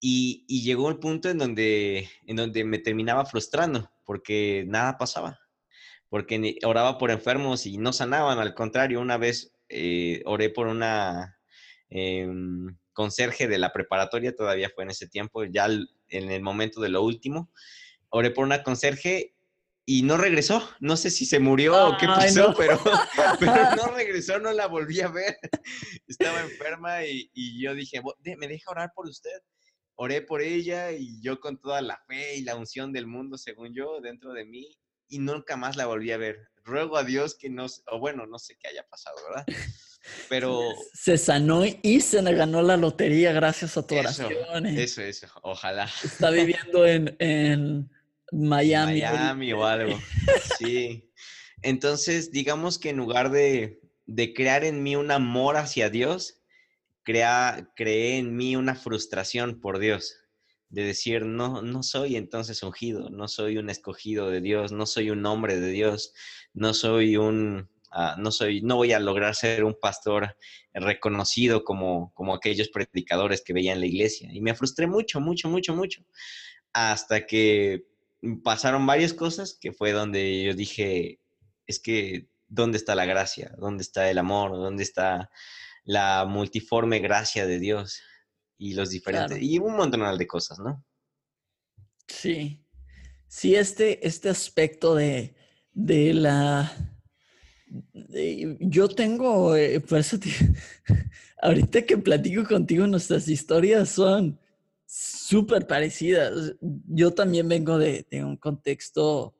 Y, 0.00 0.44
llegó 0.64 0.88
el 0.90 0.98
punto 0.98 1.28
en 1.28 1.38
donde, 1.38 2.08
en 2.26 2.36
donde 2.36 2.64
me 2.64 2.78
terminaba 2.78 3.24
frustrando, 3.24 3.90
porque 4.04 4.64
nada 4.66 4.96
pasaba, 4.96 5.40
porque 6.08 6.58
oraba 6.64 6.98
por 6.98 7.10
enfermos 7.10 7.66
y 7.66 7.78
no 7.78 7.92
sanaban, 7.92 8.38
al 8.38 8.54
contrario, 8.54 9.00
una 9.00 9.18
vez 9.18 9.52
eh, 9.68 10.22
oré 10.24 10.50
por 10.50 10.66
una... 10.66 11.38
Em, 11.90 12.76
conserje 12.98 13.46
de 13.46 13.58
la 13.58 13.72
preparatoria, 13.72 14.34
todavía 14.34 14.72
fue 14.74 14.82
en 14.82 14.90
ese 14.90 15.06
tiempo, 15.06 15.44
ya 15.44 15.66
en 15.66 16.32
el 16.32 16.42
momento 16.42 16.80
de 16.80 16.88
lo 16.88 17.04
último. 17.04 17.48
Oré 18.08 18.32
por 18.32 18.44
una 18.44 18.64
conserje 18.64 19.36
y 19.84 20.02
no 20.02 20.16
regresó. 20.16 20.68
No 20.80 20.96
sé 20.96 21.10
si 21.10 21.24
se 21.24 21.38
murió 21.38 21.90
o 21.90 21.96
qué 21.96 22.08
pasó, 22.08 22.52
pero, 22.58 22.76
no 23.76 23.94
regresó, 23.94 24.40
no 24.40 24.52
la 24.52 24.66
volví 24.66 25.00
a 25.00 25.06
ver. 25.06 25.38
Estaba 26.08 26.40
enferma 26.40 27.04
y, 27.04 27.30
yo 27.62 27.72
dije, 27.76 28.02
¿me 28.36 28.48
deja 28.48 28.68
orar 28.68 28.90
por 28.96 29.06
usted? 29.06 29.38
Oré 29.94 30.20
por 30.20 30.42
ella 30.42 30.90
y 30.90 31.22
yo 31.22 31.38
con 31.38 31.56
toda 31.60 31.80
la 31.80 32.02
fe 32.08 32.38
y 32.38 32.42
la 32.42 32.56
unción 32.56 32.92
del 32.92 33.06
mundo, 33.06 33.38
según 33.38 33.76
yo, 33.76 34.00
dentro 34.00 34.32
de 34.32 34.44
mí, 34.44 34.76
y 35.06 35.20
nunca 35.20 35.56
más 35.56 35.76
la 35.76 35.86
volví 35.86 36.10
a 36.10 36.16
ver. 36.16 36.48
Ruego 36.68 36.96
a 36.96 37.04
Dios 37.04 37.34
que 37.34 37.48
no, 37.48 37.66
o 37.90 37.98
bueno, 37.98 38.26
no 38.26 38.38
sé 38.38 38.56
qué 38.60 38.68
haya 38.68 38.86
pasado, 38.88 39.16
¿verdad? 39.28 39.46
Pero... 40.28 40.60
Se 40.92 41.16
sanó 41.16 41.62
y 41.64 42.00
se 42.00 42.22
le 42.22 42.34
ganó 42.34 42.62
la 42.62 42.76
lotería 42.76 43.32
gracias 43.32 43.76
a 43.76 43.86
tu 43.86 43.96
oración. 43.96 44.66
Eso, 44.66 45.02
eso, 45.02 45.26
ojalá. 45.42 45.88
Está 46.04 46.30
viviendo 46.30 46.86
en, 46.86 47.16
en 47.18 47.90
Miami. 48.30 49.00
Miami 49.00 49.52
o 49.52 49.64
algo. 49.64 49.98
Sí. 50.58 51.10
Entonces, 51.62 52.30
digamos 52.30 52.78
que 52.78 52.90
en 52.90 52.98
lugar 52.98 53.30
de, 53.30 53.80
de 54.06 54.34
crear 54.34 54.64
en 54.64 54.82
mí 54.82 54.96
un 54.96 55.10
amor 55.10 55.56
hacia 55.56 55.90
Dios, 55.90 56.42
crea, 57.02 57.70
creé 57.74 58.18
en 58.18 58.36
mí 58.36 58.56
una 58.56 58.74
frustración 58.74 59.60
por 59.60 59.78
Dios. 59.78 60.16
De 60.68 60.84
decir, 60.84 61.24
no, 61.24 61.62
no 61.62 61.82
soy 61.82 62.16
entonces 62.16 62.62
ungido, 62.62 63.08
no 63.10 63.28
soy 63.28 63.58
un 63.58 63.70
escogido 63.70 64.30
de 64.30 64.40
Dios, 64.40 64.72
no 64.72 64.86
soy 64.86 65.10
un 65.10 65.24
hombre 65.24 65.58
de 65.58 65.70
Dios, 65.70 66.12
no 66.52 66.74
soy 66.74 67.16
un, 67.16 67.70
ah, 67.90 68.16
no 68.18 68.30
soy, 68.30 68.60
no 68.60 68.76
voy 68.76 68.92
a 68.92 69.00
lograr 69.00 69.34
ser 69.34 69.64
un 69.64 69.76
pastor 69.80 70.36
reconocido 70.74 71.64
como, 71.64 72.12
como 72.14 72.34
aquellos 72.34 72.68
predicadores 72.68 73.42
que 73.42 73.54
veía 73.54 73.72
en 73.72 73.80
la 73.80 73.86
iglesia. 73.86 74.28
Y 74.32 74.40
me 74.40 74.54
frustré 74.54 74.86
mucho, 74.86 75.20
mucho, 75.20 75.48
mucho, 75.48 75.74
mucho, 75.74 76.04
hasta 76.72 77.26
que 77.26 77.86
pasaron 78.42 78.86
varias 78.86 79.14
cosas 79.14 79.56
que 79.58 79.72
fue 79.72 79.92
donde 79.92 80.44
yo 80.44 80.54
dije, 80.54 81.20
es 81.66 81.80
que, 81.80 82.28
¿dónde 82.46 82.78
está 82.78 82.94
la 82.94 83.06
gracia? 83.06 83.54
¿Dónde 83.58 83.82
está 83.82 84.10
el 84.10 84.18
amor? 84.18 84.52
¿Dónde 84.52 84.82
está 84.82 85.30
la 85.84 86.26
multiforme 86.26 86.98
gracia 86.98 87.46
de 87.46 87.58
Dios? 87.58 88.02
Y 88.58 88.74
los 88.74 88.90
diferentes, 88.90 89.40
y 89.40 89.58
un 89.58 89.76
montón 89.76 90.18
de 90.18 90.26
cosas, 90.26 90.58
¿no? 90.58 90.84
Sí, 92.08 92.64
sí, 93.28 93.54
este, 93.54 94.06
este 94.06 94.28
aspecto 94.28 94.94
de, 94.94 95.36
de 95.72 96.12
la... 96.14 96.72
yo 98.60 98.88
tengo, 98.88 99.54
eh, 99.54 99.80
por 99.80 99.98
eso 99.98 100.18
ahorita 101.42 101.82
que 101.82 101.98
platico 101.98 102.44
contigo, 102.44 102.86
nuestras 102.86 103.28
historias 103.28 103.90
son 103.90 104.38
súper 104.86 105.66
parecidas. 105.66 106.54
Yo 106.60 107.12
también 107.12 107.48
vengo 107.48 107.78
de, 107.78 108.06
de, 108.10 108.24
un 108.24 108.36
contexto 108.36 109.36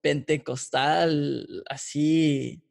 pentecostal, 0.00 1.64
así, 1.68 2.62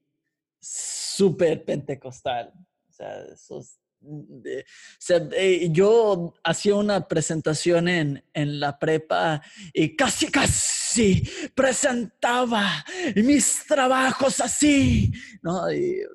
súper 0.60 1.66
pentecostal. 1.66 2.54
O 2.88 2.92
sea, 2.94 3.24
esos 3.26 3.79
eh, 4.06 5.70
yo 5.72 6.34
hacía 6.44 6.76
una 6.76 7.08
presentación 7.08 7.88
en, 7.88 8.24
la 8.34 8.80
prepa 8.80 9.42
y 9.74 9.96
casi, 9.96 10.28
casi 10.32 11.24
presentaba 11.54 12.86
mis 13.16 13.66
trabajos 13.68 14.40
así, 14.40 15.12
¿no? 15.42 15.64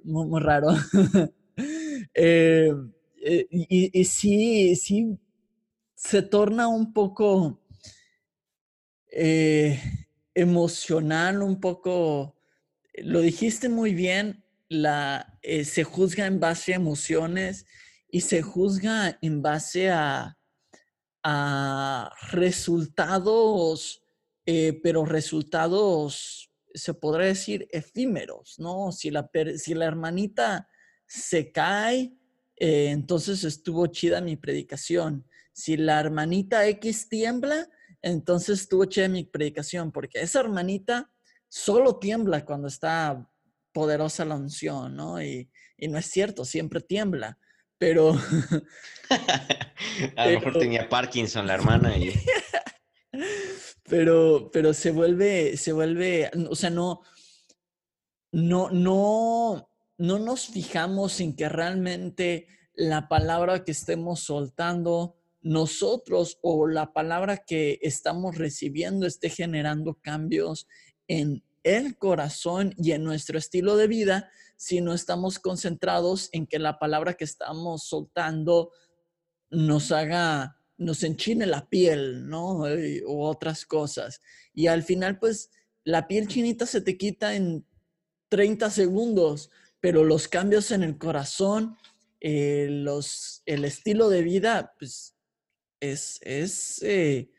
muy, 0.04 0.40
raro. 0.40 0.68
Eh, 2.14 2.68
eh, 3.24 3.46
y, 3.48 4.00
y, 4.00 4.04
sí, 4.04 4.74
sí, 4.74 5.16
se 5.94 6.20
torna 6.22 6.66
un 6.66 6.92
poco 6.92 7.62
emocional, 10.34 11.42
un 11.42 11.60
poco, 11.60 12.34
lo 12.94 13.20
dijiste 13.20 13.68
muy 13.68 13.94
bien, 13.94 14.43
la, 14.74 15.38
eh, 15.42 15.64
se 15.64 15.84
juzga 15.84 16.26
en 16.26 16.40
base 16.40 16.72
a 16.72 16.76
emociones 16.76 17.66
y 18.10 18.20
se 18.20 18.42
juzga 18.42 19.18
en 19.22 19.42
base 19.42 19.90
a, 19.90 20.36
resultados, 22.32 24.02
eh, 24.44 24.78
pero 24.82 25.06
resultados, 25.06 26.52
se 26.74 26.92
podría 26.92 27.28
decir, 27.28 27.66
efímeros, 27.70 28.58
¿no? 28.58 28.92
Si 28.92 29.10
la, 29.10 29.30
si 29.56 29.72
la 29.72 29.86
hermanita 29.86 30.68
se 31.06 31.50
cae, 31.50 32.14
eh, 32.56 32.90
entonces 32.90 33.42
estuvo 33.42 33.86
chida 33.86 34.20
mi 34.20 34.36
predicación. 34.36 35.26
Si 35.54 35.78
la 35.78 35.98
hermanita 35.98 36.66
X 36.66 37.08
tiembla, 37.08 37.70
entonces 38.02 38.60
estuvo 38.60 38.84
chida 38.84 39.08
mi 39.08 39.24
predicación, 39.24 39.92
porque 39.92 40.20
esa 40.20 40.40
hermanita 40.40 41.10
solo 41.48 41.98
tiembla 41.98 42.44
cuando 42.44 42.68
está 42.68 43.30
poderosa 43.74 44.24
la 44.24 44.36
unción, 44.36 44.96
¿no? 44.96 45.22
Y, 45.22 45.50
no 45.78 45.98
es 45.98 46.06
cierto, 46.06 46.46
siempre 46.46 46.80
tiembla, 46.80 47.38
pero... 47.76 48.14
A 50.16 50.26
lo 50.26 50.40
mejor 50.40 50.58
tenía 50.58 50.88
Parkinson 50.88 51.46
la 51.46 51.54
hermana 51.54 51.98
y... 51.98 52.14
pero, 53.82 54.50
pero 54.50 54.72
se 54.72 54.92
vuelve, 54.92 55.58
se 55.58 55.72
vuelve, 55.72 56.30
o 56.48 56.54
sea, 56.54 56.70
no, 56.70 57.02
no, 58.32 58.70
no, 58.70 59.68
no 59.98 60.18
nos 60.18 60.46
fijamos 60.46 61.20
en 61.20 61.36
que 61.36 61.50
realmente 61.50 62.46
la 62.72 63.08
palabra 63.08 63.64
que 63.64 63.72
estemos 63.72 64.20
soltando 64.20 65.18
nosotros 65.42 66.38
o 66.40 66.66
la 66.66 66.94
palabra 66.94 67.36
que 67.36 67.78
estamos 67.82 68.38
recibiendo 68.38 69.06
esté 69.06 69.28
generando 69.28 69.98
cambios 70.00 70.66
en 71.06 71.44
el 71.64 71.98
corazón 71.98 72.74
y 72.76 72.92
en 72.92 73.02
nuestro 73.02 73.38
estilo 73.38 73.76
de 73.76 73.88
vida 73.88 74.30
si 74.56 74.80
no 74.80 74.94
estamos 74.94 75.38
concentrados 75.38 76.28
en 76.32 76.46
que 76.46 76.58
la 76.58 76.78
palabra 76.78 77.14
que 77.14 77.24
estamos 77.24 77.84
soltando 77.84 78.70
nos 79.50 79.92
haga, 79.92 80.60
nos 80.76 81.02
enchine 81.02 81.46
la 81.46 81.68
piel, 81.68 82.28
¿no? 82.28 82.60
o 83.06 83.28
otras 83.28 83.66
cosas. 83.66 84.20
Y 84.52 84.68
al 84.68 84.82
final, 84.82 85.18
pues, 85.18 85.50
la 85.84 86.06
piel 86.06 86.28
chinita 86.28 86.66
se 86.66 86.80
te 86.80 86.96
quita 86.96 87.34
en 87.34 87.66
30 88.28 88.70
segundos, 88.70 89.50
pero 89.80 90.04
los 90.04 90.28
cambios 90.28 90.70
en 90.70 90.82
el 90.82 90.98
corazón, 90.98 91.76
eh, 92.20 92.68
los, 92.70 93.42
el 93.44 93.64
estilo 93.64 94.08
de 94.08 94.22
vida, 94.22 94.74
pues, 94.78 95.14
es, 95.80 96.18
es 96.22 96.82
eh, 96.82 97.30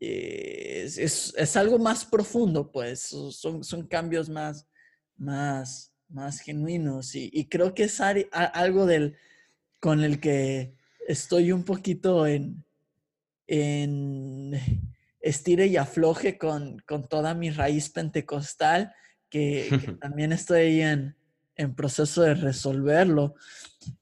es, 0.00 1.56
algo 1.56 1.78
más 1.78 2.04
profundo, 2.04 2.70
pues, 2.70 3.14
son, 3.30 3.62
son 3.62 3.86
cambios 3.86 4.28
más, 4.28 4.66
más, 5.16 5.92
más 6.08 6.40
genuinos 6.40 7.14
y, 7.14 7.46
creo 7.48 7.74
que 7.74 7.84
es 7.84 8.00
algo 8.00 8.86
del, 8.86 9.16
con 9.80 10.02
el 10.02 10.20
que 10.20 10.74
estoy 11.06 11.52
un 11.52 11.64
poquito 11.64 12.26
en, 12.26 12.64
en 13.46 14.58
estire 15.20 15.66
y 15.66 15.76
afloje 15.76 16.38
con, 16.38 16.82
toda 17.08 17.34
mi 17.34 17.50
raíz 17.50 17.88
pentecostal, 17.88 18.92
que, 19.28 19.68
también 20.00 20.32
estoy 20.32 20.82
en, 20.82 21.16
en 21.56 21.74
proceso 21.74 22.22
de 22.22 22.34
resolverlo. 22.34 23.34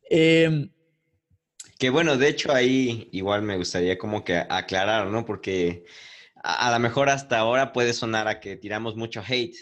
Em, 0.08 0.70
que 1.80 1.88
bueno, 1.88 2.18
de 2.18 2.28
hecho 2.28 2.52
ahí 2.52 3.08
igual 3.10 3.40
me 3.40 3.56
gustaría 3.56 3.96
como 3.96 4.22
que 4.22 4.36
aclarar, 4.36 5.06
¿no? 5.06 5.24
Porque 5.24 5.86
a, 6.44 6.70
lo 6.70 6.78
mejor 6.78 7.08
hasta 7.08 7.38
ahora 7.38 7.72
puede 7.72 7.94
sonar 7.94 8.28
a 8.28 8.38
que 8.38 8.56
tiramos 8.56 8.96
mucho 8.96 9.22
hate, 9.26 9.56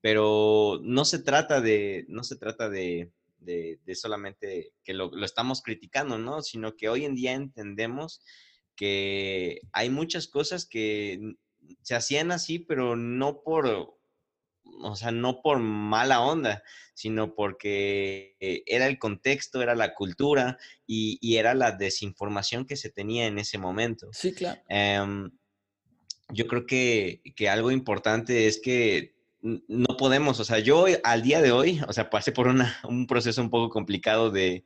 pero 0.00 0.78
no 0.84 1.04
se 1.04 1.18
trata 1.18 1.60
de, 1.60 2.06
no 2.08 2.22
se 2.22 2.36
trata 2.36 2.68
de, 2.70 3.10
de, 3.40 3.80
solamente 3.96 4.74
que 4.84 4.94
lo, 4.94 5.10
estamos 5.24 5.60
criticando, 5.60 6.18
¿no? 6.18 6.40
Sino 6.40 6.76
que 6.76 6.88
hoy 6.88 7.04
en 7.04 7.16
día 7.16 7.32
entendemos 7.32 8.22
que 8.76 9.60
hay 9.72 9.90
muchas 9.90 10.28
cosas 10.28 10.66
que 10.66 11.34
se 11.82 11.96
hacían 11.96 12.30
así, 12.30 12.60
pero 12.60 12.94
no 12.94 13.42
por, 13.42 13.95
o 14.82 14.96
sea, 14.96 15.10
no 15.10 15.40
por 15.42 15.58
mala 15.58 16.20
onda, 16.20 16.62
sino 16.94 17.34
porque 17.34 18.36
eh, 18.40 18.62
era 18.66 18.86
el 18.86 18.98
contexto, 18.98 19.62
era 19.62 19.74
la 19.74 19.94
cultura 19.94 20.58
y, 20.86 21.36
era 21.36 21.54
la 21.54 21.72
desinformación 21.72 22.64
que 22.64 22.76
se 22.76 22.90
tenía 22.90 23.26
en 23.26 23.38
ese 23.38 23.58
momento. 23.58 24.08
Sí, 24.12 24.32
claro. 24.32 24.60
Em, 24.68 25.30
yo 26.30 26.46
creo 26.46 26.66
que, 26.66 27.20
algo 27.48 27.70
importante 27.70 28.46
es 28.46 28.60
que 28.60 29.14
no 29.42 29.96
podemos, 29.96 30.40
o 30.40 30.44
sea, 30.44 30.58
yo 30.58 30.86
al 31.04 31.22
día 31.22 31.40
de 31.40 31.52
hoy, 31.52 31.80
o 31.86 31.92
sea, 31.92 32.10
pasé 32.10 32.32
por 32.32 32.48
un 32.48 33.06
proceso 33.06 33.40
un 33.40 33.50
poco 33.50 33.68
complicado 33.68 34.30
de, 34.30 34.64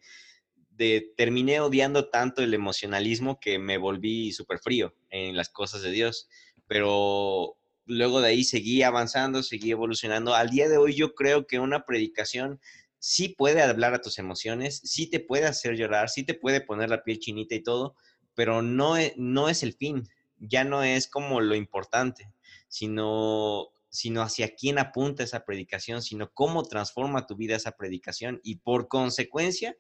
de, 0.70 1.12
terminé 1.16 1.60
odiando 1.60 2.08
tanto 2.08 2.42
el 2.42 2.54
emocionalismo 2.54 3.38
que 3.40 3.58
me 3.58 3.76
volví 3.76 4.32
súper 4.32 4.58
frío 4.58 4.94
en 5.10 5.36
las 5.36 5.50
cosas 5.50 5.82
de 5.82 5.90
Dios, 5.90 6.28
pero 6.66 7.59
luego 7.86 8.20
de 8.20 8.28
ahí 8.28 8.44
seguí 8.44 8.82
avanzando, 8.82 9.42
seguí 9.42 9.70
evolucionando. 9.70 10.34
Al 10.34 10.50
día 10.50 10.68
de 10.68 10.78
hoy 10.78 10.94
yo 10.94 11.14
creo 11.14 11.46
que 11.46 11.58
una 11.58 11.84
predicación 11.84 12.60
sí 12.98 13.30
puede 13.30 13.62
hablar 13.62 13.94
a 13.94 14.00
tus 14.00 14.18
emociones, 14.18 14.80
sí 14.84 15.08
te 15.08 15.20
puede 15.20 15.46
hacer 15.46 15.76
llorar, 15.76 16.08
sí 16.08 16.22
te 16.22 16.34
puede 16.34 16.60
poner 16.60 16.90
la 16.90 17.02
piel 17.02 17.18
chinita 17.18 17.54
y 17.54 17.62
todo, 17.62 17.96
pero 18.34 18.62
no 18.62 18.96
es, 18.96 19.14
no 19.16 19.48
es 19.48 19.62
el 19.62 19.72
fin, 19.72 20.08
ya 20.36 20.64
no 20.64 20.82
es 20.84 21.08
como 21.08 21.40
lo 21.40 21.54
importante, 21.54 22.32
sino, 22.68 23.68
sino 23.88 24.22
hacia 24.22 24.54
quién 24.54 24.78
apunta 24.78 25.24
esa 25.24 25.44
predicación, 25.44 26.02
sino 26.02 26.30
cómo 26.32 26.62
transforma 26.62 27.26
tu 27.26 27.36
vida 27.36 27.56
esa 27.56 27.72
predicación 27.72 28.40
y 28.44 28.56
por 28.56 28.88
consecuencia, 28.88 29.76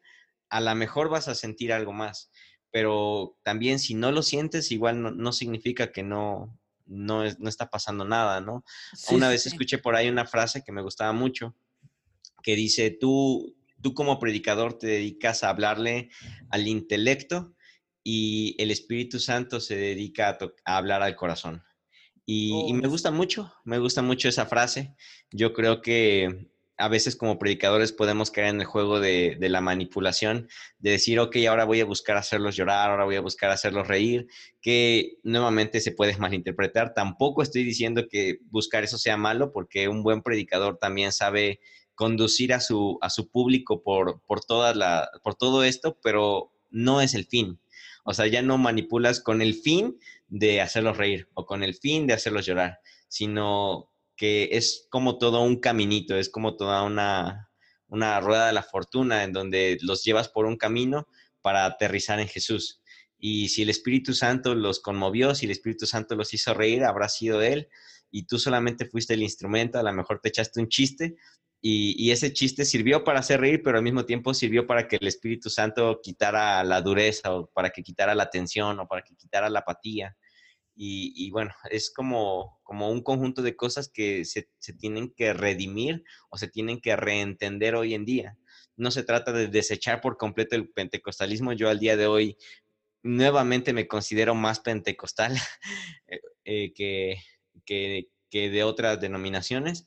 a 0.48 0.60
lo 0.60 0.74
mejor 0.74 1.10
vas 1.10 1.28
a 1.28 1.34
sentir 1.34 1.72
algo 1.72 1.92
más, 1.92 2.30
pero 2.70 3.36
también 3.42 3.78
si 3.78 3.94
no 3.94 4.12
lo 4.12 4.22
sientes, 4.22 4.72
igual 4.72 5.16
no 5.16 5.32
significa 5.32 5.92
que 5.92 6.02
no, 6.02 6.58
no, 6.90 7.22
no 7.38 7.48
está 7.48 7.70
pasando 7.70 8.04
nada, 8.04 8.40
¿no? 8.40 8.64
una 9.10 9.28
vez 9.28 9.46
escuché 9.46 9.78
por 9.78 9.94
ahí 9.96 10.08
una 10.08 10.26
frase 10.26 10.62
que 10.64 10.72
me 10.72 10.82
gustaba 10.82 11.12
mucho, 11.12 11.54
que 12.42 12.56
dice, 12.56 12.90
tú, 12.90 13.56
tú 13.80 13.94
como 13.94 14.18
predicador 14.18 14.76
te 14.76 14.88
dedicas 14.88 15.44
a 15.44 15.50
hablarle 15.50 16.10
al 16.50 16.66
intelecto 16.66 17.54
y 18.02 18.56
el 18.58 18.70
Espíritu 18.70 19.20
Santo 19.20 19.60
se 19.60 19.76
dedica 19.76 20.36
a, 20.64 20.76
hablar 20.76 21.02
al 21.02 21.16
corazón. 21.16 21.62
Y, 22.26 22.72
me 22.74 22.86
oh. 22.86 22.90
gusta 22.90 23.10
mucho, 23.10 23.52
me 23.64 23.78
gusta 23.78 24.02
mucho 24.02 24.28
esa 24.28 24.46
frase. 24.46 24.94
Yo 25.30 25.52
creo 25.52 25.82
que 25.82 26.50
a 26.80 26.88
veces 26.88 27.14
como 27.16 27.38
predicadores 27.38 27.92
podemos 27.92 28.30
caer 28.30 28.48
en 28.48 28.60
el 28.60 28.66
juego 28.66 29.00
de, 29.00 29.36
la 29.40 29.60
manipulación, 29.60 30.48
de 30.78 30.92
decir, 30.92 31.20
ok, 31.20 31.36
ahora 31.48 31.64
voy 31.64 31.80
a 31.80 31.84
buscar 31.84 32.16
hacerlos 32.16 32.56
llorar, 32.56 32.90
ahora 32.90 33.04
voy 33.04 33.16
a 33.16 33.20
buscar 33.20 33.50
hacerlos 33.50 33.86
reír, 33.86 34.26
que 34.60 35.18
nuevamente 35.22 35.80
se 35.80 35.92
puede 35.92 36.16
malinterpretar. 36.16 36.94
Tampoco 36.94 37.42
estoy 37.42 37.64
diciendo 37.64 38.06
que 38.08 38.38
buscar 38.50 38.82
eso 38.84 38.98
sea 38.98 39.16
malo, 39.16 39.52
porque 39.52 39.88
un 39.88 40.02
buen 40.02 40.22
predicador 40.22 40.78
también 40.78 41.12
sabe 41.12 41.60
conducir 41.94 42.54
a 42.54 42.60
su, 42.60 42.98
a 43.02 43.10
su 43.10 43.30
público 43.30 43.82
por, 43.82 44.22
por, 44.26 44.40
toda 44.42 44.74
la, 44.74 45.10
por 45.22 45.34
todo 45.34 45.64
esto, 45.64 45.98
pero 46.02 46.52
no 46.70 47.00
es 47.00 47.14
el 47.14 47.26
fin. 47.26 47.60
O 48.04 48.14
sea, 48.14 48.26
ya 48.26 48.40
no 48.40 48.56
manipulas 48.56 49.20
con 49.20 49.42
el 49.42 49.54
fin 49.54 49.98
de 50.28 50.62
hacerlos 50.62 50.96
reír 50.96 51.28
o 51.34 51.44
con 51.44 51.62
el 51.62 51.74
fin 51.74 52.06
de 52.06 52.14
hacerlos 52.14 52.46
llorar, 52.46 52.80
sino 53.08 53.90
que 54.20 54.50
es 54.52 54.86
como 54.90 55.16
todo 55.16 55.40
un 55.40 55.60
caminito, 55.60 56.14
es 56.14 56.28
como 56.28 56.54
toda 56.54 56.82
una, 56.82 57.48
rueda 57.88 58.48
de 58.48 58.52
la 58.52 58.62
fortuna 58.62 59.24
en 59.24 59.32
donde 59.32 59.78
los 59.80 60.04
llevas 60.04 60.28
por 60.28 60.44
un 60.44 60.58
camino 60.58 61.08
para 61.40 61.64
aterrizar 61.64 62.20
en 62.20 62.28
Jesús. 62.28 62.82
Y 63.18 63.48
si 63.48 63.62
el 63.62 63.70
Espíritu 63.70 64.12
Santo 64.12 64.54
los 64.54 64.80
conmovió, 64.80 65.34
si 65.34 65.46
el 65.46 65.52
Espíritu 65.52 65.86
Santo 65.86 66.16
los 66.16 66.34
hizo 66.34 66.52
reír, 66.52 66.84
habrá 66.84 67.08
sido 67.08 67.40
Él. 67.40 67.68
Y 68.10 68.26
tú 68.26 68.38
solamente 68.38 68.84
fuiste 68.84 69.14
el 69.14 69.22
instrumento, 69.22 69.78
a 69.78 69.82
lo 69.82 69.92
mejor 69.94 70.20
te 70.20 70.28
echaste 70.28 70.60
un 70.60 70.68
chiste 70.68 71.16
y, 71.62 71.94
y, 71.96 72.10
ese 72.10 72.34
chiste 72.34 72.66
sirvió 72.66 73.04
para 73.04 73.20
hacer 73.20 73.40
reír, 73.40 73.62
pero 73.62 73.78
al 73.78 73.84
mismo 73.84 74.04
tiempo 74.04 74.34
sirvió 74.34 74.66
para 74.66 74.86
que 74.86 74.96
el 74.96 75.06
Espíritu 75.06 75.48
Santo 75.48 76.00
quitara 76.02 76.62
la 76.62 76.82
dureza 76.82 77.34
o 77.34 77.46
para 77.46 77.70
que 77.70 77.82
quitara 77.82 78.14
la 78.14 78.28
tensión 78.28 78.80
o 78.80 78.86
para 78.86 79.00
que 79.00 79.16
quitara 79.16 79.48
la 79.48 79.60
apatía. 79.60 80.14
Y, 80.82 81.30
bueno, 81.30 81.50
es 81.70 81.90
como, 81.90 82.58
como 82.62 82.90
un 82.90 83.02
conjunto 83.02 83.42
de 83.42 83.54
cosas 83.54 83.90
que 83.92 84.24
se, 84.24 84.48
tienen 84.78 85.12
que 85.14 85.34
redimir 85.34 86.02
o 86.30 86.38
se 86.38 86.48
tienen 86.48 86.80
que 86.80 86.96
reentender 86.96 87.74
hoy 87.74 87.92
en 87.92 88.06
día. 88.06 88.38
No 88.78 88.90
se 88.90 89.02
trata 89.02 89.30
de 89.30 89.48
desechar 89.48 90.00
por 90.00 90.16
completo 90.16 90.56
el 90.56 90.70
pentecostalismo. 90.70 91.52
Yo 91.52 91.68
al 91.68 91.80
día 91.80 91.98
de 91.98 92.06
hoy 92.06 92.38
nuevamente 93.02 93.74
me 93.74 93.86
considero 93.86 94.34
más 94.34 94.60
pentecostal 94.60 95.36
eh, 96.08 96.20
eh, 96.46 96.72
que, 96.72 97.18
que, 97.66 98.08
que 98.30 98.48
de 98.48 98.64
otras 98.64 98.98
denominaciones, 99.02 99.86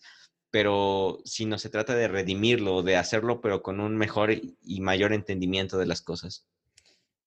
pero 0.52 1.24
si 1.26 1.46
no 1.48 1.58
se 1.58 1.72
trata 1.72 1.96
de 1.96 2.08
redimirlo, 2.08 2.84
de 2.84 2.98
hacerlo, 2.98 3.42
pero 3.42 3.64
con 3.64 3.80
un 3.80 3.98
mejor 3.98 4.32
y 4.32 4.82
mayor 4.82 5.12
entendimiento 5.12 5.80
de 5.80 5.88
las 5.88 6.04
cosas. 6.04 6.46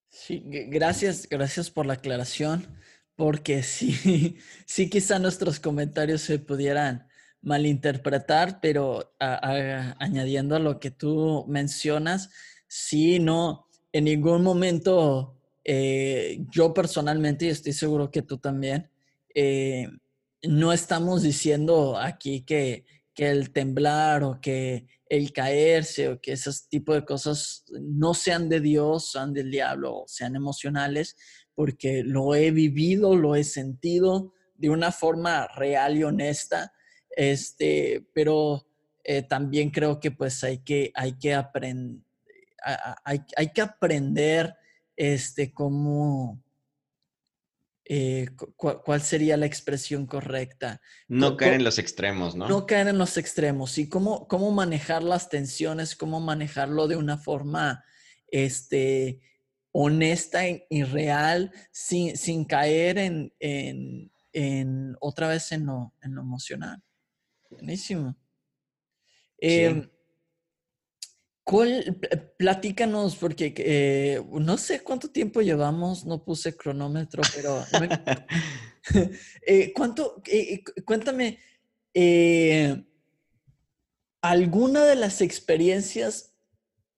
Sí, 0.09 0.41
gracias, 0.45 1.29
gracias 1.29 1.69
por 1.73 1.85
la 1.85 1.95
aclaración 1.95 2.79
porque 3.17 3.63
sí, 3.63 4.39
sí 4.67 4.89
quizá 4.89 5.19
nuestros 5.19 5.59
comentarios 5.59 6.21
se 6.23 6.39
pudieran 6.39 7.09
malinterpretar, 7.43 8.61
pero 8.61 9.15
añadiendo 9.19 10.57
a 10.57 10.59
lo 10.61 10.81
que 10.81 10.91
tú 10.91 11.45
mencionas, 11.49 12.31
sí, 12.67 13.19
no, 13.19 13.69
en 13.93 14.05
ningún 14.05 14.43
momento 14.43 15.37
eh, 15.65 16.45
yo 16.51 16.75
personalmente, 16.75 17.47
y 17.47 17.49
estoy 17.49 17.73
seguro 17.73 18.11
que 18.11 18.23
tú 18.23 18.39
también, 18.39 18.91
eh, 19.35 19.89
no 20.43 20.73
estamos 20.73 21.23
diciendo 21.23 21.97
aquí 21.99 22.43
que, 22.43 22.85
que 23.15 23.31
el 23.31 23.53
temblar 23.53 24.23
o 24.25 24.41
que 24.41 24.87
el 25.09 25.33
caerse 25.33 26.09
o 26.09 26.21
que 26.21 26.33
ese 26.33 26.51
tipo 26.69 26.93
de 26.95 27.05
cosas 27.05 27.65
no 27.81 28.15
sean 28.15 28.49
de 28.49 28.61
Dios, 28.61 29.13
sean 29.13 29.33
del 29.33 29.51
diablo, 29.51 30.05
sean 30.07 30.37
emocionales, 30.37 31.17
porque 31.55 32.03
lo 32.05 32.35
he 32.35 32.51
vivido, 32.51 33.17
lo 33.17 33.35
he 33.35 33.45
sentido 33.45 34.33
de 34.57 34.71
una 34.71 34.93
forma 34.93 35.47
real 35.57 35.97
y 35.97 36.05
honesta, 36.05 36.73
este, 37.11 38.07
pero 38.15 38.67
eh, 39.05 39.23
también 39.23 39.71
creo 39.71 40.01
que 40.01 40.11
pues 40.11 40.43
hay 40.45 40.59
que, 40.59 40.91
hay 40.95 41.17
que, 41.19 41.35
aprender 41.35 42.07
hay, 43.05 43.53
que 43.55 43.61
aprender 43.61 44.57
este, 44.97 45.53
cómo, 45.53 46.43
eh, 47.89 48.27
cuál 48.57 49.01
sería 49.01 49.37
la 49.37 49.47
expresión 49.47 50.07
correcta. 50.07 50.81
No 51.07 51.37
caer 51.37 51.55
en 51.55 51.65
los 51.65 51.79
extremos, 51.79 52.35
¿no? 52.35 52.49
No 52.49 52.67
caer 52.67 52.89
en 52.89 52.99
los 52.99 53.17
extremos 53.17 53.79
y 53.79 53.89
cómo, 53.89 54.27
cómo 54.27 54.51
manejar 54.51 55.05
las 55.05 55.29
tensiones, 55.29 55.95
cómo 55.95 56.19
manejarlo 56.19 56.89
de 56.89 56.97
una 56.97 57.17
forma, 57.17 57.85
este, 58.27 59.21
honesta 59.71 60.43
y 60.69 60.83
real, 60.83 61.53
sin, 61.71 62.17
sin 62.17 62.45
caer 62.45 62.99
en, 62.99 63.33
en, 63.39 64.97
otra 65.01 65.29
vez 65.29 65.53
en 65.53 65.67
lo, 65.67 65.95
en 66.03 66.17
lo 66.17 66.23
emocional. 66.23 66.83
Buenísimo. 67.51 68.17
Em, 71.49 71.95
platícanos, 72.37 73.15
porque 73.15 73.55
eh, 73.57 74.21
no 74.33 74.59
sé 74.59 74.81
cuánto 74.81 75.11
tiempo 75.11 75.41
llevamos, 75.41 76.05
no 76.05 76.25
puse 76.25 76.57
cronómetro, 76.57 77.23
pero... 77.35 77.65
eh, 79.47 79.73
¿Cuánto? 79.73 80.21
Eh, 80.27 80.63
cuéntame, 80.85 81.39
eh, 81.95 82.85
¿alguna 84.21 84.85
de 84.85 84.97
las 84.97 85.21
experiencias 85.21 86.35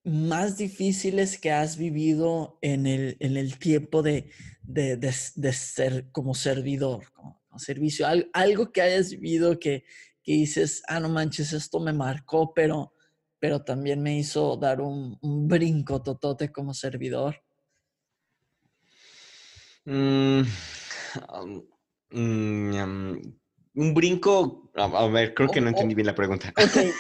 más 0.03 0.57
difíciles 0.57 1.39
que 1.39 1.51
has 1.51 1.77
vivido 1.77 2.59
en 2.63 2.87
el, 2.87 3.17
en 3.21 3.37
el 3.37 3.59
tiempo 3.59 4.03
de, 4.03 4.31
de, 4.63 4.97
de, 4.97 5.53
ser 5.53 6.11
como 6.11 6.35
servidor, 6.35 7.13
como, 7.13 7.39
servicio? 7.59 8.07
algo 8.33 8.73
que 8.73 8.81
hayas 8.81 9.11
vivido 9.11 9.59
que, 9.59 9.85
que, 10.23 10.33
dices, 10.33 10.83
ah, 10.89 11.01
no 11.01 11.11
manches, 11.11 11.53
esto 11.53 11.81
me 11.81 11.93
marcó, 11.93 12.55
pero, 12.55 12.95
pero 13.39 13.63
también 13.63 14.03
me 14.03 14.19
hizo 14.19 14.57
dar 14.57 14.81
un, 14.81 15.19
un 15.23 15.49
brinco 15.49 16.03
totote 16.03 16.51
como 16.51 16.75
servidor. 16.75 17.43
Mm, 19.85 20.43
mm, 22.11 23.17
un 23.75 23.95
brinco, 23.95 24.71
a, 24.75 25.07
ver, 25.09 25.35
creo 25.35 25.51
que 25.51 25.61
no 25.61 25.69
entendí 25.69 25.95
bien 25.95 26.07
la 26.07 26.15
pregunta. 26.15 26.53
Okay. 26.57 26.93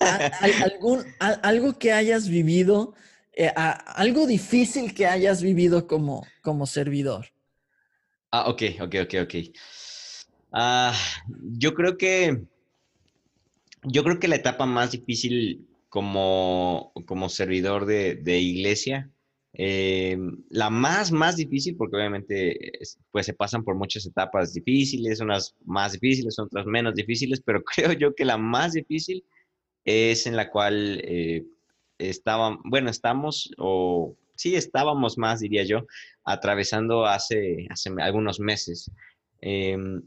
algún, 0.62 1.04
algo 1.18 1.78
que 1.78 1.92
hayas 1.92 2.28
vivido, 2.28 2.94
eh, 3.32 3.52
algo 3.54 4.26
difícil 4.26 4.94
que 4.94 5.06
hayas 5.06 5.42
vivido 5.42 5.86
como, 5.86 6.26
como 6.40 6.66
servidor. 6.66 7.26
Ah, 8.30 8.48
ok, 8.48 8.62
ok, 8.80 8.94
ok, 9.02 9.14
ok. 9.24 9.34
Ah, 10.52 10.94
yo 11.58 11.74
creo 11.74 11.98
que 11.98 12.44
yo 13.82 14.04
creo 14.04 14.18
que 14.18 14.28
la 14.28 14.36
etapa 14.36 14.66
más 14.66 14.92
difícil 14.92 15.66
como, 15.90 16.92
como 17.06 17.28
servidor 17.28 17.84
de, 17.84 18.38
iglesia, 18.40 19.10
eh, 19.52 20.16
la 20.48 20.70
más, 20.70 21.12
más 21.12 21.36
difícil, 21.36 21.76
porque 21.76 21.96
obviamente 21.96 22.72
pues 23.10 23.26
se 23.26 23.34
pasan 23.34 23.64
por 23.64 23.74
muchas 23.74 24.06
etapas 24.06 24.54
difíciles, 24.54 25.20
unas 25.20 25.56
más 25.64 25.92
difíciles, 25.92 26.38
otras 26.38 26.64
menos 26.66 26.94
difíciles, 26.94 27.42
pero 27.44 27.62
creo 27.62 27.92
yo 27.92 28.14
que 28.14 28.24
la 28.24 28.38
más 28.38 28.72
difícil 28.72 29.24
es 29.84 30.26
en 30.26 30.36
la 30.36 30.50
cual 30.50 31.00
eh, 31.04 31.44
bueno, 32.64 32.88
estamos, 32.88 33.50
o 33.58 34.16
sí 34.36 34.54
estábamos 34.54 35.18
más, 35.18 35.40
diría 35.40 35.64
yo, 35.64 35.86
atravesando 36.24 37.04
hace, 37.04 37.66
hace 37.68 37.90
algunos 38.00 38.40
meses. 38.40 38.90
Em, 39.40 40.02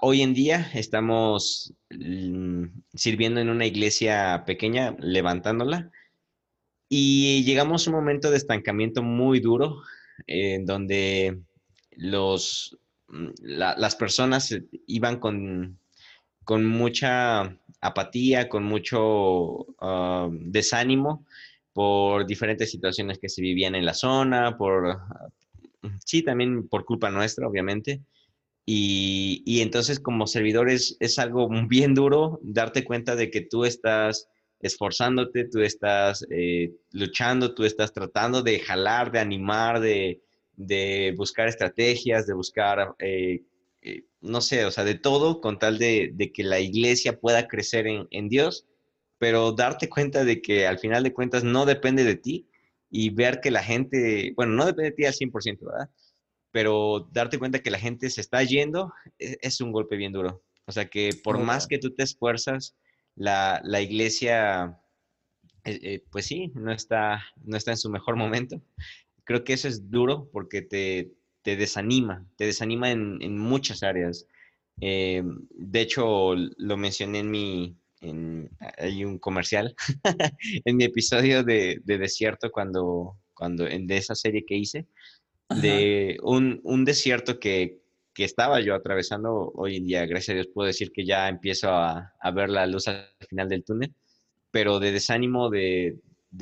hoy 0.00 0.22
en 0.22 0.34
día 0.34 0.70
estamos 0.74 1.72
mm, 1.90 2.64
sirviendo 2.94 3.40
en 3.40 3.48
una 3.48 3.66
iglesia 3.66 4.44
pequeña, 4.46 4.96
levantándola, 4.98 5.90
y 6.88 7.44
llegamos 7.44 7.86
a 7.86 7.90
un 7.90 7.96
momento 7.96 8.30
de 8.30 8.38
estancamiento 8.38 9.02
muy 9.02 9.40
duro, 9.40 9.82
en 10.26 10.64
donde 10.66 11.40
los, 11.92 12.76
mm, 13.08 13.28
las 13.40 13.96
personas 13.96 14.54
iban 14.86 15.18
con, 15.20 15.78
con 16.44 16.64
mucha 16.66 17.56
apatía, 17.80 18.48
con 18.48 18.64
mucho 18.64 19.66
ah, 19.80 20.28
desánimo 20.32 21.24
por 21.72 22.26
diferentes 22.26 22.70
situaciones 22.70 23.18
que 23.18 23.28
se 23.28 23.42
vivían 23.42 23.74
en 23.74 23.84
la 23.84 23.94
zona, 23.94 24.56
por, 24.56 24.98
sí, 26.04 26.22
también 26.22 26.68
por 26.68 26.84
culpa 26.84 27.10
nuestra, 27.10 27.46
obviamente. 27.46 28.00
Y, 28.70 29.62
entonces 29.62 29.98
como 29.98 30.26
servidores 30.26 30.96
es 31.00 31.18
algo 31.18 31.48
bien 31.68 31.94
duro 31.94 32.38
darte 32.42 32.84
cuenta 32.84 33.16
de 33.16 33.30
que 33.30 33.40
tú 33.40 33.64
estás 33.64 34.28
esforzándote, 34.60 35.44
tú 35.44 35.60
estás 35.60 36.26
eh, 36.30 36.72
luchando, 36.92 37.54
tú 37.54 37.64
estás 37.64 37.92
tratando 37.92 38.42
de 38.42 38.58
jalar, 38.58 39.10
de 39.10 39.20
animar, 39.20 39.80
de, 39.80 40.20
de 40.56 41.14
buscar 41.16 41.48
estrategias, 41.48 42.26
de 42.26 42.34
buscar 42.34 42.94
eh, 42.98 43.42
eh, 43.80 44.04
no 44.20 44.40
sé, 44.40 44.64
o 44.64 44.70
sea, 44.70 44.84
de 44.84 44.96
todo 44.96 45.40
con 45.40 45.58
tal 45.58 45.78
de, 45.78 46.30
que 46.34 46.42
la 46.42 46.60
iglesia 46.60 47.18
pueda 47.18 47.46
crecer 47.48 47.86
en, 47.86 48.28
Dios, 48.28 48.66
pero 49.18 49.52
darte 49.52 49.88
cuenta 49.88 50.24
de 50.24 50.42
que 50.42 50.66
al 50.66 50.78
final 50.78 51.04
de 51.04 51.14
cuentas 51.14 51.44
no 51.44 51.64
depende 51.64 52.04
de 52.04 52.16
ti 52.16 52.48
y 52.90 53.10
ver 53.10 53.40
que 53.40 53.50
la 53.50 53.62
gente, 53.62 54.32
bueno, 54.36 54.54
no 54.54 54.66
depende 54.66 54.90
de 54.90 54.96
ti 54.96 55.04
al 55.06 55.14
100%, 55.14 55.58
¿verdad? 55.60 55.90
Pero 56.58 57.08
darte 57.12 57.38
cuenta 57.38 57.60
que 57.60 57.70
la 57.70 57.78
gente 57.78 58.10
se 58.10 58.20
está 58.20 58.42
yendo 58.42 58.92
e, 59.16 59.38
es, 59.42 59.60
un 59.60 59.70
golpe 59.70 59.94
bien 59.94 60.12
duro. 60.12 60.42
O 60.66 60.72
sea, 60.72 60.90
que 60.90 61.10
por 61.22 61.38
más 61.38 61.68
que 61.68 61.78
tú 61.78 61.94
te 61.94 62.02
esfuerzas, 62.02 62.74
la, 63.14 63.62
iglesia, 63.80 64.76
eh, 65.62 65.78
eh, 65.80 66.04
pues 66.10 66.26
sí, 66.26 66.50
no 66.56 66.72
está, 66.72 67.24
no 67.44 67.56
está 67.56 67.70
en 67.70 67.76
su 67.76 67.90
mejor 67.90 68.16
momento. 68.16 68.60
Creo 69.22 69.44
que 69.44 69.52
eso 69.52 69.68
es 69.68 69.88
duro 69.88 70.28
porque 70.32 70.60
te, 70.62 71.12
desanima, 71.44 72.26
te 72.34 72.46
desanima 72.46 72.90
en, 72.90 73.38
muchas 73.38 73.84
áreas. 73.84 74.26
Eh, 74.80 75.22
de 75.50 75.80
hecho, 75.80 76.34
lo 76.34 76.76
mencioné 76.76 77.20
en 77.20 77.30
mi, 77.30 77.76
hay 78.78 79.04
un 79.04 79.20
comercial, 79.20 79.76
en 80.64 80.76
mi 80.76 80.82
episodio 80.82 81.44
de, 81.44 81.80
Desierto, 81.84 82.50
cuando, 82.50 83.16
cuando, 83.32 83.62
de 83.62 83.96
esa 83.96 84.16
serie 84.16 84.44
que 84.44 84.56
hice, 84.56 84.88
de 85.48 86.18
un, 86.22 86.60
un 86.62 86.84
desierto 86.84 87.38
que, 87.40 87.80
que 88.18 88.24
estaba 88.24 88.60
yo 88.60 88.74
atravesando 88.74 89.52
hoy 89.54 89.76
en 89.76 89.84
día, 89.86 90.04
gracias 90.04 90.30
a 90.30 90.34
Dios 90.34 90.48
puedo 90.52 90.66
decir 90.66 90.90
que 90.90 91.06
ya 91.06 91.28
empiezo 91.28 91.68
a, 91.70 92.12
ver 92.34 92.50
la 92.50 92.66
luz 92.66 92.88
al 92.88 93.06
final 93.28 93.48
del 93.48 93.62
túnel, 93.62 93.94
pero 94.50 94.80
de 94.80 94.90
desánimo 94.90 95.50
de, 95.50 96.00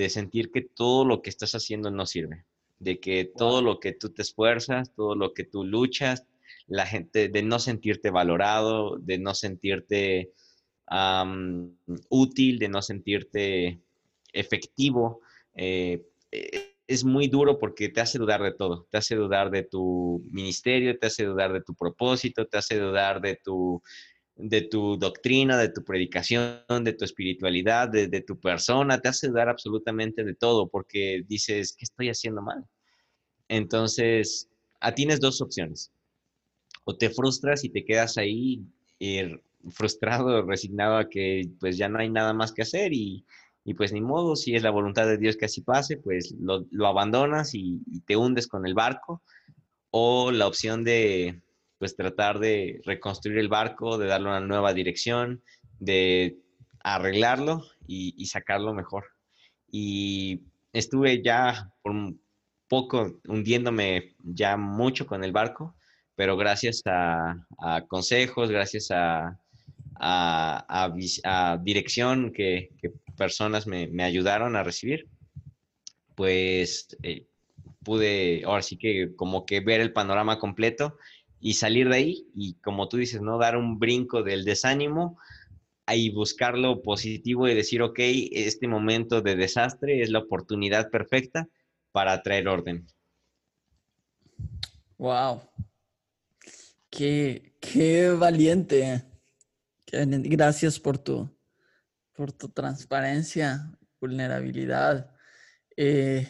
sentir 0.08 0.50
que 0.50 0.62
todo 0.62 1.04
lo 1.04 1.20
que 1.20 1.28
estás 1.28 1.54
haciendo 1.54 1.90
no 1.90 2.06
sirve, 2.06 2.46
de 2.78 2.98
que 2.98 3.30
todo 3.36 3.60
lo 3.60 3.78
que 3.78 3.92
tú 3.92 4.08
te 4.08 4.22
esfuerzas, 4.22 4.94
todo 4.94 5.14
lo 5.14 5.34
que 5.34 5.44
tú 5.44 5.64
luchas, 5.64 6.24
la 6.66 6.86
gente, 6.86 7.28
de 7.28 7.42
no 7.42 7.58
sentirte 7.58 8.08
valorado, 8.08 8.96
de 8.96 9.18
no 9.18 9.34
sentirte 9.34 10.32
útil, 12.08 12.58
de 12.58 12.68
no 12.70 12.80
sentirte 12.80 13.80
efectivo. 14.32 15.20
Eh, 15.54 16.06
eh, 16.32 16.75
es 16.86 17.04
muy 17.04 17.28
duro 17.28 17.58
porque 17.58 17.88
te 17.88 18.00
hace 18.00 18.18
dudar 18.18 18.42
de 18.42 18.52
todo. 18.52 18.86
Te 18.90 18.98
hace 18.98 19.16
dudar 19.16 19.50
de 19.50 19.64
tu 19.64 20.22
ministerio, 20.30 20.98
te 20.98 21.06
hace 21.06 21.24
dudar 21.24 21.52
de 21.52 21.62
tu 21.62 21.74
propósito, 21.74 22.46
te 22.46 22.58
hace 22.58 22.78
dudar 22.78 23.20
de 23.20 23.36
tu, 23.42 23.82
de 24.36 24.62
tu 24.62 24.96
doctrina, 24.96 25.58
de 25.58 25.70
tu 25.70 25.82
predicación, 25.84 26.84
de 26.84 26.92
tu 26.92 27.04
espiritualidad, 27.04 27.88
de, 27.88 28.20
tu 28.20 28.38
persona. 28.38 29.00
Te 29.00 29.08
hace 29.08 29.28
dudar 29.28 29.48
absolutamente 29.48 30.22
de 30.22 30.34
todo 30.34 30.68
porque 30.68 31.24
dices, 31.26 31.74
¿qué 31.76 31.84
estoy 31.84 32.08
haciendo 32.08 32.42
mal? 32.42 32.64
Entonces, 33.48 34.48
tienes 34.94 35.20
dos 35.20 35.40
opciones. 35.40 35.92
O 36.84 36.96
te 36.96 37.10
frustras 37.10 37.64
y 37.64 37.68
te 37.68 37.84
quedas 37.84 38.16
ahí 38.16 38.62
eh, 39.00 39.40
frustrado, 39.70 40.42
resignado 40.42 40.98
a 40.98 41.08
que 41.08 41.48
pues 41.58 41.76
ya 41.76 41.88
no 41.88 41.98
hay 41.98 42.10
nada 42.10 42.32
más 42.32 42.52
que 42.52 42.62
hacer 42.62 42.92
y, 42.92 43.24
y 43.68 43.74
pues 43.74 43.92
ni 43.92 44.00
modo, 44.00 44.36
si 44.36 44.54
es 44.54 44.62
la 44.62 44.70
voluntad 44.70 45.08
de 45.08 45.18
Dios 45.18 45.36
que 45.36 45.46
así 45.46 45.60
pase, 45.60 45.96
pues 45.96 46.32
lo, 46.38 46.86
abandonas 46.86 47.52
y, 47.52 47.80
te 48.06 48.16
hundes 48.16 48.46
con 48.46 48.64
el 48.64 48.74
barco. 48.74 49.24
O 49.90 50.30
la 50.30 50.46
opción 50.46 50.84
de 50.84 51.40
pues 51.76 51.96
tratar 51.96 52.38
de 52.38 52.80
reconstruir 52.84 53.38
el 53.38 53.48
barco, 53.48 53.98
de 53.98 54.06
darle 54.06 54.28
una 54.28 54.40
nueva 54.40 54.72
dirección, 54.72 55.42
de 55.80 56.38
arreglarlo 56.84 57.64
y, 57.88 58.24
sacarlo 58.26 58.72
mejor. 58.72 59.06
Y 59.68 60.42
estuve 60.72 61.20
ya 61.20 61.72
por 61.82 61.90
un 61.90 62.20
poco 62.68 63.18
hundiéndome 63.26 64.14
ya 64.22 64.56
mucho 64.56 65.08
con 65.08 65.24
el 65.24 65.32
barco, 65.32 65.74
pero 66.14 66.36
gracias 66.36 66.82
a, 66.86 67.34
consejos, 67.88 68.48
gracias 68.48 68.92
a, 68.92 69.36
a, 69.96 71.58
dirección 71.64 72.32
que, 72.32 72.70
que, 72.80 72.92
personas 73.16 73.66
me, 73.66 74.02
ayudaron 74.02 74.56
a 74.56 74.62
recibir, 74.62 75.08
pues 76.14 76.96
eh, 77.02 77.26
pude 77.82 78.42
ahora 78.44 78.62
sí 78.62 78.76
que 78.76 79.14
como 79.14 79.46
que 79.46 79.60
ver 79.60 79.80
el 79.80 79.92
panorama 79.92 80.38
completo 80.38 80.96
y 81.40 81.54
salir 81.54 81.88
de 81.88 81.96
ahí 81.96 82.26
y 82.34 82.54
como 82.54 82.88
tú 82.88 82.96
dices, 82.96 83.20
¿no? 83.20 83.38
Dar 83.38 83.56
un 83.56 83.78
brinco 83.78 84.22
del 84.22 84.44
desánimo 84.44 85.18
y 85.88 86.10
buscar 86.10 86.58
lo 86.58 86.82
positivo 86.82 87.48
y 87.48 87.54
decir, 87.54 87.82
ok, 87.82 87.98
este 88.32 88.66
momento 88.66 89.22
de 89.22 89.36
desastre 89.36 90.02
es 90.02 90.10
la 90.10 90.20
oportunidad 90.20 90.90
perfecta 90.90 91.48
para 91.92 92.22
traer 92.22 92.48
orden. 92.48 92.86
Wow. 94.98 95.42
Qué, 96.90 97.52
qué 97.60 98.10
valiente. 98.10 99.04
Gracias 99.92 100.80
por 100.80 100.98
tu, 100.98 101.30
por 102.16 102.32
tu 102.32 102.48
transparencia, 102.48 103.70
vulnerabilidad. 104.00 105.10
Eh, 105.76 106.26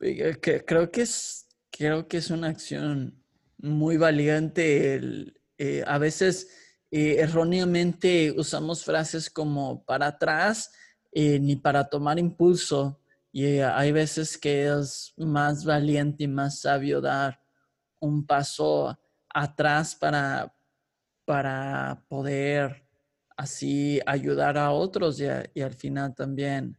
eh, 0.00 0.64
creo, 0.66 0.90
que 0.90 1.02
es, 1.02 1.46
creo 1.70 2.08
que 2.08 2.16
es 2.16 2.30
una 2.30 2.48
acción 2.48 3.22
muy 3.58 3.98
valiente. 3.98 5.34
Eh, 5.58 5.84
a 5.86 5.98
veces 5.98 6.48
erróneamente 6.90 8.32
usamos 8.36 8.82
frases 8.84 9.28
como 9.28 9.84
para 9.84 10.06
atrás 10.06 10.72
ni 11.12 11.56
para 11.56 11.88
tomar 11.88 12.18
impulso. 12.18 13.00
Y 13.32 13.58
hay 13.58 13.92
veces 13.92 14.38
que 14.38 14.66
es 14.66 15.12
más 15.18 15.64
valiente 15.64 16.24
y 16.24 16.28
más 16.28 16.60
sabio 16.60 17.02
dar 17.02 17.38
un 18.00 18.26
paso 18.26 18.98
atrás 19.28 19.94
para, 19.94 20.54
para 21.26 22.02
poder 22.08 22.85
así 23.36 24.00
ayudar 24.06 24.58
a 24.58 24.72
otros 24.72 25.20
y, 25.20 25.60
al 25.60 25.74
final 25.74 26.14
también 26.14 26.78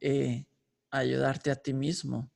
eh, 0.00 0.44
ayudarte 0.90 1.50
a 1.50 1.56
ti 1.56 1.72
mismo. 1.72 2.30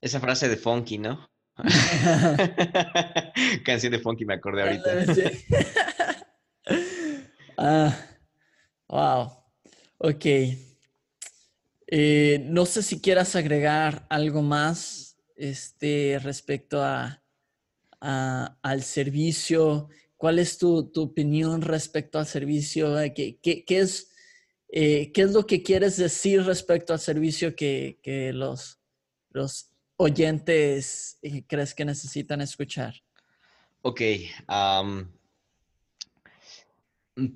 Esa 0.00 0.20
frase 0.20 0.48
de 0.48 0.56
Funky, 0.56 0.98
¿no? 0.98 1.28
Canción 3.64 3.92
de 3.92 3.98
Funky, 3.98 4.26
me 4.26 4.34
acordé 4.34 4.62
ahorita. 4.62 4.90
ah, 7.56 7.96
wow. 8.88 9.32
Ok. 9.98 10.26
Eh, 11.88 12.40
no 12.44 12.66
sé 12.66 12.82
si 12.82 13.00
quieras 13.00 13.36
agregar 13.36 14.06
algo 14.10 14.42
más 14.42 15.16
este, 15.36 16.18
respecto 16.22 16.82
a, 16.82 17.22
al 18.00 18.82
servicio 18.82 19.88
¿Cuál 20.16 20.38
es 20.38 20.58
tu, 20.58 20.90
opinión 20.96 21.62
respecto 21.62 22.18
al 22.18 22.26
servicio? 22.26 22.98
Eh, 23.00 23.12
¿Qué, 23.14 23.64
es, 23.68 24.10
eh, 24.68 25.12
¿Qué 25.12 25.22
es 25.22 25.32
lo 25.32 25.46
que 25.46 25.62
quieres 25.62 25.96
decir 25.96 26.42
respecto 26.44 26.92
al 26.92 27.00
servicio 27.00 27.54
que, 27.54 27.98
los, 28.34 28.80
los 29.30 29.70
oyentes 29.96 31.18
eh, 31.22 31.44
crees 31.46 31.74
que 31.74 31.84
necesitan 31.84 32.40
escuchar? 32.40 32.94
Ok. 33.82 34.00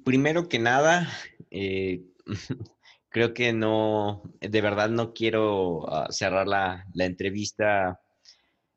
primero 0.05 0.49
que 0.49 0.59
nada, 0.59 1.09
creo 3.11 3.35
que 3.35 3.53
no, 3.53 4.23
de 4.41 4.61
verdad 4.61 4.89
no 4.89 5.13
quiero 5.13 5.89
ah, 5.93 6.09
cerrar 6.11 6.49
la, 6.49 6.87
la 6.95 7.05
entrevista 7.05 8.01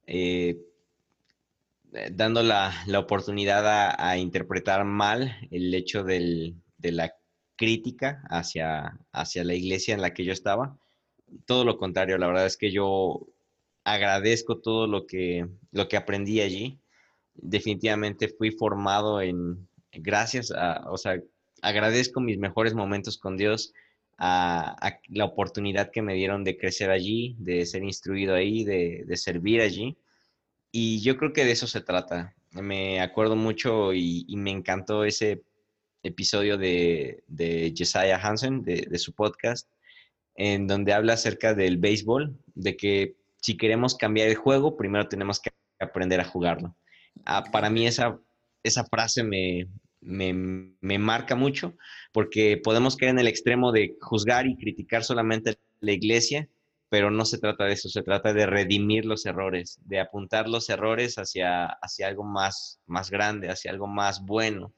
eh, 0.06 0.58
dando 2.12 2.44
la, 2.44 2.74
oportunidad 2.98 3.96
a, 4.00 4.18
interpretar 4.18 4.86
mal 4.86 5.36
el 5.52 5.74
hecho 5.74 6.04
de 6.04 6.56
la 6.82 7.14
crítica 7.56 8.24
hacia, 8.30 8.98
hacia 9.12 9.44
la 9.44 9.54
iglesia 9.54 9.94
en 9.94 10.02
la 10.02 10.14
que 10.14 10.26
yo 10.26 10.34
estaba. 10.34 10.78
Todo 11.46 11.66
lo 11.66 11.78
contrario, 11.78 12.18
la 12.18 12.28
verdad 12.28 12.46
es 12.46 12.58
que 12.58 12.72
yo 12.72 13.28
agradezco 13.84 14.60
todo 14.60 14.88
lo 14.88 15.06
que, 15.06 15.48
lo 15.72 15.88
que 15.88 15.98
aprendí 15.98 16.42
allí. 16.42 16.80
Definitivamente 17.36 18.28
fui 18.28 18.52
formado 18.52 19.22
en, 19.22 19.68
gracias 19.92 20.52
a, 20.52 20.90
o 20.90 20.98
sea, 20.98 21.22
agradezco 21.62 22.22
mis 22.22 22.38
mejores 22.38 22.74
momentos 22.74 23.18
con 23.18 23.38
Dios, 23.38 23.74
a, 24.18 25.00
la 25.10 25.26
oportunidad 25.26 25.92
que 25.92 26.02
me 26.02 26.14
dieron 26.14 26.44
de 26.44 26.58
crecer 26.58 26.92
allí, 26.92 27.36
de 27.40 27.66
ser 27.66 27.84
instruido 27.84 28.36
ahí, 28.36 28.64
de 28.64 29.18
servir 29.18 29.62
allí. 29.62 29.98
Y 30.76 31.02
yo 31.02 31.18
creo 31.18 31.34
que 31.34 31.46
de 31.46 31.52
eso 31.52 31.68
se 31.68 31.82
trata. 31.82 32.34
Me 32.52 33.00
acuerdo 33.00 33.36
mucho 33.36 33.94
y, 33.94 34.26
me 34.36 34.50
encantó 34.50 35.06
ese 35.06 35.44
episodio 36.02 36.58
de, 36.58 37.24
de 37.28 37.72
Jesiah 37.78 38.18
Hansen, 38.18 38.64
de, 38.64 38.98
su 38.98 39.14
podcast, 39.14 39.70
en 40.34 40.66
donde 40.66 40.92
habla 40.92 41.14
acerca 41.14 41.54
del 41.54 41.78
béisbol, 41.78 42.36
de 42.56 42.76
que 42.76 43.16
si 43.40 43.56
queremos 43.56 43.96
cambiar 43.96 44.30
el 44.30 44.36
juego, 44.36 44.76
primero 44.76 45.08
tenemos 45.08 45.40
que 45.40 45.52
aprender 45.80 46.20
a 46.20 46.26
jugarlo. 46.26 46.76
Ah, 47.24 47.44
para 47.52 47.70
mí 47.70 47.86
esa, 47.86 48.20
esa 48.64 48.84
frase 48.84 49.24
me, 49.24 49.68
me, 50.02 50.34
me, 50.34 50.98
marca 50.98 51.36
mucho 51.36 51.78
porque 52.12 52.58
podemos 52.58 52.98
caer 52.98 53.12
en 53.12 53.20
el 53.20 53.28
extremo 53.28 53.72
de 53.72 53.96
juzgar 54.02 54.48
y 54.48 54.58
criticar 54.58 55.04
solamente 55.04 55.56
la 55.82 55.92
iglesia 55.92 56.50
pero 56.94 57.10
no 57.10 57.26
se 57.26 57.40
trata 57.40 57.66
de 57.66 57.74
eso, 57.74 57.90
se 57.90 58.04
trata 58.04 58.34
de 58.34 58.46
redimir 58.46 59.04
los 59.04 59.26
errores, 59.26 59.80
de 59.84 60.00
apuntar 60.00 60.48
los 60.48 60.70
errores 60.70 61.16
hacia, 61.16 61.66
hacia 61.66 62.08
algo 62.08 62.24
más, 62.24 62.82
más 62.86 63.10
grande, 63.10 63.50
hacia 63.50 63.72
algo 63.72 63.88
más 63.88 64.24
bueno. 64.24 64.76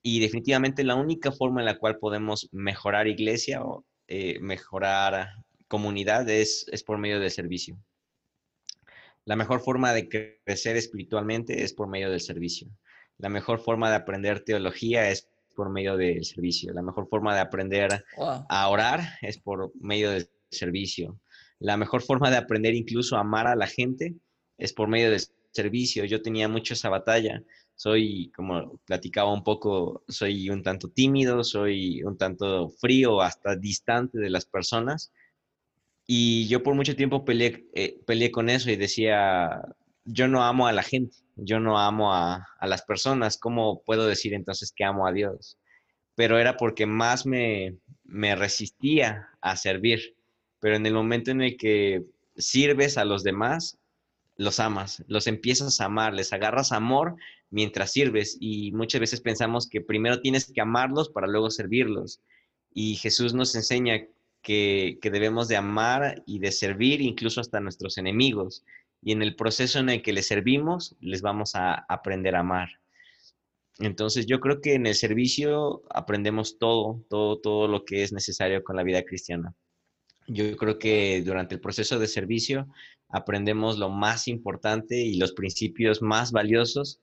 Y 0.00 0.20
definitivamente 0.20 0.84
la 0.84 0.94
única 0.94 1.30
forma 1.30 1.60
en 1.60 1.66
la 1.66 1.76
cual 1.76 1.98
podemos 1.98 2.48
mejorar 2.50 3.08
iglesia 3.08 3.62
o 3.62 3.84
eh, 4.06 4.38
mejorar 4.40 5.44
comunidad 5.66 6.26
es, 6.30 6.64
es 6.72 6.82
por 6.82 6.96
medio 6.96 7.20
del 7.20 7.30
servicio. 7.30 7.76
La 9.26 9.36
mejor 9.36 9.60
forma 9.60 9.92
de 9.92 10.08
crecer 10.08 10.78
espiritualmente 10.78 11.62
es 11.62 11.74
por 11.74 11.88
medio 11.88 12.10
del 12.10 12.22
servicio. 12.22 12.70
La 13.18 13.28
mejor 13.28 13.60
forma 13.60 13.90
de 13.90 13.96
aprender 13.96 14.44
teología 14.44 15.10
es 15.10 15.28
por 15.54 15.68
medio 15.68 15.98
del 15.98 16.24
servicio. 16.24 16.72
La 16.72 16.80
mejor 16.80 17.06
forma 17.06 17.34
de 17.34 17.42
aprender 17.42 18.02
a 18.16 18.68
orar 18.70 19.00
es 19.20 19.36
por 19.36 19.72
medio 19.78 20.10
del 20.10 20.30
servicio. 20.50 21.20
La 21.58 21.76
mejor 21.76 22.02
forma 22.02 22.30
de 22.30 22.36
aprender 22.36 22.74
incluso 22.74 23.16
a 23.16 23.20
amar 23.20 23.46
a 23.46 23.56
la 23.56 23.66
gente 23.66 24.14
es 24.56 24.72
por 24.72 24.88
medio 24.88 25.10
del 25.10 25.20
servicio. 25.52 26.04
Yo 26.04 26.22
tenía 26.22 26.48
mucho 26.48 26.74
esa 26.74 26.88
batalla. 26.88 27.42
Soy, 27.74 28.30
como 28.34 28.78
platicaba 28.86 29.32
un 29.32 29.44
poco, 29.44 30.04
soy 30.08 30.50
un 30.50 30.62
tanto 30.62 30.88
tímido, 30.88 31.44
soy 31.44 32.02
un 32.02 32.16
tanto 32.18 32.70
frío, 32.70 33.20
hasta 33.20 33.56
distante 33.56 34.18
de 34.18 34.30
las 34.30 34.46
personas. 34.46 35.12
Y 36.06 36.48
yo 36.48 36.62
por 36.62 36.74
mucho 36.74 36.96
tiempo 36.96 37.24
peleé, 37.24 37.66
eh, 37.74 38.00
peleé 38.06 38.30
con 38.30 38.48
eso 38.48 38.70
y 38.70 38.76
decía, 38.76 39.62
yo 40.04 40.26
no 40.28 40.42
amo 40.42 40.66
a 40.66 40.72
la 40.72 40.82
gente 40.82 41.16
yo 41.38 41.60
no 41.60 41.78
amo 41.78 42.12
a, 42.12 42.46
las 42.62 42.82
personas, 42.82 43.38
¿cómo 43.38 43.82
puedo 43.84 44.06
decir 44.06 44.34
entonces 44.34 44.72
que 44.74 44.84
amo 44.84 45.06
a 45.06 45.12
Dios? 45.12 45.56
Pero 46.14 46.38
era 46.38 46.56
porque 46.56 46.86
más 46.86 47.26
me, 47.26 47.76
me 48.02 48.34
resistía 48.34 49.28
a 49.40 49.56
servir. 49.56 50.16
Pero 50.60 50.76
en 50.76 50.86
el 50.86 50.94
momento 50.94 51.30
en 51.30 51.42
el 51.42 51.56
que 51.56 52.04
sirves 52.36 52.98
a 52.98 53.04
los 53.04 53.22
demás, 53.22 53.78
los 54.36 54.60
amas, 54.60 55.04
los 55.08 55.26
empiezas 55.26 55.80
a 55.80 55.86
amar, 55.86 56.14
les 56.14 56.32
agarras 56.32 56.72
amor 56.72 57.16
mientras 57.50 57.92
sirves 57.92 58.36
y 58.40 58.72
muchas 58.72 59.00
veces 59.00 59.20
pensamos 59.20 59.68
que 59.68 59.80
primero 59.80 60.20
tienes 60.20 60.50
que 60.52 60.60
amarlos 60.60 61.08
para 61.08 61.26
luego 61.26 61.50
servirlos. 61.50 62.20
Y 62.72 62.96
Jesús 62.96 63.34
nos 63.34 63.54
enseña 63.54 64.06
que, 64.42 64.98
que 65.02 65.10
debemos 65.10 65.48
de 65.48 65.56
amar 65.56 66.22
y 66.26 66.38
de 66.38 66.52
servir 66.52 67.00
incluso 67.00 67.40
hasta 67.40 67.60
nuestros 67.60 67.98
enemigos 67.98 68.64
y 69.02 69.12
en 69.12 69.22
el 69.22 69.36
proceso 69.36 69.78
en 69.78 69.88
el 69.90 70.02
que 70.02 70.12
les 70.12 70.26
servimos, 70.26 70.96
les 71.00 71.22
vamos 71.22 71.54
a 71.54 71.74
aprender 71.88 72.34
a 72.36 72.40
amar. 72.40 72.68
Entonces 73.78 74.26
yo 74.26 74.40
creo 74.40 74.60
que 74.60 74.74
en 74.74 74.86
el 74.86 74.94
servicio 74.94 75.82
aprendemos 75.90 76.58
todo, 76.58 77.04
todo, 77.08 77.38
todo 77.40 77.68
lo 77.68 77.84
que 77.84 78.02
es 78.02 78.12
necesario 78.12 78.64
con 78.64 78.76
la 78.76 78.82
vida 78.82 79.04
cristiana. 79.04 79.54
Yo 80.28 80.56
creo 80.56 80.78
que 80.78 81.22
durante 81.24 81.54
el 81.54 81.60
proceso 81.60 81.98
de 81.98 82.06
servicio 82.06 82.68
aprendemos 83.08 83.78
lo 83.78 83.88
más 83.88 84.28
importante 84.28 85.00
y 85.00 85.16
los 85.16 85.32
principios 85.32 86.02
más 86.02 86.32
valiosos 86.32 87.00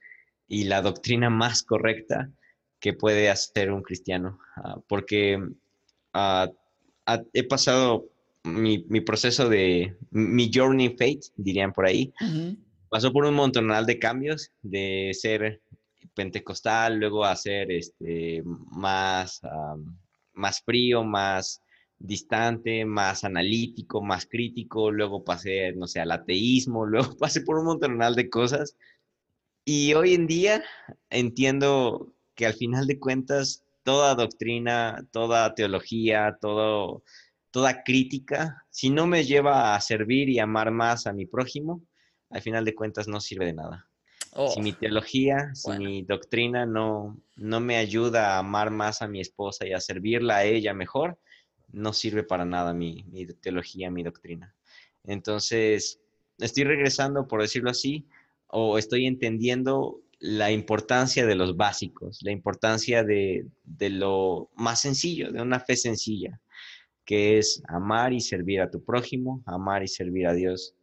y 0.47 0.65
la 0.65 0.83
doctrina 0.83 1.31
más 1.31 1.63
correcta 1.63 2.29
que 2.79 2.93
puede 2.93 3.29
hacer 3.31 3.71
un 3.71 3.81
cristiano. 3.81 4.39
Ah, 4.57 4.77
porque 4.87 5.39
ah, 6.13 6.51
he 7.33 7.43
pasado 7.43 8.05
mi, 8.43 8.77
proceso 9.01 9.49
de, 9.49 9.97
mi 10.11 10.51
journey 10.53 10.95
faith, 10.95 11.25
dirían 11.35 11.73
por 11.73 11.87
ahí, 11.87 12.13
pasó 12.89 13.11
por 13.11 13.25
un 13.25 13.33
montonal 13.33 13.87
de 13.87 13.97
cambios, 13.97 14.51
de 14.61 15.11
ser 15.13 15.61
pentecostal, 16.13 16.99
luego 16.99 17.25
a 17.25 17.35
ser 17.35 17.71
este, 17.71 18.43
más, 18.45 19.41
más 20.33 20.61
frío, 20.61 21.03
más 21.03 21.59
distante, 21.99 22.85
más 22.85 23.23
analítico, 23.23 24.01
más 24.01 24.25
crítico, 24.25 24.91
luego 24.91 25.23
pasé, 25.23 25.73
no 25.73 25.87
sé, 25.87 25.99
al 25.99 26.11
ateísmo, 26.11 26.85
luego 26.85 27.17
pasé 27.17 27.41
por 27.41 27.57
un 27.57 27.65
montonal 27.65 28.15
de 28.15 28.29
cosas. 28.29 28.75
Y 29.65 29.93
hoy 29.93 30.13
en 30.13 30.27
día 30.27 30.63
entiendo 31.09 32.13
que 32.35 32.45
al 32.45 32.53
final 32.53 32.87
de 32.87 32.99
cuentas 32.99 33.63
toda 33.83 34.15
doctrina, 34.15 35.07
toda 35.11 35.55
teología, 35.55 36.37
todo 36.39 37.03
toda 37.55 37.83
crítica, 37.83 38.65
si 38.69 38.89
no 38.89 39.07
me 39.07 39.23
lleva 39.23 39.75
a 39.75 39.79
servir 39.79 40.27
y 40.27 40.39
amar 40.39 40.71
más 40.71 41.07
a 41.07 41.13
mi 41.13 41.25
prójimo, 41.25 41.81
al 42.29 42.41
final 42.41 42.65
de 42.65 42.75
cuentas 42.75 43.07
no 43.07 43.21
sirve 43.21 43.45
de 43.45 43.53
nada. 43.53 43.87
si 44.53 44.59
mi 44.59 44.71
oh, 44.71 44.75
teología, 44.75 45.55
si 45.55 45.71
mi 45.71 46.03
doctrina 46.03 46.65
no, 46.65 47.17
no 47.37 47.61
me 47.61 47.77
ayuda 47.77 48.35
a 48.35 48.39
amar 48.39 48.71
más 48.71 49.01
a 49.01 49.07
mi 49.07 49.21
esposa 49.21 49.65
y 49.65 49.71
a 49.71 49.79
servirla 49.79 50.35
a 50.35 50.43
ella 50.43 50.73
mejor, 50.73 51.17
no 51.75 51.93
sirve 51.93 52.23
para 52.23 52.45
nada 52.45 52.73
mi, 52.73 53.05
teología, 53.41 53.91
mi 53.91 54.03
doctrina. 54.03 54.55
Entonces, 55.03 56.01
estoy 56.39 56.63
regresando, 56.63 57.27
por 57.27 57.41
decirlo 57.41 57.69
así, 57.69 58.07
o 58.47 58.77
estoy 58.77 59.05
entendiendo 59.05 60.01
la 60.19 60.51
importancia 60.51 61.25
de 61.25 61.35
los 61.35 61.57
básicos, 61.57 62.19
la 62.23 62.31
importancia 62.31 63.03
de, 63.03 63.45
de, 63.63 63.89
lo 63.89 64.49
más 64.55 64.81
sencillo, 64.81 65.31
de 65.31 65.41
una 65.41 65.59
fe 65.59 65.75
sencilla 65.75 66.39
que 67.05 67.37
es 67.37 67.61
amar 67.67 68.11
y 68.13 68.19
servir 68.19 68.61
a 68.61 68.69
tu 68.69 68.83
prójimo, 68.83 69.43
amar 69.45 69.83
y 69.83 69.87
servir 69.87 70.27
a 70.27 70.33
Dios. 70.33 70.75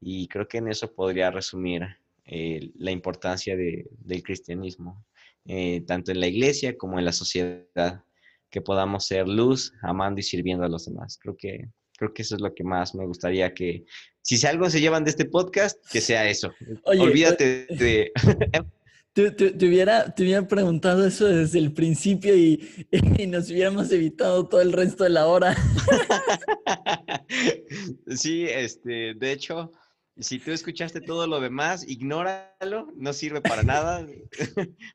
Y 0.00 0.28
creo 0.28 0.46
que 0.46 0.58
en 0.58 0.68
eso 0.68 0.92
podría 0.92 1.30
resumir 1.30 1.82
eh, 2.26 2.70
la 2.76 2.90
importancia 2.90 3.56
del 3.56 4.22
cristianismo, 4.22 5.04
eh, 5.46 5.82
tanto 5.86 6.12
en 6.12 6.20
la 6.20 6.28
iglesia 6.28 6.76
como 6.76 6.98
en 6.98 7.04
la 7.04 7.12
sociedad, 7.12 8.04
que 8.52 8.60
podamos 8.60 9.06
ser 9.06 9.26
luz, 9.26 9.72
amando 9.82 10.20
y 10.20 10.22
sirviendo 10.22 10.64
a 10.64 10.68
los 10.68 10.84
demás. 10.84 11.18
Creo 11.20 11.34
que, 11.36 11.68
creo 11.96 12.12
que 12.12 12.22
eso 12.22 12.36
es 12.36 12.40
lo 12.42 12.54
que 12.54 12.62
más 12.62 12.94
me 12.94 13.06
gustaría 13.06 13.52
que, 13.52 13.84
si 14.20 14.46
algo 14.46 14.70
se 14.70 14.80
llevan 14.80 15.02
de 15.02 15.10
este 15.10 15.24
podcast, 15.24 15.78
que 15.90 16.00
sea 16.00 16.28
eso. 16.28 16.52
Olvídate 16.84 17.66
de... 17.70 18.12
Te, 19.14 19.30
te, 19.30 19.66
hubiera, 19.66 20.14
te 20.14 20.22
hubiera 20.22 20.48
preguntado 20.48 21.06
eso 21.06 21.26
desde 21.26 21.58
el 21.58 21.74
principio 21.74 22.34
y, 22.34 22.86
y, 23.18 23.26
nos 23.26 23.50
hubiéramos 23.50 23.92
evitado 23.92 24.48
todo 24.48 24.62
el 24.62 24.72
resto 24.72 25.04
de 25.04 25.10
la 25.10 25.26
hora. 25.26 25.54
Sí, 28.16 28.46
este, 28.48 29.14
de 29.14 29.32
hecho, 29.32 29.70
si 30.18 30.38
tú 30.38 30.50
escuchaste 30.50 31.00
todo 31.00 31.26
lo 31.26 31.40
demás, 31.40 31.86
ignóralo, 31.88 32.88
no 32.96 33.12
sirve 33.12 33.40
para 33.40 33.62
nada. 33.62 34.06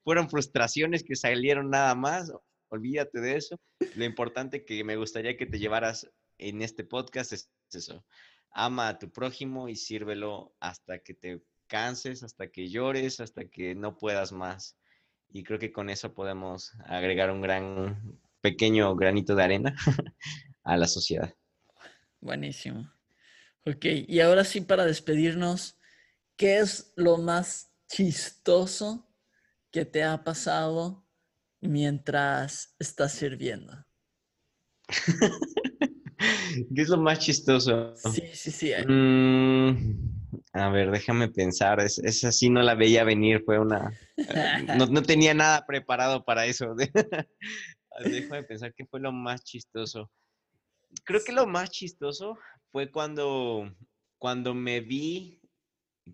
Fueron 0.04 0.30
frustraciones 0.30 1.04
que 1.04 1.16
salieron 1.16 1.70
nada 1.70 1.96
más, 1.96 2.32
olvídate 2.70 3.20
de 3.20 3.36
eso. 3.36 3.60
Lo 3.96 4.06
importante 4.06 4.66
que 4.66 4.84
me 4.84 4.96
gustaría 4.96 5.38
que 5.38 5.46
te 5.46 5.60
llevaras 5.60 6.10
en 6.38 6.62
este 6.62 6.84
podcast 6.84 7.34
es 7.34 7.50
eso. 7.72 8.06
Ama 8.52 8.90
a 8.90 9.00
tu 9.00 9.12
prójimo 9.12 9.70
y 9.70 9.76
sírvelo 9.76 10.56
hasta 10.60 11.00
que 11.00 11.14
te 11.14 11.42
canses, 11.68 12.24
hasta 12.24 12.48
que 12.48 12.70
llores, 12.70 13.20
hasta 13.20 13.46
que 13.46 13.76
no 13.76 13.98
puedas 13.98 14.32
más. 14.32 14.78
Y 15.30 15.44
creo 15.44 15.60
que 15.60 15.72
con 15.72 15.90
eso 15.90 16.14
podemos 16.14 16.74
agregar 16.86 17.32
un 17.32 17.42
gran, 17.42 18.20
pequeño 18.42 18.96
granito 18.96 19.36
de 19.36 19.44
arena 19.44 19.76
a 20.64 20.78
la 20.78 20.88
sociedad. 20.88 21.34
Buenísimo. 22.20 22.92
Ok, 23.66 23.86
y 24.08 24.20
ahora 24.22 24.44
sí 24.44 24.62
para 24.62 24.86
despedirnos, 24.86 25.78
¿qué 26.36 26.60
es 26.60 26.94
lo 26.96 27.18
más 27.18 27.72
chistoso 27.88 29.06
que 29.72 29.86
te 29.86 30.04
ha 30.04 30.24
pasado 30.24 31.06
mientras 31.62 32.76
estás 32.80 33.14
sirviendo? 33.14 33.74
¿Qué 36.76 36.82
es 36.82 36.90
lo 36.90 36.98
más 36.98 37.20
chistoso? 37.20 37.96
Sí, 37.96 38.24
sí, 38.34 38.52
sí. 38.52 38.72
Mm, 38.88 39.72
a 40.54 40.70
ver, 40.70 40.92
déjame 40.92 41.30
pensar. 41.30 41.80
Es, 41.80 42.00
esa 42.00 42.32
sí 42.32 42.50
no 42.50 42.62
la 42.62 42.76
veía 42.76 43.04
venir, 43.04 43.44
fue 43.46 43.60
una. 43.60 43.92
Eh, 44.30 44.66
no, 44.76 45.04
tenía 45.04 45.34
nada 45.34 45.66
preparado 45.66 46.26
para 46.26 46.48
eso. 46.48 46.76
déjame 48.12 48.44
pensar 48.44 48.74
qué 48.74 48.86
fue 48.86 49.00
lo 49.00 49.12
más 49.12 49.44
chistoso. 49.44 50.12
Creo 51.06 51.22
que 51.24 51.32
lo 51.32 51.46
más 51.46 51.70
chistoso 51.70 52.38
fue 52.72 52.92
cuando, 52.92 53.72
cuando 54.18 54.54
me 54.54 54.82
vi 54.82 55.40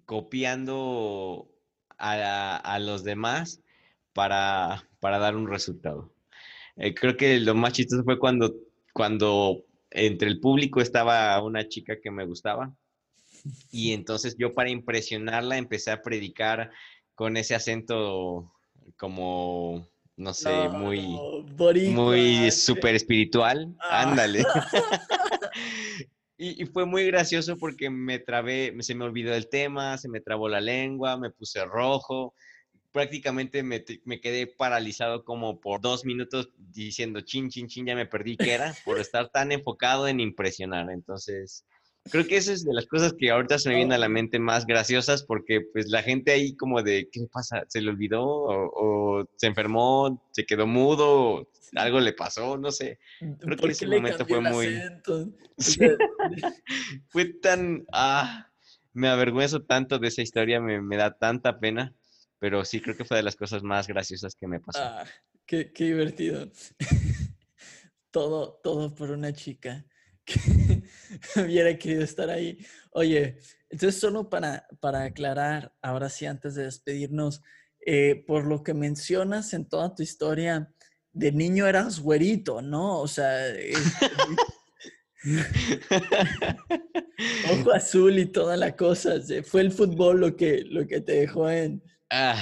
copiando 0.06 1.50
a, 1.98 2.78
los 2.80 3.04
demás 3.04 3.62
para, 4.14 4.88
para, 4.99 5.20
dar 5.20 5.36
un 5.36 5.47
resultado. 5.47 6.14
Eh, 6.76 6.93
creo 6.93 7.18
que 7.18 7.39
lo 7.39 7.55
más 7.55 7.74
chistoso 7.74 8.03
fue 8.03 8.20
cuando, 8.20 8.55
cuando 8.93 9.64
entre 9.91 10.28
el 10.28 10.39
público 10.39 10.82
estaba 10.82 11.41
una 11.41 11.68
chica 11.68 11.99
que 12.01 12.11
me 12.11 12.26
gustaba 12.26 12.74
y 13.72 13.93
entonces 13.93 14.36
yo 14.38 14.53
para 14.53 14.70
impresionarla 14.70 15.57
empecé 15.57 15.91
a 15.91 16.01
predicar 16.01 16.72
con 17.16 17.38
ese 17.38 17.55
acento 17.55 18.51
como, 18.97 19.88
no 20.18 20.34
sé, 20.34 20.70
muy, 20.70 21.18
muy 21.91 22.51
súper 22.51 22.95
espiritual. 22.95 23.76
Ah. 23.80 24.01
Ándale. 24.01 24.43
y, 26.38 26.66
fue 26.66 26.86
muy 26.86 27.05
gracioso 27.05 27.57
porque 27.57 27.89
me 27.89 28.20
trabé, 28.20 28.76
se 28.80 28.95
me 28.95 29.05
olvidó 29.05 29.34
el 29.34 29.49
tema, 29.49 29.97
se 29.97 30.09
me 30.09 30.22
trabó 30.22 30.49
la 30.49 30.61
lengua, 30.61 31.18
me 31.18 31.30
puse 31.30 31.64
rojo. 31.66 32.34
Prácticamente 32.94 33.64
me, 33.64 33.84
me 34.06 34.22
quedé 34.22 34.48
paralizado 34.48 35.26
como 35.26 35.60
por 35.60 35.82
dos 35.82 36.06
minutos 36.06 36.50
diciendo 36.58 37.22
chin, 37.22 37.50
chin, 37.50 37.68
chin, 37.68 37.86
ya 37.86 37.96
me 37.96 38.06
perdí 38.06 38.38
qué 38.38 38.54
era 38.54 38.74
por 38.86 39.00
estar 39.00 39.30
tan 39.30 39.52
enfocado 39.52 40.08
en 40.08 40.20
impresionar. 40.20 40.89
Entonces, 40.91 41.66
creo 42.10 42.26
que 42.28 42.38
esa 42.38 42.54
es 42.54 42.64
de 42.64 42.74
las 42.74 42.86
cosas 42.86 43.14
que 43.18 43.32
ahorita 43.32 43.58
se 43.58 43.70
me 43.70 43.76
vienen 43.76 43.94
a 43.94 43.98
la 43.98 44.10
mente 44.10 44.39
más 44.39 44.66
graciosas 44.66 45.24
porque 45.24 45.62
pues 45.72 45.88
la 45.89 46.04
gente 46.04 46.32
ahí 46.32 46.56
como 46.56 46.82
de, 46.82 47.10
¿qué 47.12 47.26
pasa? 47.32 47.64
¿Se 47.68 47.82
le 47.82 47.89
olvidó? 47.89 48.24
¿O, 48.26 49.26
se 49.38 49.48
enfermó? 49.48 50.24
¿Se 50.32 50.46
quedó 50.46 50.68
mudo? 50.68 51.50
¿Algo 51.76 52.00
le 52.00 52.14
pasó? 52.14 52.58
No 52.58 52.72
sé. 52.72 53.00
Creo 53.39 53.58
que 53.58 53.68
ese 53.68 53.88
momento 53.88 54.26
fue 54.26 54.41
muy... 54.41 54.80
fue 57.10 57.26
tan... 57.41 57.86
Ah, 57.91 58.50
me 58.94 59.08
avergüenzo 59.08 59.64
tanto 59.64 59.98
de 59.98 60.08
esa 60.08 60.22
historia, 60.22 60.62
me, 60.62 60.82
me 60.82 60.98
da 60.98 61.18
tanta 61.18 61.60
pena. 61.60 61.96
Pero 62.44 62.66
sí 62.66 62.82
creo 62.82 62.98
que 62.98 63.06
fue 63.06 63.16
de 63.16 63.24
las 63.24 63.38
cosas 63.38 63.64
más 63.64 63.88
graciosas 63.88 64.36
que 64.36 64.48
me 64.48 64.60
pasó. 64.60 64.84
Ah, 64.84 65.06
qué, 65.46 65.72
qué 65.72 65.86
divertido. 65.86 66.52
todo, 68.12 68.60
todo 68.62 68.94
por 68.94 69.12
una 69.12 69.32
chica 69.32 69.86
que 70.26 70.84
hubiera 71.38 71.78
querido 71.78 72.04
estar 72.04 72.30
ahí. 72.30 72.58
Oye, 72.91 73.38
entonces 73.70 73.98
solo 73.98 74.30
para, 74.30 74.68
para 74.82 75.04
aclarar, 75.04 75.74
ahora 75.82 76.10
sí, 76.10 76.26
antes 76.26 76.56
de 76.56 76.66
despedirnos, 76.66 77.41
eh, 77.86 78.26
por 78.28 78.46
lo 78.46 78.62
que 78.62 78.74
mencionas 78.74 79.54
en 79.54 79.70
toda 79.70 79.96
tu 79.96 80.04
historia, 80.04 80.70
de 81.14 81.32
niño 81.32 81.66
eras 81.66 82.02
güerito, 82.02 82.62
¿no? 82.62 83.00
O 83.00 83.08
sea, 83.08 83.52
eh, 83.52 83.72
ojo 87.54 87.72
azul 87.72 88.20
y 88.20 88.26
toda 88.26 88.58
la 88.58 88.76
cosa. 88.76 89.14
Fue 89.46 89.62
el 89.62 89.72
fútbol 89.72 90.20
lo 90.20 90.36
que, 90.36 90.66
lo 90.66 90.86
que 90.86 91.00
te 91.00 91.14
dejó 91.14 91.50
en, 91.50 91.82
Ah, 92.16 92.36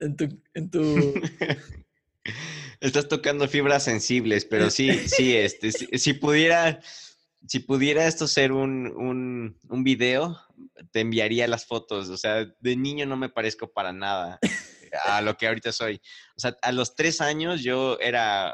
en 0.00 0.16
tu... 0.16 0.42
En 0.54 0.70
tu... 0.70 1.14
Estás 2.80 3.08
tocando 3.08 3.48
fibras 3.48 3.84
sensibles, 3.84 4.44
pero 4.44 4.68
sí, 4.68 4.92
sí, 5.08 5.36
este, 5.36 5.70
si, 5.72 5.86
si 5.96 6.14
pudiera, 6.14 6.80
si 7.46 7.60
pudiera 7.60 8.06
esto 8.06 8.26
ser 8.26 8.52
un, 8.52 8.88
un, 8.88 9.58
un 9.68 9.84
video, 9.84 10.38
te 10.90 11.00
enviaría 11.00 11.46
las 11.46 11.64
fotos. 11.64 12.08
O 12.08 12.16
sea, 12.16 12.44
de 12.58 12.76
niño 12.76 13.06
no 13.06 13.16
me 13.16 13.28
parezco 13.28 13.72
para 13.72 13.92
nada 13.92 14.38
a 15.04 15.22
lo 15.22 15.36
que 15.36 15.46
ahorita 15.46 15.72
soy. 15.72 16.00
O 16.36 16.40
sea, 16.40 16.56
a 16.60 16.72
los 16.72 16.94
tres 16.94 17.20
años 17.20 17.62
yo 17.62 17.98
era 18.00 18.52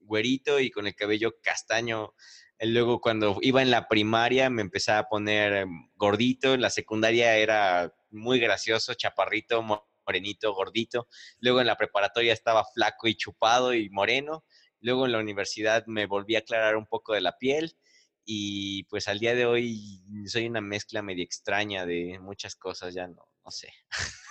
güerito 0.00 0.60
y 0.60 0.70
con 0.70 0.86
el 0.86 0.94
cabello 0.94 1.36
castaño. 1.42 2.14
Eh, 2.58 2.66
Luego 2.66 3.00
cuando 3.00 3.38
iba 3.40 3.62
en 3.62 3.70
la 3.70 3.88
primaria 3.88 4.50
me 4.50 4.62
empecé 4.62 4.92
a 4.92 5.04
poner 5.04 5.52
em, 5.52 5.88
gordito, 5.96 6.54
en 6.54 6.60
la 6.60 6.70
secundaria 6.70 7.36
era 7.36 7.92
muy 8.12 8.38
gracioso, 8.40 8.94
chaparrito, 8.94 9.62
mo- 9.62 9.88
morenito, 10.06 10.52
gordito. 10.54 11.08
Luego 11.40 11.60
en 11.60 11.66
la 11.66 11.76
preparatoria 11.76 12.32
estaba 12.32 12.64
flaco 12.74 13.08
y 13.08 13.14
chupado 13.16 13.74
y 13.74 13.88
moreno. 13.90 14.44
Luego 14.80 15.06
en 15.06 15.12
la 15.12 15.18
universidad 15.18 15.84
me 15.86 16.06
volví 16.06 16.36
a 16.36 16.40
aclarar 16.40 16.76
un 16.76 16.86
poco 16.86 17.14
de 17.14 17.20
la 17.20 17.36
piel 17.38 17.76
y 18.24 18.84
pues 18.84 19.08
al 19.08 19.18
día 19.18 19.34
de 19.34 19.46
hoy 19.46 20.00
soy 20.26 20.46
una 20.46 20.60
mezcla 20.60 21.02
medio 21.02 21.24
extraña 21.24 21.86
de 21.86 22.18
muchas 22.20 22.54
cosas, 22.56 22.94
ya 22.94 23.06
no, 23.08 23.26
no 23.44 23.50
sé. 23.50 23.68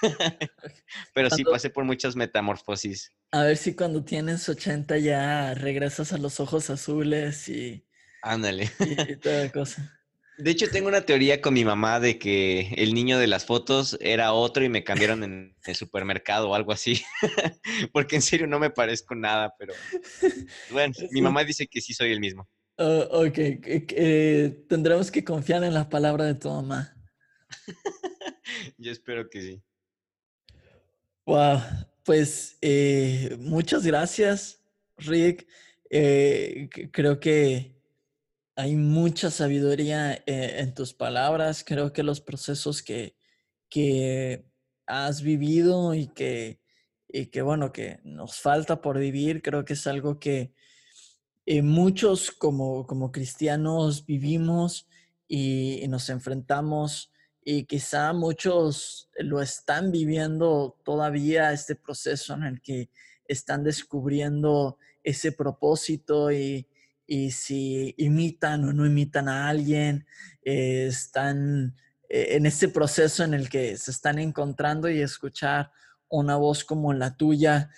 Pero 1.14 1.30
sí 1.30 1.44
pasé 1.44 1.70
por 1.70 1.84
muchas 1.86 2.16
metamorfosis. 2.16 3.12
A 3.32 3.44
ver 3.44 3.58
si 3.58 3.76
cuando 3.76 4.04
tienes 4.04 4.48
80 4.50 4.98
ya 4.98 5.54
regresas 5.54 6.12
a 6.14 6.18
los 6.18 6.40
ojos 6.40 6.70
azules 6.70 7.48
y, 7.50 7.88
Ándale. 8.22 8.70
y 8.80 9.16
toda 9.18 9.46
la 9.46 9.52
cosa. 9.52 10.01
De 10.38 10.52
hecho, 10.52 10.70
tengo 10.70 10.88
una 10.88 11.02
teoría 11.02 11.42
con 11.42 11.54
mi 11.54 11.66
mamá 11.66 12.00
de 12.00 12.18
que 12.18 12.74
el 12.78 12.94
niño 12.94 13.20
de 13.20 13.28
las 13.28 13.46
fotos 13.46 13.98
era 14.02 14.34
otro 14.34 14.64
y 14.64 14.70
me 14.70 14.84
cambiaron 14.84 15.24
en 15.24 15.56
el 15.66 15.76
supermercado 15.76 16.50
o 16.50 16.56
algo 16.56 16.72
así. 16.72 17.04
Porque 17.94 18.16
en 18.16 18.22
serio 18.22 18.48
no 18.48 18.58
me 18.58 18.70
parezco 18.70 19.14
nada, 19.14 19.54
pero 19.60 19.74
bueno, 20.72 20.94
mi 21.12 21.22
mamá 21.22 21.44
dice 21.44 21.68
que 21.68 21.82
sí 21.82 21.94
soy 21.94 22.12
el 22.12 22.20
mismo. 22.20 22.50
Oh, 22.78 23.26
ok, 23.26 23.38
eh, 23.38 24.66
tendremos 24.68 25.12
que 25.12 25.24
confiar 25.24 25.64
en 25.64 25.74
la 25.74 25.90
palabra 25.90 26.26
de 26.26 26.36
tu 26.36 26.50
mamá. 26.50 26.96
Yo 28.78 28.92
espero 28.92 29.30
que 29.30 29.42
sí. 29.42 29.64
Wow, 31.26 31.60
pues 32.04 32.58
eh, 32.62 33.36
muchas 33.40 33.86
gracias, 33.86 34.64
Rick. 34.98 35.48
Eh, 35.90 36.70
creo 36.92 37.20
que 37.20 37.81
hay 38.56 38.76
mucha 38.76 39.32
sabiduría 39.32 40.14
eh, 40.14 40.60
en 40.60 40.74
tus 40.74 40.94
palabras. 40.94 41.64
Creo 41.66 41.94
que 41.94 42.04
los 42.04 42.22
procesos 42.22 42.82
que, 42.82 43.16
que 43.70 44.46
has 44.86 45.22
vivido 45.22 45.94
y 45.94 46.08
que, 46.08 46.60
y 47.08 47.28
que, 47.28 47.42
bueno, 47.42 47.72
que 47.72 48.00
nos 48.04 48.40
falta 48.40 48.82
por 48.82 49.00
vivir, 49.00 49.42
creo 49.42 49.66
que 49.66 49.74
es 49.74 49.88
algo 49.88 50.20
que 50.20 50.54
eh, 51.46 51.62
muchos 51.62 52.32
como, 52.32 52.86
como 52.86 53.12
cristianos 53.12 54.06
vivimos 54.06 54.88
y, 55.28 55.84
y 55.84 55.88
nos 55.88 56.10
enfrentamos 56.10 57.12
y 57.44 57.64
quizá 57.64 58.14
muchos 58.14 59.10
lo 59.18 59.42
están 59.42 59.92
viviendo 59.92 60.78
todavía 60.84 61.52
este 61.54 61.76
proceso 61.76 62.36
en 62.36 62.44
el 62.44 62.62
que 62.62 62.92
están 63.28 63.64
descubriendo 63.64 64.78
ese 65.04 65.32
propósito 65.32 66.32
y, 66.32 66.68
y 67.14 67.32
si 67.32 67.94
imitan 67.98 68.64
o 68.64 68.72
no 68.72 68.86
imitan 68.86 69.28
a 69.28 69.50
alguien, 69.50 70.06
eh, 70.44 70.88
están 70.88 71.76
eh, 72.08 72.38
en 72.38 72.46
ese 72.46 72.70
proceso 72.70 73.26
en 73.26 73.34
el 73.34 73.50
que 73.50 73.76
se 73.76 73.92
están 73.92 74.18
encontrando 74.18 74.90
y 74.90 75.02
escuchar 75.02 75.74
una 76.08 76.38
voz 76.38 76.64
como 76.64 76.94
la 76.94 77.18
tuya 77.18 77.70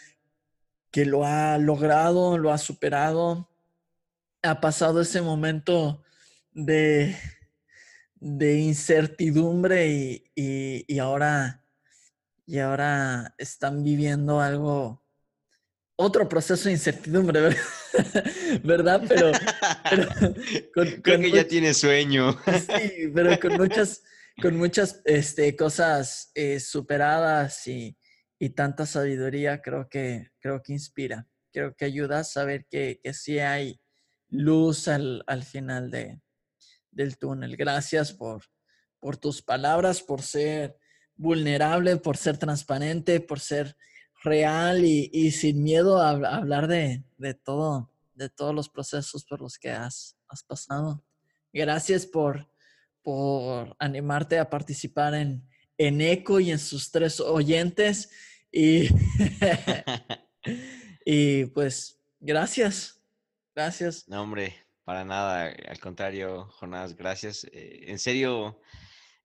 que 0.92 1.08
lo 1.08 1.26
ha 1.26 1.58
logrado, 1.58 2.38
lo 2.38 2.52
ha 2.54 2.60
superado, 2.60 3.50
ha 4.44 4.62
pasado 4.62 5.02
ese 5.02 5.24
momento 5.24 6.04
de, 6.52 7.16
de 8.14 8.60
incertidumbre 8.60 9.88
y- 10.36 10.86
y 10.88 11.00
ahora, 11.00 11.64
y 12.46 12.60
ahora 12.60 13.34
están 13.40 13.84
viviendo 13.84 14.42
algo, 14.42 15.03
otro 15.96 16.28
proceso 16.28 16.66
de 16.66 16.72
incertidumbre, 16.74 17.42
¿ver- 17.42 17.58
¿verdad? 18.64 19.04
Pero, 19.08 19.32
pero 19.90 20.08
con, 20.16 20.34
Creo 20.74 21.02
con 21.18 21.22
que 21.22 21.32
ya 21.32 21.48
tiene 21.48 21.74
sueño. 21.74 22.34
Sí, 22.46 23.12
pero 23.14 23.40
con 23.40 23.58
muchas, 23.58 24.04
con 24.42 24.58
muchas 24.58 25.02
este, 25.06 25.56
cosas 25.56 26.32
eh, 26.36 26.60
superadas 26.60 27.68
y, 27.68 27.98
y 28.40 28.50
tanta 28.50 28.86
sabiduría, 28.86 29.62
creo 29.62 29.88
que, 29.90 30.32
creo 30.40 30.62
que 30.64 30.74
inspira. 30.74 31.28
Creo 31.52 31.76
que 31.76 31.86
ayuda 31.86 32.20
a 32.20 32.24
saber 32.24 32.66
que, 32.70 33.00
que 33.04 33.14
sí 33.14 33.38
hay 33.40 33.80
luz 34.30 34.88
al, 34.88 35.24
al 35.28 35.44
final 35.44 35.92
de, 35.92 36.20
del 36.90 37.18
túnel. 37.20 37.56
Gracias 37.56 38.12
por, 38.12 38.44
por 39.00 39.18
tus 39.18 39.44
palabras, 39.44 40.02
por 40.02 40.24
ser 40.24 40.76
vulnerable, 41.16 41.98
por 41.98 42.18
ser 42.18 42.40
transparente, 42.40 43.20
por 43.22 43.40
ser 43.40 43.78
real 44.24 44.86
y, 44.86 45.32
sin 45.32 45.64
miedo 45.64 46.02
a, 46.02 46.14
hab- 46.14 46.26
a 46.26 46.36
hablar 46.38 46.68
de, 46.68 47.04
todo, 47.44 47.92
de 48.16 48.30
todos 48.30 48.54
los 48.56 48.70
procesos 48.70 49.24
por 49.26 49.42
los 49.42 49.58
que 49.58 49.72
has, 49.72 50.16
has 50.28 50.44
pasado. 50.44 51.04
Gracias 51.52 52.06
por, 52.06 52.50
animarte 53.80 54.40
a 54.40 54.50
participar 54.50 55.14
en, 55.14 55.48
en 55.78 56.02
ECO 56.02 56.40
y 56.40 56.52
en 56.52 56.60
sus 56.60 56.92
tres 56.92 57.20
oyentes. 57.20 58.10
Y, 58.52 58.88
y 61.06 61.46
pues, 61.48 62.00
gracias. 62.20 63.00
Gracias. 63.56 64.08
No, 64.08 64.22
hombre, 64.24 64.56
para 64.84 65.06
nada. 65.06 65.54
Al 65.68 65.80
contrario, 65.80 66.48
Jonás, 66.60 66.96
gracias. 66.96 67.46
Eh, 67.52 67.86
en 67.88 68.00
serio, 68.00 68.60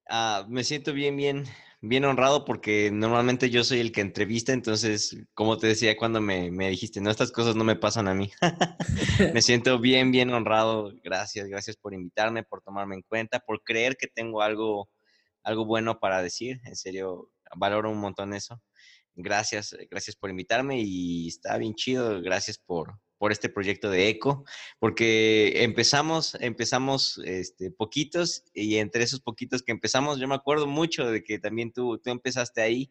ah, 0.09 0.47
me 0.49 0.65
siento 0.65 0.93
bien, 0.93 1.17
bien, 1.17 1.45
bien 1.81 2.05
honrado 2.05 2.45
porque 2.45 2.91
normalmente 2.91 3.51
yo 3.51 3.65
soy 3.65 3.81
el 3.81 3.93
que 3.93 4.01
entrevista, 4.01 4.53
entonces, 4.53 5.17
como 5.35 5.59
te 5.59 5.69
decía 5.69 5.97
cuando 5.97 6.21
me, 6.21 6.51
me 6.51 6.71
dijiste, 6.71 7.01
no, 7.01 7.11
estas 7.11 7.31
cosas 7.33 7.57
no 7.57 7.65
me 7.65 7.77
pasan 7.77 8.09
a 8.09 8.15
mí. 8.15 8.31
me 9.35 9.43
siento 9.43 9.79
bien, 9.79 10.11
bien 10.11 10.31
honrado. 10.31 10.93
Gracias, 11.05 11.49
gracias 11.49 11.77
por 11.77 11.95
invitarme, 11.95 12.43
por 12.43 12.63
tomarme 12.63 12.97
en 12.97 13.03
cuenta, 13.03 13.41
por 13.41 13.63
creer 13.63 13.97
que 13.97 14.09
tengo 14.09 14.43
algo, 14.43 14.89
algo 15.43 15.65
bueno 15.65 16.01
para 16.01 16.23
decir. 16.23 16.61
En 16.65 16.77
serio, 16.77 17.31
valoro 17.57 17.91
un 17.91 17.99
montón 17.99 18.35
eso. 18.35 18.61
Gracias, 19.15 19.77
gracias 19.91 20.17
por 20.17 20.31
invitarme 20.31 20.81
y 20.81 21.29
está 21.29 21.59
bien 21.59 21.75
chido. 21.75 22.21
Gracias 22.23 22.59
por, 22.59 23.01
por 23.19 23.33
este 23.33 23.49
proyecto 23.49 23.91
de 23.91 24.09
ECO, 24.09 24.45
porque 24.79 25.65
empezamos, 25.65 26.37
empezamos 26.41 27.21
este, 27.25 27.71
poquitos 27.71 28.45
y 28.55 28.77
entre 28.77 29.03
esos 29.03 29.21
poquitos 29.21 29.63
que 29.63 29.73
empezamos, 29.73 30.19
yo 30.21 30.29
me 30.29 30.37
acuerdo 30.37 30.67
mucho 30.67 31.11
de 31.11 31.23
que 31.23 31.39
también 31.39 31.73
tú, 31.73 31.99
tú 31.99 32.11
empezaste 32.11 32.63
ahí. 32.63 32.91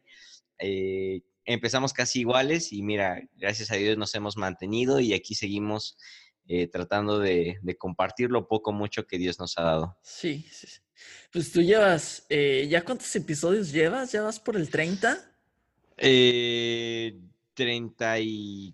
eh, 0.59 1.21
empezamos 1.45 1.93
casi 1.93 2.19
iguales 2.19 2.73
y 2.73 2.81
mira, 2.81 3.21
gracias 3.37 3.71
a 3.71 3.75
Dios 3.75 3.97
nos 3.97 4.13
hemos 4.15 4.35
mantenido 4.35 4.99
y 4.99 5.13
aquí 5.13 5.33
seguimos 5.33 5.97
eh, 6.49 6.67
tratando 6.67 7.19
de, 7.19 7.57
de 7.61 7.77
compartir 7.77 8.29
lo 8.31 8.47
poco 8.49 8.73
mucho 8.73 9.07
que 9.07 9.17
Dios 9.17 9.39
nos 9.39 9.57
ha 9.57 9.63
dado. 9.63 9.97
Sí, 10.01 10.45
sí, 10.51 10.67
sí. 10.67 10.79
Pues 11.31 11.51
tú 11.51 11.61
llevas, 11.61 12.25
eh, 12.29 12.67
¿ya 12.69 12.83
cuántos 12.83 13.15
episodios 13.15 13.71
llevas? 13.71 14.11
¿Ya 14.11 14.23
vas 14.23 14.39
por 14.39 14.57
el 14.57 14.69
30? 14.69 15.17
Eh, 15.97 17.17
34 17.53 18.73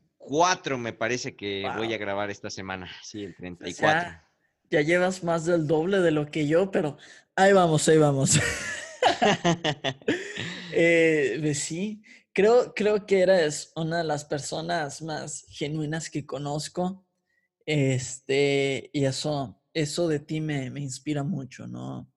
me 0.77 0.93
parece 0.93 1.35
que 1.35 1.69
voy 1.75 1.93
a 1.93 1.97
grabar 1.97 2.29
esta 2.29 2.49
semana. 2.49 2.89
Sí, 3.01 3.23
el 3.23 3.35
Pues 3.35 3.77
34. 3.77 4.01
ya, 4.01 4.29
ya 4.69 4.81
llevas 4.81 5.23
más 5.23 5.45
del 5.45 5.67
doble 5.67 5.99
de 5.99 6.11
lo 6.11 6.29
que 6.29 6.47
yo, 6.47 6.71
pero 6.71 6.97
ahí 7.35 7.53
vamos, 7.53 7.87
ahí 7.89 7.97
vamos. 7.97 8.39
Eh, 10.75 11.37
pues 11.39 11.59
sí, 11.59 12.01
creo, 12.33 12.73
creo 12.73 13.05
que 13.05 13.21
eres 13.21 13.71
una 13.75 13.99
de 13.99 14.03
las 14.03 14.25
personas 14.25 15.03
más 15.03 15.45
genuinas 15.49 16.09
que 16.09 16.25
conozco. 16.25 17.05
Este, 17.63 18.89
y 18.91 19.05
eso, 19.05 19.61
eso 19.71 20.07
de 20.07 20.19
ti 20.19 20.41
me, 20.41 20.71
me 20.71 20.79
inspira 20.79 21.21
mucho, 21.23 21.67
¿no? 21.67 22.11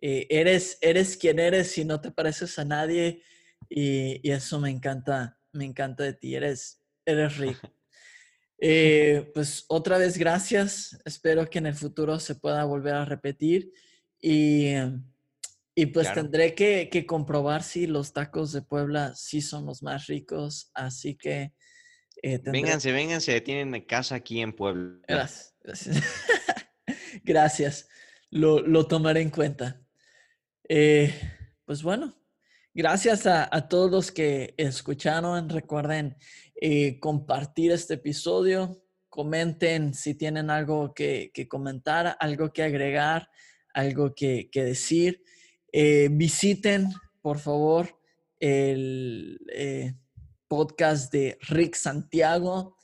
Eh, 0.00 0.26
eres, 0.30 0.78
eres 0.80 1.16
quien 1.16 1.38
eres 1.38 1.76
y 1.78 1.84
no 1.84 2.00
te 2.00 2.10
pareces 2.10 2.58
a 2.58 2.64
nadie 2.64 3.22
y, 3.68 4.28
eso 4.28 4.58
me 4.58 4.68
encanta, 4.68 5.38
me 5.52 5.64
encanta 5.64 6.02
de 6.02 6.12
ti, 6.12 6.34
eres, 6.34 6.81
eres 7.06 7.36
rico. 7.38 7.60
Eh, 8.64 9.28
pues 9.34 9.64
otra 9.66 9.98
vez 9.98 10.16
gracias, 10.16 10.96
espero 11.04 11.50
que 11.50 11.58
en 11.58 11.66
el 11.66 11.74
futuro 11.74 12.20
se 12.20 12.36
pueda 12.36 12.62
volver 12.62 12.94
a 12.94 13.04
repetir 13.04 13.72
y, 14.20 14.68
y 15.74 15.86
pues 15.86 16.14
tendré 16.14 16.54
que, 16.54 16.88
que, 16.88 17.04
comprobar 17.04 17.64
si 17.64 17.88
los 17.88 18.12
tacos 18.12 18.52
de 18.52 18.62
Puebla 18.62 19.16
sí 19.16 19.40
son 19.40 19.66
los 19.66 19.82
más 19.82 20.06
ricos, 20.06 20.70
así 20.74 21.16
que... 21.16 21.52
Eh, 22.22 22.38
vénganse, 22.44 22.92
vénganse, 22.92 23.40
tienen 23.40 23.84
casa 23.84 24.14
aquí 24.14 24.40
en 24.40 24.52
Puebla. 24.52 25.00
Gracias, 25.08 25.56
gracias. 25.60 25.96
gracias, 27.24 27.88
lo, 28.30 28.60
lo, 28.60 28.86
tomaré 28.86 29.22
en 29.22 29.30
cuenta. 29.30 29.82
Eh, 30.68 31.12
pues 31.64 31.82
bueno, 31.82 32.14
Gracias 32.74 33.26
a, 33.26 33.68
todos 33.68 33.90
los 33.90 34.10
que 34.10 34.54
escucharon. 34.56 35.50
Recuerden 35.50 36.16
eh, 36.64 37.00
compartir 37.00 37.72
este 37.72 37.94
episodio. 37.94 38.84
Comenten 39.08 39.94
si 39.94 40.14
tienen 40.14 40.48
algo 40.48 40.94
que, 40.94 41.32
comentar, 41.48 42.16
algo 42.20 42.52
que 42.52 42.62
agregar, 42.62 43.28
algo 43.74 44.14
que, 44.14 44.48
decir. 44.54 45.24
Eh, 45.72 46.08
visiten, 46.12 46.86
por 47.20 47.40
favor, 47.40 47.98
el 48.38 49.40
eh, 49.52 49.96
podcast 50.46 51.12
de 51.12 51.36
Rick 51.48 51.74
Santiago. 51.74 52.76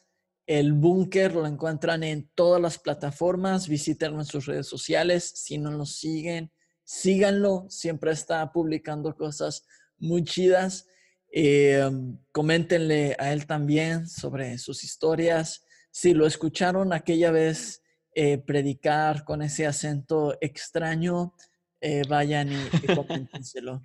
El 0.44 0.72
búnker 0.72 1.36
lo 1.36 1.46
encuentran 1.46 2.02
en 2.02 2.28
todas 2.34 2.60
las 2.60 2.80
plataformas. 2.80 3.68
Visiten 3.68 4.14
en 4.14 4.24
sus 4.24 4.46
redes 4.46 4.66
sociales. 4.66 5.22
Si 5.36 5.56
no 5.56 5.70
nos 5.70 5.94
siguen, 5.98 6.50
síganlo. 6.82 7.66
Siempre 7.68 8.10
está 8.10 8.50
publicando 8.50 9.14
cosas 9.14 9.64
muy 9.98 10.24
chidas. 10.24 10.88
Eh, 11.30 11.88
coméntenle 12.32 13.16
a 13.18 13.32
él 13.32 13.46
también 13.46 14.08
sobre 14.08 14.58
sus 14.58 14.84
historias. 14.84 15.64
Si 15.90 16.14
lo 16.14 16.26
escucharon 16.26 16.92
aquella 16.92 17.30
vez 17.30 17.82
eh, 18.14 18.38
predicar 18.38 19.24
con 19.24 19.42
ese 19.42 19.66
acento 19.66 20.36
extraño, 20.40 21.34
eh, 21.80 22.02
vayan 22.08 22.50
y, 22.52 22.94
coméntenselo. 22.94 23.82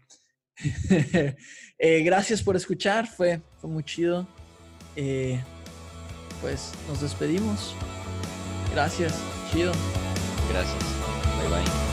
gracias 1.79 2.41
por 2.41 2.55
escuchar, 2.55 3.07
fue, 3.07 3.41
fue 3.57 3.69
muy 3.69 3.83
chido. 3.83 4.27
pues 6.41 6.71
nos 6.87 7.01
despedimos. 7.01 7.75
Gracias, 8.71 9.13
chido. 9.51 9.71
Gracias. 10.49 10.83
Bye 11.39 11.49
bye. 11.49 11.92